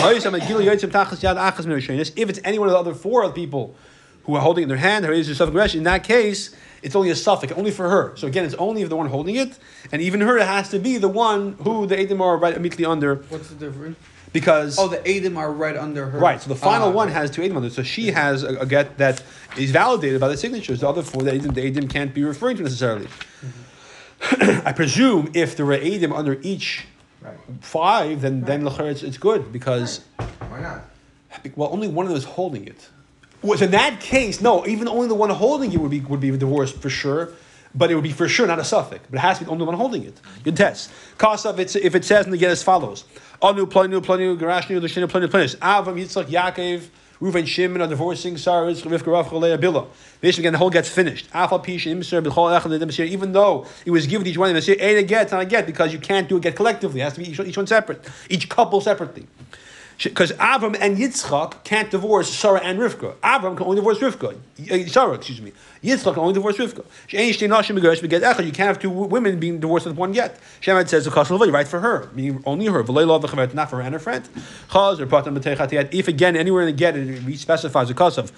If 2.15 2.29
it's 2.29 2.39
any 2.43 2.59
one 2.59 2.67
of 2.67 2.73
the 2.73 2.79
other 2.79 2.93
four 2.93 3.29
people 3.31 3.75
who 4.23 4.35
are 4.35 4.41
holding 4.41 4.63
it 4.63 4.65
in 4.65 4.69
their 4.69 4.77
hand, 4.77 5.05
in 5.05 5.83
that 5.83 6.03
case, 6.03 6.55
it's 6.81 6.95
only 6.95 7.09
a 7.09 7.15
suffix, 7.15 7.51
only 7.53 7.71
for 7.71 7.89
her. 7.89 8.15
So 8.15 8.27
again, 8.27 8.45
it's 8.45 8.55
only 8.55 8.81
if 8.81 8.89
the 8.89 8.95
one 8.95 9.07
holding 9.07 9.35
it, 9.35 9.57
and 9.91 10.01
even 10.01 10.21
her, 10.21 10.37
it 10.37 10.45
has 10.45 10.69
to 10.69 10.79
be 10.79 10.97
the 10.97 11.09
one 11.09 11.53
who 11.63 11.85
the 11.85 11.99
Edom 11.99 12.21
are 12.21 12.37
right 12.37 12.55
immediately 12.55 12.85
under, 12.85 13.15
What's 13.15 13.49
the 13.49 13.55
difference? 13.55 13.97
Because 14.33 14.77
Oh, 14.77 14.87
the 14.87 14.99
Adam 15.09 15.37
are 15.37 15.51
right 15.51 15.75
under 15.75 16.05
her. 16.07 16.19
Right. 16.19 16.41
So 16.41 16.49
the 16.49 16.55
final 16.55 16.89
Ah, 16.89 16.91
one 16.91 17.09
has 17.09 17.31
two 17.31 17.41
Adim 17.41 17.55
on 17.57 17.63
it. 17.63 17.71
So 17.73 17.83
she 17.83 18.11
has 18.11 18.43
a, 18.43 18.57
a 18.59 18.65
get 18.65 18.97
that 18.97 19.23
is 19.57 19.71
validated 19.71 20.19
by 20.19 20.27
the 20.27 20.37
signatures. 20.37 20.81
The 20.81 20.89
other 20.89 21.01
four, 21.03 21.23
the 21.23 21.31
Adim, 21.31 21.53
the 21.53 21.71
Adim 21.71 21.89
can't 21.89 22.13
be 22.13 22.23
referring 22.23 22.57
to 22.57 22.63
necessarily. 22.63 23.07
I 24.65 24.73
presume 24.73 25.31
if 25.33 25.55
there 25.55 25.65
were 25.65 25.77
Adim 25.77 26.13
under 26.15 26.39
each 26.41 26.85
Right. 27.21 27.35
five, 27.59 28.21
then 28.21 28.41
then 28.41 28.65
l'chayr 28.65 28.91
it's, 28.91 29.03
it's 29.03 29.17
good 29.17 29.51
because 29.51 29.99
Why 30.47 30.61
not? 30.61 30.85
well 31.57 31.69
only 31.73 31.89
one 31.89 32.05
of 32.05 32.09
them 32.11 32.17
is 32.17 32.23
holding 32.23 32.65
it. 32.65 32.87
Was 33.41 33.61
in 33.61 33.71
that 33.71 33.99
case, 33.99 34.39
no, 34.41 34.65
even 34.65 34.87
only 34.87 35.07
the 35.09 35.15
one 35.15 35.29
holding 35.29 35.71
it 35.73 35.79
would 35.81 35.91
be 35.91 35.99
would 35.99 36.21
be 36.21 36.31
divorced 36.37 36.77
for 36.81 36.89
sure. 36.89 37.29
But 37.75 37.91
it 37.91 37.95
would 37.95 38.03
be 38.03 38.11
for 38.11 38.27
sure 38.27 38.47
not 38.47 38.59
a 38.59 38.63
suffix. 38.63 39.05
But 39.09 39.17
it 39.17 39.21
has 39.21 39.37
to 39.37 39.43
be 39.43 39.45
the 39.45 39.51
only 39.51 39.65
one 39.65 39.75
holding 39.75 40.03
it. 40.03 40.19
Good 40.43 40.57
test. 40.57 40.91
Cost 41.17 41.45
of 41.45 41.59
it 41.59 41.75
if 41.75 41.95
it 41.95 42.03
says 42.05 42.25
in 42.25 42.31
the 42.31 42.37
get 42.37 42.51
as 42.51 42.63
follows: 42.63 43.03
Anu. 43.41 43.65
Avram 43.65 43.89
Yitzchak 45.57 46.25
Yaakov. 46.25 46.89
Reuven 47.21 47.45
Shimon 47.45 47.81
are 47.81 47.87
divorcing 47.87 48.37
Sarah, 48.37 48.73
Rivka, 48.73 49.07
Rachel, 49.07 49.39
Leah, 49.39 49.57
Billah. 49.57 49.87
This 50.21 50.37
again, 50.37 50.53
the 50.53 50.57
whole 50.57 50.69
gets 50.69 50.87
finished. 50.87 51.27
Even 51.35 53.31
though 53.33 53.65
it 53.85 53.91
was 53.91 54.07
given 54.07 54.23
to 54.23 54.31
each 54.31 54.37
one 54.37 54.55
of 54.55 54.65
them, 54.65 54.75
ain't 54.79 54.99
a 54.99 55.03
get, 55.03 55.29
not 55.29 55.41
a 55.41 55.45
get, 55.45 55.65
because 55.65 55.91
you 55.91 55.99
can't 55.99 56.29
do 56.29 56.37
a 56.37 56.39
get 56.39 56.55
collectively. 56.55 57.01
It 57.01 57.03
has 57.03 57.15
to 57.15 57.19
be 57.19 57.29
each, 57.29 57.39
each 57.41 57.57
one 57.57 57.67
separate, 57.67 58.07
each 58.29 58.47
couple 58.47 58.79
separately. 58.79 59.27
Because 60.01 60.31
Avram 60.33 60.77
and 60.79 60.97
Yitzchak 60.97 61.63
can't 61.65 61.91
divorce 61.91 62.29
Sarah 62.33 62.61
and 62.61 62.79
Rivka. 62.79 63.15
Avram 63.17 63.57
can 63.57 63.65
only 63.65 63.75
divorce 63.75 63.99
Rivka. 63.99 64.37
Uh, 64.71 64.87
Sarah, 64.87 65.15
excuse 65.15 65.41
me. 65.41 65.51
Yitzchak 65.83 66.13
can 66.13 66.19
only 66.19 66.33
divorce 66.33 66.57
Rivka. 66.57 66.85
You 67.11 68.51
can't 68.51 68.67
have 68.67 68.79
two 68.79 68.89
women 68.89 69.39
being 69.39 69.59
divorced 69.59 69.87
with 69.87 69.97
one 69.97 70.13
yet. 70.13 70.39
Shemad 70.61 70.87
says 70.87 71.07
right 71.51 71.67
for 71.67 71.81
her, 71.81 72.09
meaning 72.13 72.41
only 72.45 72.67
her. 72.67 72.83
Not 72.83 73.69
for 73.69 73.75
her 73.75 73.81
and 73.81 73.93
her 73.93 73.99
friend. 73.99 74.27
If 74.71 76.07
again 76.07 76.35
anywhere 76.37 76.61
in 76.61 76.67
the 76.67 76.73
get 76.73 76.95
it 76.95 77.37
specifies 77.37 77.89
the 77.89 77.93
kasav. 77.93 78.31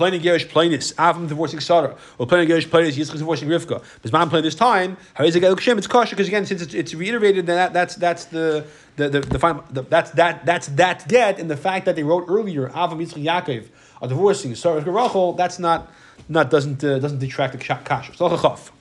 Plain 0.00 0.14
and 0.14 0.22
garish 0.22 0.48
plainness. 0.48 0.94
Avram 0.94 1.28
divorcing 1.28 1.60
Sarah, 1.60 1.94
or 2.16 2.26
plain 2.26 2.40
and 2.40 2.48
garish 2.48 2.70
plainness. 2.70 2.96
Yitzchak 2.96 3.18
divorcing 3.18 3.50
Rivka. 3.50 3.84
But 4.00 4.12
man 4.14 4.30
playing 4.30 4.44
this 4.44 4.54
time. 4.54 4.96
How 5.12 5.24
is 5.24 5.36
it 5.36 5.40
get 5.40 5.52
It's 5.52 5.86
kosher 5.86 6.16
because 6.16 6.26
again, 6.26 6.46
since 6.46 6.62
it's, 6.62 6.72
it's 6.72 6.94
reiterated 6.94 7.44
that 7.44 7.74
that's 7.74 7.96
that's 7.96 8.24
the 8.24 8.64
the 8.96 9.10
the, 9.10 9.20
the, 9.20 9.38
final, 9.38 9.62
the 9.70 9.82
that's 9.82 10.12
that 10.12 10.46
that's 10.46 10.68
that 10.68 11.06
get, 11.06 11.38
and 11.38 11.50
the 11.50 11.56
fact 11.58 11.84
that 11.84 11.96
they 11.96 12.02
wrote 12.02 12.24
earlier 12.28 12.70
Avram 12.70 12.96
Yitzchak 12.96 13.22
Yaakov 13.22 13.68
are 14.00 14.08
divorcing 14.08 14.54
Sarah 14.54 14.80
Rachel. 14.80 15.34
That's 15.34 15.58
not 15.58 15.92
not 16.30 16.48
doesn't 16.48 16.82
uh, 16.82 16.98
doesn't 16.98 17.18
detract 17.18 17.52
the 17.52 17.58
kasher. 17.58 18.16
So 18.16 18.34
chaf. 18.38 18.72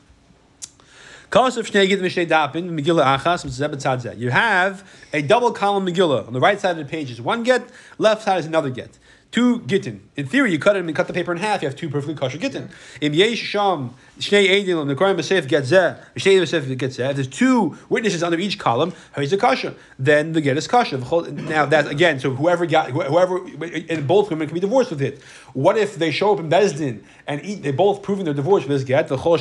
You 4.17 4.29
have 4.29 4.89
a 5.11 5.21
double 5.21 5.51
column 5.51 5.85
Megillah. 5.85 6.27
On 6.27 6.31
the 6.31 6.39
right 6.39 6.59
side 6.61 6.71
of 6.71 6.77
the 6.77 6.85
page 6.85 7.11
is 7.11 7.19
one 7.19 7.43
get, 7.43 7.69
left 7.97 8.23
side 8.23 8.39
is 8.39 8.45
another 8.45 8.69
get. 8.69 8.97
Two 9.31 9.59
gittin. 9.61 10.09
In 10.15 10.25
theory, 10.25 10.51
you 10.51 10.57
cut 10.57 10.75
it 10.75 10.83
and 10.83 10.95
cut 10.95 11.05
the 11.05 11.13
paper 11.13 11.31
in 11.31 11.37
half. 11.37 11.61
You 11.61 11.67
have 11.67 11.77
two 11.77 11.87
perfectly 11.87 12.15
kosher 12.15 12.39
gittin. 12.39 12.69
Im 12.99 13.13
yesh 13.13 13.37
sham 13.37 13.93
shnei 14.19 14.49
edin 14.49 14.87
the 14.87 14.95
b'seif 14.95 15.47
get 15.47 15.65
zeh, 15.65 15.99
shnei 16.15 16.41
b'seif. 16.41 17.09
If 17.09 17.15
there's 17.15 17.27
two 17.27 17.77
witnesses 17.89 18.23
under 18.23 18.39
each 18.39 18.57
column, 18.57 18.91
here's 19.13 19.31
a 19.31 19.37
kosher. 19.37 19.75
Then 19.99 20.33
the 20.33 20.41
get 20.41 20.57
is 20.57 20.67
kosher. 20.67 20.97
Now 20.97 21.67
that 21.67 21.87
again, 21.87 22.19
so 22.19 22.31
whoever 22.31 22.65
got 22.65 22.89
whoever 22.89 23.45
and 23.87 24.07
both 24.07 24.31
women 24.31 24.47
can 24.47 24.55
be 24.55 24.61
divorced 24.61 24.89
with 24.89 25.01
it. 25.03 25.21
What 25.53 25.77
if 25.77 25.95
they 25.97 26.09
show 26.09 26.33
up 26.33 26.39
in 26.39 26.49
Bezdin 26.49 27.03
and 27.27 27.39
eat, 27.45 27.61
they 27.61 27.71
both 27.71 28.01
proving 28.01 28.25
their 28.25 28.33
divorce 28.33 28.63
with 28.63 28.71
this 28.71 28.83
get? 28.83 29.09
The 29.09 29.17
chol. 29.17 29.39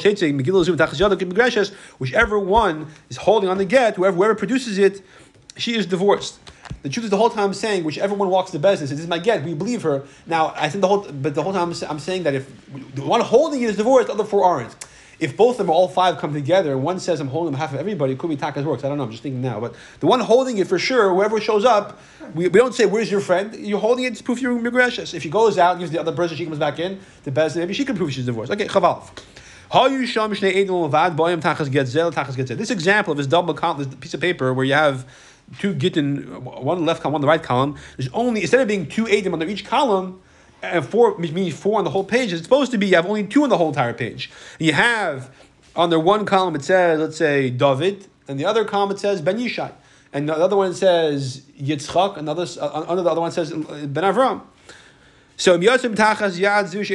Whichever 1.98 2.38
one 2.38 2.86
is 3.08 3.16
holding 3.16 3.48
on 3.48 3.56
the 3.56 3.64
get, 3.64 3.96
whoever 3.96 4.16
whoever 4.16 4.34
produces 4.34 4.76
it, 4.76 5.00
she 5.56 5.74
is 5.76 5.86
divorced. 5.86 6.38
The 6.82 6.88
truth 6.88 7.04
is, 7.04 7.10
the 7.10 7.16
whole 7.16 7.30
time 7.30 7.44
I'm 7.44 7.54
saying, 7.54 7.84
whichever 7.84 8.14
one 8.14 8.30
walks 8.30 8.50
the 8.50 8.58
business, 8.58 8.90
this 8.90 9.00
is 9.00 9.08
my 9.08 9.18
get. 9.18 9.44
We 9.44 9.54
believe 9.54 9.82
her. 9.82 10.04
Now, 10.26 10.52
I 10.56 10.68
think 10.68 10.82
the 10.82 10.88
whole, 10.88 11.10
but 11.10 11.34
the 11.34 11.42
whole 11.42 11.52
time 11.52 11.70
I'm, 11.70 11.90
I'm 11.90 11.98
saying 11.98 12.22
that 12.22 12.34
if 12.34 12.50
the 12.94 13.02
one 13.02 13.20
holding 13.20 13.62
it 13.62 13.70
is 13.70 13.76
divorced, 13.76 14.08
the 14.08 14.14
other 14.14 14.24
four 14.24 14.44
aren't. 14.44 14.74
If 15.20 15.36
both 15.36 15.58
of 15.58 15.66
them, 15.66 15.70
all 15.70 15.88
five, 15.88 16.18
come 16.18 16.32
together, 16.32 16.70
and 16.70 16.84
one 16.84 17.00
says 17.00 17.18
I'm 17.18 17.26
holding 17.26 17.52
half 17.54 17.72
of 17.74 17.80
everybody, 17.80 18.12
it 18.12 18.20
could 18.20 18.30
be 18.30 18.36
Taka's 18.36 18.64
works. 18.64 18.84
I 18.84 18.88
don't 18.88 18.98
know. 18.98 19.04
I'm 19.04 19.10
just 19.10 19.24
thinking 19.24 19.42
now. 19.42 19.58
But 19.58 19.74
the 19.98 20.06
one 20.06 20.20
holding 20.20 20.58
it 20.58 20.68
for 20.68 20.78
sure, 20.78 21.12
whoever 21.12 21.40
shows 21.40 21.64
up, 21.64 22.00
we, 22.34 22.46
we 22.46 22.60
don't 22.60 22.72
say 22.72 22.86
where's 22.86 23.10
your 23.10 23.20
friend. 23.20 23.52
You're 23.56 23.80
holding 23.80 24.04
it 24.04 24.14
to 24.14 24.22
prove 24.22 24.40
you're 24.40 24.56
migratious. 24.56 25.14
If 25.14 25.24
she 25.24 25.30
goes 25.30 25.58
out, 25.58 25.80
gives 25.80 25.90
the 25.90 25.98
other 25.98 26.12
person, 26.12 26.36
she 26.36 26.44
comes 26.44 26.60
back 26.60 26.78
in. 26.78 27.00
The 27.24 27.32
best, 27.32 27.56
maybe 27.56 27.74
she 27.74 27.84
can 27.84 27.96
prove 27.96 28.12
she's 28.12 28.26
divorced. 28.26 28.52
Okay, 28.52 28.68
chavalv. 28.68 29.10
This 32.56 32.70
example 32.70 33.12
of 33.12 33.18
this 33.18 33.26
double 33.26 33.52
column, 33.54 33.78
this 33.78 33.94
piece 33.96 34.14
of 34.14 34.20
paper 34.20 34.54
where 34.54 34.64
you 34.64 34.72
have 34.72 35.04
two 35.58 35.74
gittin, 35.74 36.22
one 36.44 36.84
left 36.84 37.02
column, 37.02 37.14
one 37.14 37.20
the 37.20 37.26
right 37.26 37.42
column. 37.42 37.76
There's 37.96 38.10
only 38.12 38.42
instead 38.42 38.60
of 38.60 38.68
being 38.68 38.86
two 38.86 39.04
edim 39.04 39.32
under 39.32 39.46
each 39.46 39.64
column, 39.64 40.20
and 40.62 40.84
four 40.86 41.16
means 41.18 41.58
four 41.58 41.78
on 41.78 41.84
the 41.84 41.90
whole 41.90 42.04
page. 42.04 42.32
It's 42.32 42.42
supposed 42.42 42.70
to 42.72 42.78
be 42.78 42.86
you 42.86 42.96
have 42.96 43.06
only 43.06 43.26
two 43.26 43.42
on 43.42 43.48
the 43.48 43.56
whole 43.56 43.68
entire 43.68 43.94
page. 43.94 44.30
You 44.58 44.72
have 44.72 45.34
under 45.76 45.98
one 45.98 46.24
column 46.24 46.54
it 46.54 46.64
says 46.64 46.98
let's 46.98 47.16
say 47.16 47.50
David, 47.50 48.06
and 48.26 48.38
the 48.38 48.44
other 48.44 48.64
column 48.64 48.90
it 48.90 48.98
says 48.98 49.20
Ben 49.20 49.38
Yishai, 49.38 49.72
and 50.12 50.28
the 50.28 50.34
other 50.34 50.56
one 50.56 50.74
says 50.74 51.42
Yitzchak, 51.60 52.16
another 52.16 52.46
uh, 52.60 52.84
under 52.88 53.02
the 53.02 53.10
other 53.10 53.20
one 53.20 53.32
says 53.32 53.50
Ben 53.52 54.04
Avram. 54.04 54.42
So 55.36 55.58
Miyasim 55.58 55.94
Tachas 55.94 56.38
Yad 56.38 56.64
Zush. 56.72 56.90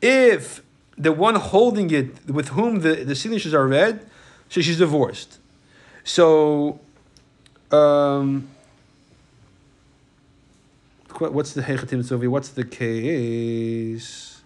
If 0.00 0.62
the 0.96 1.12
one 1.12 1.34
holding 1.36 1.90
it, 1.90 2.30
with 2.30 2.48
whom 2.48 2.80
the, 2.80 2.94
the 3.04 3.14
signatures 3.14 3.54
are 3.54 3.66
read, 3.66 4.06
so 4.48 4.60
she's 4.60 4.78
divorced. 4.78 5.38
So, 6.04 6.80
um, 7.70 8.48
what's 11.18 11.52
the 11.52 11.62
Hechatim 11.62 12.02
Sovi? 12.02 12.28
What's 12.28 12.50
the 12.50 12.64
case? 12.64 14.42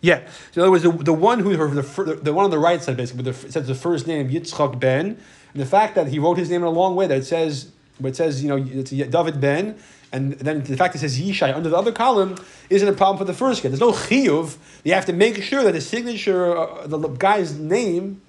Yeah. 0.00 0.20
So 0.52 0.60
in 0.60 0.62
other 0.62 0.70
words, 0.70 0.82
the, 0.82 0.92
the 0.92 1.12
one 1.14 1.40
who 1.40 1.56
her, 1.56 1.68
the, 1.68 2.14
the 2.22 2.34
one 2.34 2.44
on 2.44 2.50
the 2.50 2.58
right 2.58 2.82
side 2.82 2.96
basically, 2.96 3.22
but 3.22 3.40
the, 3.40 3.50
says 3.50 3.66
the 3.66 3.74
first 3.74 4.06
name 4.06 4.28
Yitzchak 4.28 4.78
Ben, 4.78 5.06
and 5.06 5.62
the 5.62 5.66
fact 5.66 5.94
that 5.94 6.08
he 6.08 6.18
wrote 6.18 6.36
his 6.36 6.50
name 6.50 6.60
in 6.60 6.66
a 6.66 6.70
long 6.70 6.94
way 6.94 7.06
that 7.06 7.16
it 7.16 7.24
says, 7.24 7.70
but 7.98 8.08
it 8.08 8.16
says 8.16 8.42
you 8.42 8.48
know 8.50 8.56
it's 8.56 8.90
David 8.90 9.40
Ben, 9.40 9.78
and 10.12 10.34
then 10.34 10.62
the 10.62 10.76
fact 10.76 10.92
that 10.92 11.02
it 11.02 11.08
says 11.08 11.18
Yishai 11.18 11.54
under 11.54 11.70
the 11.70 11.76
other 11.76 11.90
column 11.90 12.36
isn't 12.68 12.86
a 12.86 12.92
problem 12.92 13.16
for 13.16 13.24
the 13.24 13.32
first 13.32 13.62
guy. 13.62 13.70
There's 13.70 13.80
no 13.80 13.92
chiyuv. 13.92 14.58
You 14.84 14.92
have 14.92 15.06
to 15.06 15.14
make 15.14 15.42
sure 15.42 15.62
that 15.64 15.72
the 15.72 15.80
signature, 15.80 16.54
uh, 16.54 16.86
the 16.86 16.98
guy's 17.08 17.58
name, 17.58 18.20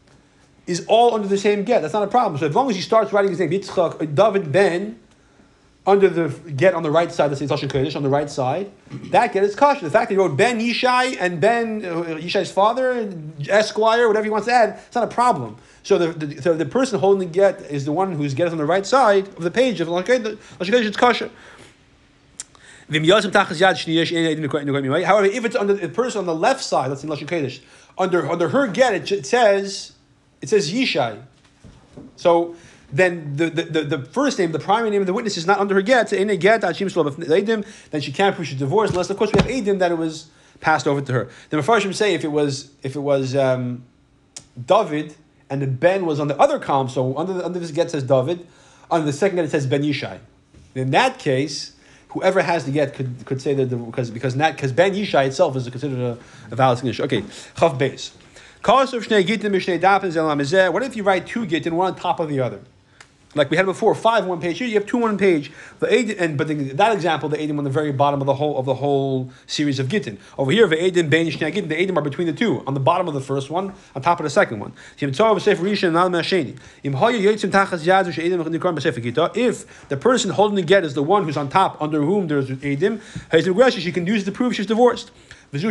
is 0.67 0.85
all 0.87 1.13
under 1.13 1.27
the 1.27 1.37
same 1.37 1.63
get. 1.63 1.81
That's 1.81 1.93
not 1.93 2.03
a 2.03 2.07
problem. 2.07 2.39
So 2.39 2.47
as 2.47 2.55
long 2.55 2.69
as 2.69 2.75
he 2.75 2.81
starts 2.81 3.13
writing 3.13 3.31
his 3.31 3.39
name 3.39 3.51
Yitzchak 3.51 4.01
uh, 4.01 4.05
David 4.05 4.51
Ben 4.51 4.99
under 5.87 6.09
the 6.09 6.29
get 6.51 6.73
on 6.73 6.81
the 6.81 6.89
right 6.89 7.11
side, 7.11 7.29
let's 7.29 7.39
say 7.39 7.45
Lashon 7.45 7.95
on 7.95 8.01
the 8.01 8.09
right 8.09 8.29
side, 8.29 8.71
that 9.11 9.33
get 9.33 9.43
is 9.43 9.55
kosher. 9.55 9.85
The 9.85 9.91
fact 9.91 10.09
that 10.09 10.15
he 10.15 10.17
wrote 10.17 10.35
Ben 10.35 10.59
Yishai 10.59 11.17
and 11.19 11.39
Ben 11.39 11.85
uh, 11.85 12.17
Yishai's 12.17 12.51
father, 12.51 13.13
Esquire, 13.47 14.07
whatever 14.07 14.23
he 14.23 14.31
wants 14.31 14.47
to 14.47 14.53
add, 14.53 14.79
it's 14.87 14.95
not 14.95 15.03
a 15.03 15.07
problem. 15.07 15.57
So 15.83 15.99
the, 15.99 16.25
the, 16.25 16.41
so 16.41 16.55
the 16.55 16.65
person 16.65 16.99
holding 16.99 17.27
the 17.27 17.33
get 17.33 17.61
is 17.69 17.85
the 17.85 17.91
one 17.91 18.13
whose 18.13 18.33
get 18.33 18.47
is 18.47 18.53
on 18.53 18.57
the 18.57 18.65
right 18.65 18.85
side 18.85 19.27
of 19.27 19.43
the 19.43 19.51
page 19.51 19.79
of 19.79 19.87
Lashon 19.87 20.37
Kodesh, 20.59 20.85
it's 20.85 20.97
kosher. 20.97 21.29
However, 22.87 22.97
if 25.25 25.45
it's 25.45 25.55
under 25.55 25.73
the 25.73 25.89
person 25.89 26.19
on 26.19 26.25
the 26.25 26.35
left 26.35 26.63
side, 26.63 26.89
let's 26.89 27.01
say 27.01 27.07
Lashon 27.07 27.27
Kodesh, 27.27 27.59
under 27.97 28.29
under 28.29 28.49
her 28.49 28.67
get, 28.67 28.93
it, 28.95 29.11
it 29.11 29.25
says 29.27 29.94
it 30.45 30.49
says 30.49 30.71
Yishai. 30.71 31.23
So 32.17 32.55
then 32.93 33.35
the, 33.35 33.49
the, 33.49 33.63
the, 33.63 33.81
the 33.97 34.05
first 34.05 34.37
name, 34.37 34.51
the 34.51 34.59
primary 34.59 34.91
name 34.91 35.01
of 35.01 35.07
the 35.07 35.13
witness 35.13 35.37
is 35.37 35.47
not 35.47 35.57
under 35.57 35.73
her 35.73 35.81
get. 35.81 36.13
A 36.13 36.23
then 36.23 38.01
she 38.01 38.11
can't 38.11 38.35
prove 38.35 38.47
she's 38.47 38.59
divorced 38.59 38.93
unless 38.93 39.09
of 39.09 39.17
course 39.17 39.31
we 39.33 39.39
have 39.41 39.49
Eidim 39.49 39.79
that 39.79 39.91
it 39.91 39.97
was 39.97 40.27
passed 40.61 40.87
over 40.87 41.01
to 41.01 41.13
her. 41.13 41.29
The 41.49 41.57
Mepharshim 41.57 41.95
say 41.95 42.13
if 42.13 42.23
it 42.23 42.27
was 42.27 42.69
if 42.83 42.95
it 42.95 42.99
was 42.99 43.35
um, 43.35 43.85
David 44.63 45.15
and 45.49 45.63
the 45.63 45.67
Ben 45.67 46.05
was 46.05 46.19
on 46.19 46.27
the 46.27 46.37
other 46.37 46.59
column, 46.59 46.89
so 46.89 47.17
under 47.17 47.33
the, 47.33 47.43
under 47.43 47.57
this 47.57 47.71
get 47.71 47.89
says 47.89 48.03
David, 48.03 48.45
under 48.91 49.05
the 49.07 49.13
second 49.13 49.37
get 49.37 49.45
it 49.45 49.51
says 49.51 49.65
Ben 49.65 49.81
Yishai. 49.81 50.19
In 50.75 50.91
that 50.91 51.17
case, 51.17 51.73
whoever 52.09 52.43
has 52.43 52.65
the 52.65 52.71
get 52.71 52.93
could, 52.93 53.25
could 53.25 53.41
say 53.41 53.55
that 53.55 53.71
the, 53.71 53.77
because 53.77 54.11
because 54.11 54.35
that 54.35 54.55
because 54.55 54.71
Ben 54.71 54.93
Yishai 54.93 55.25
itself 55.25 55.55
is 55.55 55.67
considered 55.69 55.99
a, 55.99 56.17
a 56.51 56.55
valid 56.55 56.77
signature. 56.77 57.03
Okay, 57.03 57.23
Chav 57.57 57.79
base. 57.79 58.11
What 58.65 58.95
if 60.81 60.95
you 60.95 61.03
write 61.03 61.27
two 61.27 61.45
gittin, 61.45 61.75
one 61.75 61.93
on 61.93 61.95
top 61.95 62.19
of 62.19 62.29
the 62.29 62.39
other? 62.39 62.61
like 63.35 63.51
we 63.51 63.57
had 63.57 63.65
before, 63.65 63.93
five 63.93 64.25
one 64.25 64.39
page. 64.39 64.57
Here 64.57 64.67
you 64.67 64.75
have 64.75 64.87
two 64.87 64.97
one 64.97 65.17
page. 65.17 65.51
The 65.79 65.87
Adim, 65.87 66.19
and 66.19 66.37
but 66.37 66.47
the, 66.47 66.55
that 66.55 66.93
example, 66.93 67.29
the 67.29 67.37
Adim 67.37 67.57
on 67.57 67.65
the 67.65 67.69
very 67.69 67.91
bottom 67.91 68.21
of 68.21 68.25
the 68.25 68.35
whole 68.35 68.57
of 68.57 68.65
the 68.65 68.75
whole 68.75 69.29
series 69.45 69.77
of 69.77 69.89
Gittin. 69.89 70.17
Over 70.37 70.51
here, 70.51 70.67
the 70.67 70.77
Shnei 70.77 71.53
Gittin, 71.53 71.67
the 71.67 71.75
Adim 71.75 71.97
are 71.97 72.01
between 72.01 72.27
the 72.27 72.33
two, 72.33 72.63
on 72.65 72.73
the 72.73 72.79
bottom 72.79 73.07
of 73.07 73.13
the 73.13 73.21
first 73.21 73.49
one, 73.49 73.73
on 73.93 74.01
top 74.01 74.19
of 74.19 74.23
the 74.23 74.29
second 74.29 74.59
one. 74.59 74.73
If 74.97 75.11
the 79.89 79.97
person 79.97 80.31
holding 80.31 80.55
the 80.55 80.61
get 80.61 80.83
is 80.83 80.93
the 80.93 81.03
one 81.03 81.23
who's 81.25 81.37
on 81.37 81.49
top, 81.49 81.81
under 81.81 82.01
whom 82.01 82.27
there's 82.27 82.49
Adim, 82.49 83.01
she 83.81 83.91
can 83.91 84.07
use 84.07 84.21
it 84.21 84.25
to 84.25 84.31
prove 84.31 84.55
she's 84.55 84.65
divorced. 84.65 85.11
But 85.55 85.61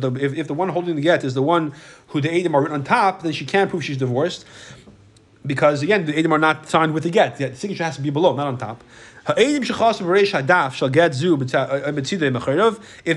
the, 0.00 0.12
if, 0.20 0.34
if 0.34 0.46
the 0.46 0.54
one 0.54 0.68
holding 0.68 0.96
the 0.96 1.02
get 1.02 1.24
is 1.24 1.34
the 1.34 1.42
one 1.42 1.72
who 2.08 2.20
the 2.20 2.28
Adim 2.28 2.54
are 2.54 2.60
written 2.60 2.74
on 2.74 2.84
top, 2.84 3.22
then 3.22 3.32
she 3.32 3.44
can't 3.44 3.70
prove 3.70 3.84
she's 3.84 3.96
divorced. 3.96 4.44
Because 5.46 5.82
again, 5.82 6.06
the 6.06 6.12
Adim 6.12 6.32
are 6.32 6.38
not 6.38 6.68
signed 6.68 6.94
with 6.94 7.04
the 7.04 7.10
get. 7.10 7.38
The 7.38 7.54
signature 7.54 7.84
has 7.84 7.96
to 7.96 8.02
be 8.02 8.10
below, 8.10 8.34
not 8.34 8.46
on 8.46 8.58
top. 8.58 8.82
Uh, 9.26 9.32
uh, 9.32 9.34
if 9.36 9.66
the 9.66 9.74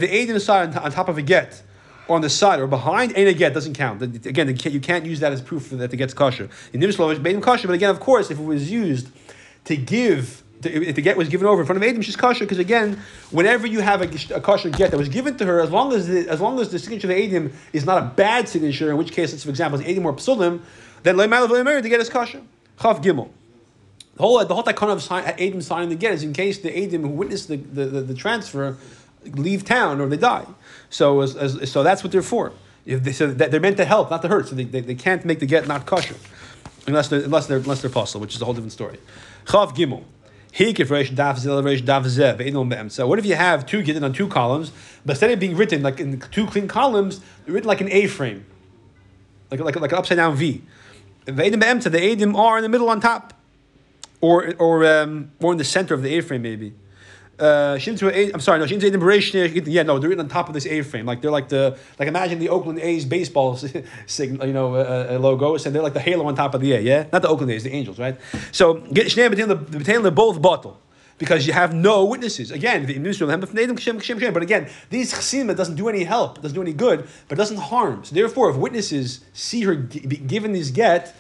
Adim 0.08 0.36
is 0.36 0.46
signed 0.46 0.78
on 0.78 0.92
top 0.92 1.10
of 1.10 1.18
a 1.18 1.22
get, 1.22 1.62
or 2.08 2.16
on 2.16 2.22
the 2.22 2.30
side 2.30 2.60
or 2.60 2.68
behind, 2.68 3.14
ain't 3.16 3.30
a 3.30 3.34
get 3.34 3.54
doesn't 3.54 3.74
count. 3.74 4.02
Again, 4.02 4.50
you 4.50 4.82
can't 4.82 5.06
use 5.06 5.22
that 5.22 5.32
as 5.32 5.42
proof 5.42 5.70
that 5.70 5.92
the 5.92 5.98
get's 5.98 6.14
kosher. 6.14 6.50
In 6.74 6.82
Nimshlovish, 6.82 7.20
Beidim 7.20 7.42
kosher, 7.42 7.68
but 7.68 7.74
again, 7.74 7.90
of 7.90 8.00
course, 8.00 8.30
if 8.30 8.40
it 8.40 8.44
was 8.44 8.70
used 8.70 9.08
to 9.66 9.78
give 9.78 10.44
if 10.70 10.96
the 10.96 11.02
get 11.02 11.18
was 11.18 11.30
given 11.30 11.48
over 11.48 11.62
in 11.62 11.66
front 11.66 11.82
of 11.82 11.88
Adam, 11.88 12.02
she's 12.02 12.16
kosher. 12.16 12.46
Because 12.46 12.60
again, 12.60 13.00
whenever 13.32 13.68
you 13.68 13.80
have 13.80 14.02
a, 14.02 14.36
a 14.36 14.42
kosher 14.42 14.70
get 14.70 14.92
that 14.92 14.98
was 14.98 15.10
given 15.10 15.38
to 15.38 15.46
her, 15.46 15.62
as 15.62 15.72
long 15.72 15.94
as 15.94 16.08
the, 16.08 16.28
as 16.28 16.40
long 16.42 16.60
as 16.60 16.70
the 16.70 16.80
signature 16.80 17.12
of 17.12 17.18
Adam 17.18 17.54
is 17.74 17.86
not 17.86 18.02
a 18.02 18.06
bad 18.06 18.48
signature, 18.48 18.92
in 18.92 18.98
which 18.98 19.12
case, 19.12 19.34
it's 19.34 19.44
for 19.44 19.50
example, 19.50 19.80
it's 19.80 19.90
Adam 19.90 20.06
or 20.06 20.14
psulim, 20.14 20.62
then 21.04 21.16
leimav 21.16 21.48
leimer 21.48 21.82
the 21.82 21.90
get 21.90 22.00
is 22.00 22.10
kosher. 22.10 22.42
Chav 22.80 23.04
gimel. 23.04 23.30
The 24.16 24.24
whole 24.24 24.44
the 24.46 24.54
whole 24.54 24.64
takana 24.64 24.94
of 24.94 25.02
sign, 25.02 25.24
uh, 25.24 25.36
Adam 25.40 25.62
signing 25.62 25.90
the 25.90 25.96
get 25.96 26.14
is 26.14 26.24
in 26.24 26.34
case 26.34 26.60
the 26.60 26.78
Adam 26.78 27.02
who 27.04 27.10
witnessed 27.10 27.48
the, 27.48 27.56
the, 27.56 27.86
the, 27.86 28.02
the 28.02 28.14
transfer 28.14 28.78
leave 29.26 29.64
town 29.64 30.02
or 30.02 30.08
they 30.08 30.18
die. 30.18 30.46
So 30.90 31.22
as, 31.22 31.36
as, 31.36 31.72
so 31.72 31.84
that's 31.84 32.04
what 32.04 32.12
they're 32.12 32.22
for. 32.22 32.52
If 32.86 33.04
they, 33.04 33.12
so 33.12 33.28
that 33.28 33.52
they're 33.52 33.60
meant 33.60 33.78
to 33.78 33.86
help, 33.86 34.10
not 34.10 34.22
to 34.24 34.28
hurt. 34.28 34.48
So 34.48 34.56
they, 34.56 34.64
they, 34.64 34.82
they 34.82 34.96
can't 34.96 35.24
make 35.24 35.40
the 35.40 35.46
get 35.46 35.68
not 35.68 35.86
kosher, 35.86 36.16
unless 36.88 37.10
they're 37.10 37.22
unless 37.22 37.48
they're 37.48 37.58
unless 37.58 37.82
they're 37.82 37.92
possible, 37.92 38.22
which 38.22 38.36
is 38.36 38.42
a 38.42 38.46
whole 38.46 38.54
different 38.54 38.74
story. 38.74 39.00
Chav 39.46 39.76
gimel. 39.76 40.04
So 40.54 40.66
what 43.08 43.20
if 43.20 43.26
you 43.26 43.36
have 43.36 43.66
two 43.66 43.84
gittin 43.84 44.04
on 44.04 44.14
two 44.14 44.28
columns, 44.28 44.72
but 45.06 45.14
instead 45.14 45.32
of 45.32 45.40
being 45.40 45.56
written 45.56 45.82
like 45.82 46.00
in 46.00 46.20
two 46.20 46.46
clean 46.46 46.68
columns, 46.68 47.22
written 47.48 47.68
like 47.68 47.82
an 47.82 47.92
A 47.92 48.08
frame, 48.08 48.46
like 49.50 49.60
like 49.60 49.76
like 49.76 49.92
an 49.92 49.98
upside 49.98 50.18
down 50.18 50.36
V. 50.36 50.62
The 51.26 51.34
Adim 51.34 52.36
are 52.36 52.58
in 52.58 52.64
the 52.64 52.70
middle 52.70 52.90
on 52.90 53.00
top, 53.00 53.34
or 54.20 54.54
or 54.60 54.86
um, 54.86 55.32
or 55.40 55.54
in 55.54 55.58
the 55.58 55.64
center 55.64 55.94
of 55.94 56.02
the 56.02 56.18
A 56.18 56.22
frame 56.22 56.42
maybe 56.42 56.74
uh, 57.40 57.78
I'm 58.34 58.40
sorry, 58.40 58.60
no, 58.60 58.66
yeah, 58.66 59.84
no, 59.84 59.98
they're 59.98 60.10
written 60.10 60.24
on 60.24 60.30
top 60.30 60.48
of 60.48 60.54
this 60.54 60.66
A 60.68 60.84
frame. 60.84 61.06
Like 61.06 61.22
they're 61.22 61.32
like 61.32 61.50
the 61.50 61.78
like 61.98 62.08
imagine 62.08 62.40
the 62.40 62.50
Oakland 62.50 62.80
A's 62.80 63.06
baseball 63.06 63.58
signal, 64.06 64.46
you 64.46 64.54
know, 64.54 64.76
uh, 64.76 65.08
uh, 65.12 65.20
logo, 65.20 65.56
and 65.56 65.74
they're 65.74 65.82
like 65.82 65.94
the 65.94 66.00
halo 66.00 66.26
on 66.28 66.36
top 66.36 66.54
of 66.54 66.62
the 66.62 66.74
A. 66.74 66.82
Yeah, 66.82 67.08
not 67.12 67.24
the 67.24 67.30
Oakland 67.30 67.52
A's, 67.52 67.64
the 67.64 67.72
Angels, 67.72 67.98
right? 67.98 68.20
So 68.52 68.76
get 68.94 69.08
Shnei 69.08 70.04
the 70.04 70.12
both 70.12 70.42
bottle. 70.42 70.80
Because 71.18 71.46
you 71.46 71.54
have 71.54 71.72
no 71.72 72.04
witnesses. 72.06 72.50
Again, 72.50 72.88
the 72.88 72.96
but 74.34 74.42
again, 74.42 74.68
these 74.90 75.14
chesima 75.14 75.56
doesn't 75.56 75.76
do 75.76 75.88
any 75.88 76.04
help, 76.04 76.42
doesn't 76.42 76.56
do 76.56 76.64
any 76.64 76.74
good, 76.74 77.08
but 77.28 77.38
doesn't 77.38 77.58
harm. 77.58 78.04
So 78.04 78.16
therefore, 78.16 78.50
if 78.50 78.56
witnesses 78.56 79.20
see 79.32 79.62
her 79.62 79.76
given 79.76 80.54
this 80.54 80.72
get, 80.72 81.16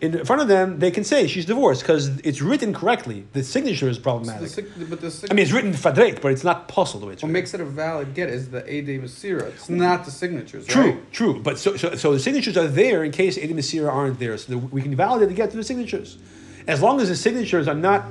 in 0.00 0.24
front 0.26 0.42
of 0.42 0.48
them, 0.48 0.78
they 0.78 0.90
can 0.90 1.04
say 1.04 1.26
she's 1.26 1.46
divorced 1.46 1.80
because 1.80 2.18
it's 2.18 2.42
written 2.42 2.74
correctly. 2.74 3.24
The 3.32 3.42
signature 3.42 3.88
is 3.88 3.98
problematic. 3.98 4.48
So 4.48 4.60
the, 4.60 4.84
but 4.84 5.00
the 5.00 5.28
I 5.30 5.34
mean, 5.34 5.42
it's 5.42 5.52
written 5.52 5.72
fadreit, 5.72 6.20
but 6.20 6.32
it's 6.32 6.44
not 6.44 6.68
possible 6.68 7.00
the 7.00 7.06
way 7.06 7.12
it's 7.14 7.22
What 7.22 7.28
written. 7.28 7.32
makes 7.32 7.54
it 7.54 7.60
a 7.60 7.64
valid 7.64 8.12
get 8.14 8.28
is 8.28 8.50
the 8.50 8.62
Ede 8.70 9.02
Masira. 9.02 9.44
It's 9.48 9.70
not 9.70 10.04
the 10.04 10.10
signatures, 10.10 10.66
True, 10.66 10.82
right? 10.82 11.12
true. 11.12 11.40
But 11.40 11.58
so, 11.58 11.76
so, 11.76 11.94
so 11.94 12.12
the 12.12 12.20
signatures 12.20 12.56
are 12.58 12.66
there 12.68 13.04
in 13.04 13.10
case 13.12 13.38
Edim 13.38 13.54
Masira 13.54 13.90
aren't 13.90 14.18
there. 14.18 14.36
So 14.36 14.52
the, 14.52 14.58
we 14.58 14.82
can 14.82 14.94
validate 14.94 15.28
the 15.28 15.34
get 15.34 15.50
through 15.50 15.60
the 15.62 15.66
signatures. 15.66 16.18
As 16.66 16.82
long 16.82 17.00
as 17.00 17.08
the 17.08 17.16
signatures 17.16 17.66
are 17.66 17.74
not 17.74 18.04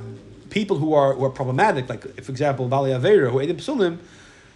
people 0.50 0.78
who 0.78 0.92
are, 0.92 1.14
who 1.14 1.24
are 1.24 1.30
problematic, 1.30 1.88
like, 1.88 2.02
for 2.22 2.32
example, 2.32 2.66
Bali 2.68 2.90
Avera, 2.90 3.30
who 3.30 3.38
Edim 3.38 3.56
Psulim, 3.58 3.98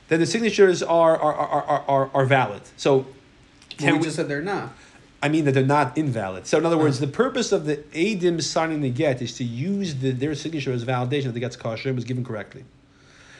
then 0.08 0.18
the 0.18 0.26
signatures 0.26 0.82
are, 0.82 1.16
are, 1.16 1.34
are, 1.34 1.62
are, 1.62 1.84
are, 1.86 2.10
are 2.14 2.24
valid. 2.24 2.62
So, 2.76 3.06
Well, 3.80 3.98
we 3.98 4.02
just 4.02 4.16
said 4.16 4.26
they're 4.26 4.42
not. 4.42 4.72
I 5.22 5.28
mean 5.28 5.44
that 5.44 5.52
they're 5.52 5.64
not 5.64 5.98
invalid. 5.98 6.46
So 6.46 6.56
in 6.58 6.64
other 6.64 6.78
words, 6.78 6.98
the 6.98 7.06
purpose 7.06 7.52
of 7.52 7.66
the 7.66 7.76
Adim 7.92 8.42
signing 8.42 8.80
the 8.80 8.90
get 8.90 9.20
is 9.20 9.34
to 9.34 9.44
use 9.44 9.96
the, 9.96 10.12
their 10.12 10.34
signature 10.34 10.72
as 10.72 10.84
validation 10.84 11.24
that 11.24 11.32
the 11.32 11.40
get's 11.40 11.56
kosher 11.56 11.92
was 11.92 12.04
given 12.04 12.24
correctly. 12.24 12.64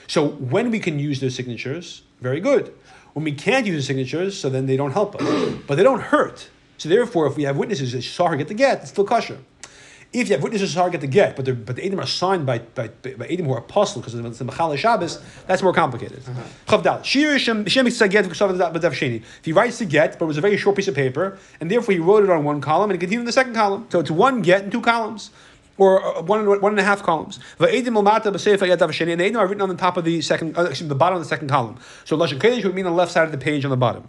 So 0.07 0.29
when 0.29 0.71
we 0.71 0.79
can 0.79 0.99
use 0.99 1.21
their 1.21 1.31
signatures, 1.31 2.03
very 2.21 2.41
good. 2.41 2.75
When 3.15 3.25
we 3.25 3.33
can't 3.33 3.67
use 3.67 3.85
the 3.85 3.87
signatures, 3.87 4.39
so 4.39 4.51
then 4.51 4.67
they 4.67 4.77
don't 4.77 4.93
help 4.93 5.17
us. 5.17 5.55
But 5.67 5.77
they 5.77 5.83
don't 5.83 6.03
hurt. 6.03 6.51
So 6.77 6.89
therefore, 6.89 7.27
if 7.27 7.37
we 7.37 7.45
have 7.45 7.57
witnesses 7.57 7.93
that 7.93 8.03
saw 8.03 8.29
her 8.29 8.37
get 8.37 8.49
the 8.49 8.55
get, 8.55 8.81
it's 8.81 8.91
still 8.91 9.05
kosher. 9.05 9.39
If 10.13 10.29
you 10.29 10.35
have 10.35 10.43
witnesses 10.43 10.75
who 10.75 10.81
are 10.81 10.91
get 10.91 11.03
the 11.03 11.07
get, 11.07 11.37
but 11.37 11.45
but 11.65 11.77
the 11.77 11.85
Edom 11.85 12.01
are 12.01 12.07
signed 12.07 12.45
by 12.45 12.59
by, 12.59 12.89
by 12.89 13.27
Edom 13.27 13.47
who 13.47 13.53
are 13.53 13.59
apostle 13.59 14.01
because 14.01 14.13
it's 14.15 14.39
the 14.39 14.45
Mechal 14.45 14.77
Shabbos, 14.77 15.23
that's 15.47 15.63
more 15.63 15.73
complicated. 15.73 16.25
Chavdal. 16.67 17.01
If 19.23 19.45
he 19.45 19.53
writes 19.53 19.79
the 19.79 19.85
get, 19.85 20.19
but 20.19 20.25
it 20.25 20.29
was 20.29 20.37
a 20.37 20.41
very 20.41 20.57
short 20.57 20.75
piece 20.75 20.89
of 20.89 20.97
paper, 20.97 21.39
and 21.61 21.71
therefore 21.71 21.95
he 21.95 22.01
wrote 22.01 22.25
it 22.25 22.31
on 22.31 22.43
one 22.43 22.61
column 22.61 22.91
and 22.91 22.97
it 22.97 22.99
continued 22.99 23.21
in 23.21 23.27
the 23.27 23.33
second 23.33 23.55
column. 23.55 23.87
So 23.91 24.01
it's 24.01 24.11
one 24.11 24.43
get 24.43 24.65
in 24.65 24.71
two 24.71 24.81
columns. 24.81 25.31
Or 25.79 26.05
uh, 26.05 26.21
one, 26.21 26.45
one 26.61 26.73
and 26.73 26.81
a 26.81 26.83
half 26.83 27.03
columns. 27.03 27.39
And 27.59 27.71
the 27.71 27.75
Edom 27.75 27.97
are 27.97 28.03
written 29.47 29.63
on 29.63 29.69
the 29.71 29.77
top 29.77 29.97
of 29.97 30.05
the 30.05 30.21
second, 30.21 30.59
uh, 30.59 30.65
excuse 30.65 30.83
me, 30.83 30.89
the 30.89 30.95
bottom 30.95 31.17
of 31.17 31.23
the 31.23 31.29
second 31.29 31.49
column. 31.49 31.79
So 32.05 32.19
Lashon 32.19 32.39
Kodesh 32.39 32.65
would 32.65 32.75
mean 32.75 32.85
on 32.85 32.93
the 32.93 32.99
left 32.99 33.13
side 33.13 33.25
of 33.25 33.33
the 33.33 33.39
page 33.39 33.65
on 33.65 33.71
the 33.71 33.79
bottom. 33.79 34.07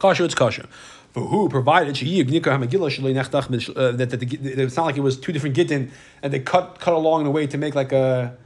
Kasha, 0.00 0.24
it's 0.24 0.34
kasha 0.34 0.66
for 1.12 1.20
who 1.20 1.48
provided 1.48 1.90
uh, 1.90 3.92
that, 3.92 4.10
that, 4.10 4.22
it's 4.22 4.76
not 4.76 4.86
like 4.86 4.96
it 4.96 5.02
was 5.02 5.18
two 5.18 5.32
different 5.32 5.54
gittin 5.54 5.90
and 6.22 6.32
they 6.32 6.40
cut 6.40 6.78
cut 6.80 6.94
along 6.94 7.24
the 7.24 7.30
way 7.30 7.46
to 7.46 7.58
make 7.58 7.74
like 7.74 7.92
a 7.92 8.36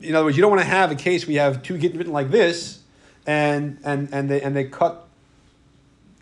in 0.00 0.14
other 0.14 0.24
words 0.24 0.36
you 0.36 0.40
don't 0.40 0.50
want 0.50 0.62
to 0.62 0.68
have 0.68 0.90
a 0.90 0.96
case 0.96 1.26
where 1.26 1.34
you 1.34 1.40
have 1.40 1.62
two 1.62 1.78
gittin 1.78 1.98
written 1.98 2.12
like 2.12 2.30
this 2.30 2.80
and 3.26 3.78
and 3.84 4.08
and 4.12 4.28
they 4.28 4.42
and 4.42 4.56
they 4.56 4.64
cut 4.64 5.06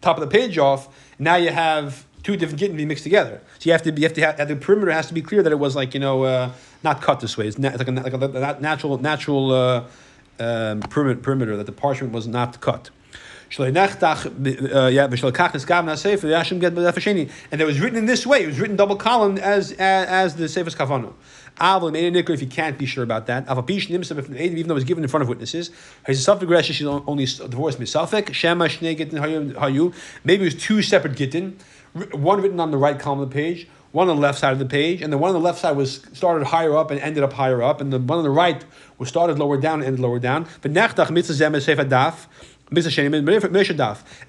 top 0.00 0.16
of 0.16 0.20
the 0.20 0.38
page 0.38 0.58
off 0.58 0.88
now 1.18 1.36
you 1.36 1.50
have 1.50 2.04
two 2.22 2.36
different 2.36 2.58
gittin 2.58 2.76
being 2.76 2.88
mixed 2.88 3.04
together. 3.04 3.40
So 3.58 3.68
you 3.68 3.72
have 3.72 3.82
to 3.82 3.92
you 3.92 4.02
have 4.02 4.12
to 4.14 4.20
have 4.20 4.48
the 4.48 4.56
perimeter 4.56 4.92
has 4.92 5.06
to 5.08 5.14
be 5.14 5.22
clear 5.22 5.42
that 5.42 5.52
it 5.52 5.58
was 5.58 5.74
like 5.74 5.94
you 5.94 6.00
know 6.00 6.24
uh, 6.24 6.52
not 6.84 7.00
cut 7.00 7.20
this 7.20 7.36
way. 7.36 7.48
It's, 7.48 7.58
na- 7.58 7.70
it's 7.70 7.78
like, 7.78 7.88
a, 7.88 7.92
like 7.92 8.12
a 8.12 8.58
natural 8.60 8.98
natural 8.98 9.52
uh, 9.52 9.84
um, 10.38 10.80
perimeter, 10.80 11.20
perimeter 11.20 11.56
that 11.56 11.66
the 11.66 11.72
parchment 11.72 12.12
was 12.12 12.26
not 12.26 12.60
cut 12.60 12.90
Uh, 13.50 13.62
and 17.50 17.60
it 17.60 17.64
was 17.64 17.80
written 17.80 17.98
in 17.98 18.06
this 18.06 18.26
way. 18.26 18.42
It 18.42 18.46
was 18.46 18.60
written 18.60 18.76
double 18.76 18.96
column 18.96 19.38
as 19.38 19.72
as, 19.72 20.08
as 20.08 20.36
the 20.36 20.48
Sefer 20.48 20.70
Kavano. 20.70 21.14
If 21.60 22.40
you 22.40 22.46
can't 22.46 22.78
be 22.78 22.86
sure 22.86 23.02
about 23.02 23.26
that, 23.26 23.48
even 23.48 24.68
though 24.68 24.74
it 24.74 24.74
was 24.74 24.84
given 24.84 25.02
in 25.02 25.08
front 25.08 25.22
of 25.22 25.28
witnesses, 25.28 25.70
she's 26.06 26.28
only 26.28 26.44
divorced 26.46 27.80
misafek. 27.80 28.32
Shema 28.32 28.66
hayu. 28.68 29.94
Maybe 30.24 30.42
it 30.42 30.44
was 30.44 30.54
two 30.54 30.82
separate 30.82 31.16
gittin, 31.16 31.56
one 32.12 32.40
written 32.42 32.60
on 32.60 32.70
the 32.70 32.78
right 32.78 32.98
column 32.98 33.20
of 33.20 33.30
the 33.30 33.34
page, 33.34 33.66
one 33.90 34.08
on 34.08 34.16
the 34.16 34.22
left 34.22 34.38
side 34.38 34.52
of 34.52 34.58
the 34.58 34.66
page, 34.66 35.00
and 35.02 35.12
the 35.12 35.18
one 35.18 35.30
on 35.30 35.34
the 35.34 35.40
left 35.40 35.58
side 35.58 35.76
was 35.76 36.02
started 36.12 36.46
higher 36.46 36.76
up 36.76 36.90
and 36.90 37.00
ended 37.00 37.24
up 37.24 37.32
higher 37.32 37.62
up, 37.62 37.80
and 37.80 37.92
the 37.92 37.98
one 37.98 38.18
on 38.18 38.24
the 38.24 38.30
right 38.30 38.64
was 38.98 39.08
started 39.08 39.38
lower 39.38 39.56
down 39.56 39.80
and 39.80 39.84
ended 39.84 40.00
lower 40.00 40.18
down. 40.18 40.46
But 40.60 40.72
nechtach 40.72 41.10
mitzvah 41.10 41.60
sefer 41.60 41.84
daf. 41.84 42.26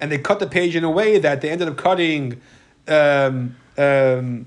And 0.00 0.10
they 0.10 0.18
cut 0.18 0.38
the 0.38 0.46
page 0.46 0.76
in 0.76 0.84
a 0.84 0.90
way 0.90 1.18
that 1.18 1.40
they 1.40 1.50
ended 1.50 1.68
up 1.68 1.76
cutting 1.76 2.40
um, 2.88 3.56
um, 3.76 4.46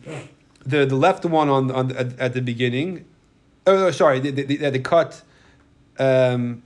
the 0.66 0.86
the 0.86 0.96
left 0.96 1.26
one 1.26 1.50
on, 1.50 1.72
on 1.72 1.92
at, 1.92 2.20
at 2.20 2.34
the 2.34 2.42
beginning. 2.42 3.06
Oh, 3.66 3.92
sorry, 3.92 4.20
they, 4.20 4.32
they, 4.32 4.44
they, 4.44 4.70
they 4.70 4.80
cut 4.80 5.22
um, 6.00 6.64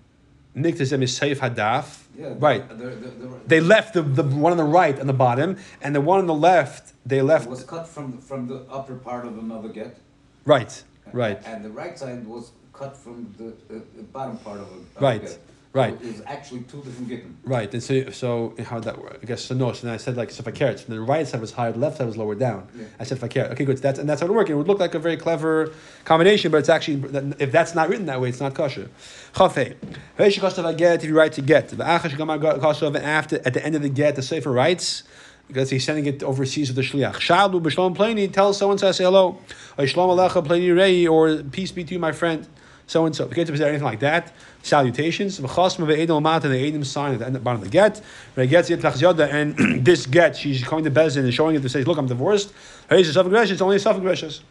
Hadaf. 1.40 2.04
Yeah, 2.18 2.34
right. 2.40 2.68
The, 2.68 2.76
the, 2.76 2.90
the, 2.90 3.40
they 3.46 3.60
left 3.60 3.94
the, 3.94 4.02
the 4.02 4.24
one 4.24 4.52
on 4.52 4.58
the 4.58 4.64
right 4.64 5.00
on 5.00 5.06
the 5.06 5.14
bottom, 5.14 5.58
and 5.82 5.96
the 5.96 6.02
one 6.02 6.20
on 6.20 6.26
the 6.26 6.34
left 6.34 6.94
they 7.06 7.22
left. 7.22 7.48
Was 7.48 7.64
cut 7.64 7.88
from 7.88 8.18
from 8.20 8.48
the 8.48 8.66
upper 8.70 8.96
part 8.96 9.26
of 9.26 9.38
another 9.38 9.70
get. 9.70 9.98
Right. 10.46 10.84
Right. 11.14 11.42
And 11.46 11.64
the 11.64 11.70
right 11.70 11.98
side 11.98 12.26
was 12.26 12.52
cut 12.74 12.98
from 12.98 13.34
the, 13.38 13.54
the, 13.74 13.82
the 13.96 14.04
bottom 14.04 14.38
part 14.38 14.60
of 14.60 14.68
a 14.72 15.00
right. 15.00 15.22
Get. 15.22 15.40
Right. 15.74 16.00
So 16.02 16.08
it's 16.08 16.22
actually 16.26 16.62
two 16.62 16.82
different 16.82 17.10
gittim. 17.10 17.36
Right. 17.44 17.72
And 17.72 17.84
so, 17.84 18.10
so 18.10 18.56
how 18.64 18.80
that 18.80 19.02
work? 19.02 19.20
I 19.22 19.26
guess 19.26 19.44
so. 19.44 19.54
No. 19.54 19.74
So 19.74 19.88
then 19.88 19.94
I 19.94 19.98
said 19.98 20.18
like 20.18 20.32
so 20.32 20.42
if 20.42 20.48
I 20.48 20.52
cared, 20.52 20.80
so 20.80 20.86
the 20.88 21.00
right 21.00 21.28
side 21.28 21.42
was 21.42 21.52
higher, 21.52 21.72
the 21.72 21.80
left 21.80 21.98
side 21.98 22.08
was 22.08 22.18
lower 22.18 22.36
down. 22.36 22.68
Yeah. 22.76 22.86
I 23.00 23.04
said 23.04 23.18
if 23.18 23.24
I 23.24 23.28
cared, 23.28 23.52
okay, 23.52 23.66
good. 23.66 23.78
That's 23.78 24.00
and 24.00 24.10
that's 24.10 24.22
how 24.22 24.28
it 24.28 24.34
worked. 24.34 24.50
It 24.50 24.56
would 24.56 24.68
look 24.68 24.80
like 24.80 24.96
a 24.96 25.00
very 25.00 25.18
clever 25.18 25.72
combination, 26.06 26.52
but 26.52 26.58
it's 26.58 26.70
actually 26.70 27.04
if 27.40 27.52
that's 27.52 27.76
not 27.76 27.90
written 27.90 28.06
that 28.08 28.20
way, 28.22 28.30
it's 28.30 28.40
not 28.40 28.56
kosher. 28.56 28.90
Chafei. 29.34 29.76
If 30.18 31.04
you 31.04 31.16
write 31.16 31.34
to 31.34 31.42
get, 31.42 31.72
and 31.74 31.82
after 31.82 33.36
at 33.46 33.54
the 33.54 33.66
end 33.66 33.76
of 33.76 33.82
the 33.82 33.90
get, 33.90 34.16
the 34.16 34.22
sefer 34.22 34.52
writes. 34.52 35.04
because 35.48 35.70
he's 35.70 35.84
sending 35.84 36.06
it 36.06 36.24
overseas 36.24 36.70
with 36.70 36.76
the 36.76 36.82
shliach. 36.82 37.16
Shalu 37.16 37.62
b'shalom 37.62 37.96
pleni, 37.96 38.32
tell 38.32 38.54
someone 38.54 38.78
so 38.78 38.88
and 38.88 38.96
say 38.96 39.04
hello. 39.04 39.40
Shalom 39.86 40.18
alecha 40.18 40.46
pleni 40.46 40.76
rei, 40.76 41.08
or 41.08 41.38
peace 41.44 41.72
be 41.72 41.84
to 41.84 41.94
you, 41.94 42.00
my 42.00 42.12
friend. 42.12 42.48
So 42.88 43.06
and 43.06 43.14
so. 43.14 43.26
If 43.26 43.36
present 43.36 43.62
anything 43.62 43.84
like 43.84 44.00
that, 44.00 44.34
salutations. 44.64 45.38
The 45.38 45.48
edim 45.48 46.86
sign 46.86 47.22
at 47.22 47.34
the 47.34 47.40
bottom 47.40 47.62
of 47.62 47.66
the 47.66 47.70
get. 47.70 48.02
And 48.36 49.86
this 49.86 50.06
get, 50.06 50.38
she's 50.38 50.64
coming 50.64 50.86
to 50.86 50.92
Bezin 50.92 51.24
and 51.24 51.34
showing 51.34 51.58
it 51.58 51.62
to 51.62 51.70
say, 51.70 51.84
look, 51.84 51.98
I'm 51.98 52.08
divorced. 52.08 52.54
It's 52.90 53.62
only 53.62 53.76
a 53.76 53.80
suffix. 53.80 54.42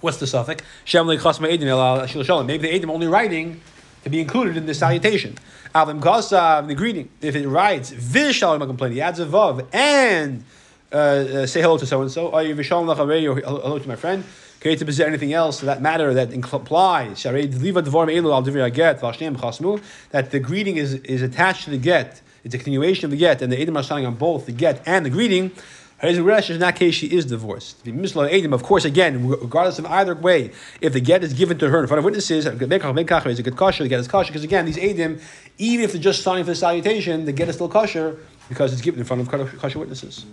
What's 0.00 0.18
the 0.18 0.26
suffix? 0.28 0.62
Maybe 0.94 1.16
the 1.16 2.80
edim 2.80 2.88
only 2.88 3.06
writing 3.08 3.60
to 4.04 4.10
be 4.10 4.20
included 4.20 4.56
in 4.56 4.66
the 4.66 4.74
salutation. 4.74 5.36
Avim 5.74 6.00
kasav, 6.00 6.68
the 6.68 6.74
greeting. 6.74 7.10
If 7.20 7.34
it 7.34 7.46
writes 7.46 7.90
vishalom 7.90 8.64
complaint, 8.66 8.94
he 8.94 9.00
adds 9.00 9.20
a 9.20 9.26
vav 9.26 9.66
and 9.72 10.44
uh, 10.92 10.96
uh, 10.96 11.46
say 11.46 11.60
hello 11.60 11.78
to 11.78 11.86
so 11.86 12.00
and 12.00 12.10
so. 12.10 12.28
Or 12.28 12.40
or 12.40 12.44
hello 12.44 13.78
to 13.78 13.88
my 13.88 13.96
friend. 13.96 14.24
To 14.60 14.84
present 14.84 15.08
anything 15.08 15.32
else 15.32 15.60
that 15.60 15.80
matter 15.80 16.12
that 16.12 16.34
implies 16.34 17.22
that 20.10 20.30
the 20.30 20.40
greeting 20.40 20.76
is 20.76 20.94
is 20.94 21.22
attached 21.22 21.64
to 21.64 21.70
the 21.70 21.78
get. 21.78 22.20
It's 22.44 22.54
a 22.54 22.58
continuation 22.58 23.06
of 23.06 23.10
the 23.10 23.16
get, 23.16 23.40
and 23.40 23.50
the 23.50 23.56
edim 23.56 23.74
are 23.76 23.82
signing 23.82 24.04
on 24.04 24.16
both 24.16 24.44
the 24.44 24.52
get 24.52 24.82
and 24.86 25.06
the 25.06 25.10
greeting. 25.10 25.52
In 26.02 26.58
that 26.60 26.76
case, 26.76 26.94
she 26.94 27.06
is 27.08 27.26
divorced. 27.26 27.84
The 27.84 27.92
Misla 27.92 28.30
Edim, 28.30 28.54
of 28.54 28.62
course, 28.62 28.86
again, 28.86 29.28
regardless 29.28 29.78
of 29.78 29.84
either 29.84 30.14
way, 30.14 30.50
if 30.80 30.94
the 30.94 31.00
get 31.00 31.22
is 31.22 31.34
given 31.34 31.58
to 31.58 31.68
her 31.68 31.80
in 31.80 31.86
front 31.86 31.98
of 31.98 32.04
witnesses, 32.06 32.46
is 32.46 32.52
a 32.52 32.56
good 32.56 33.56
kosher, 33.56 33.82
the 33.82 33.88
get 33.88 34.00
is 34.00 34.08
kosher, 34.08 34.28
because 34.30 34.44
again, 34.44 34.64
these 34.64 34.78
Edim, 34.78 35.20
even 35.58 35.84
if 35.84 35.92
they're 35.92 36.00
just 36.00 36.22
signing 36.22 36.44
for 36.44 36.52
the 36.52 36.56
salutation, 36.56 37.26
the 37.26 37.32
get 37.32 37.48
is 37.48 37.56
still 37.56 37.68
kosher 37.68 38.18
because 38.48 38.72
it's 38.72 38.80
given 38.80 39.00
in 39.00 39.06
front 39.06 39.22
of 39.22 39.58
kosher 39.58 39.78
witnesses. 39.78 40.24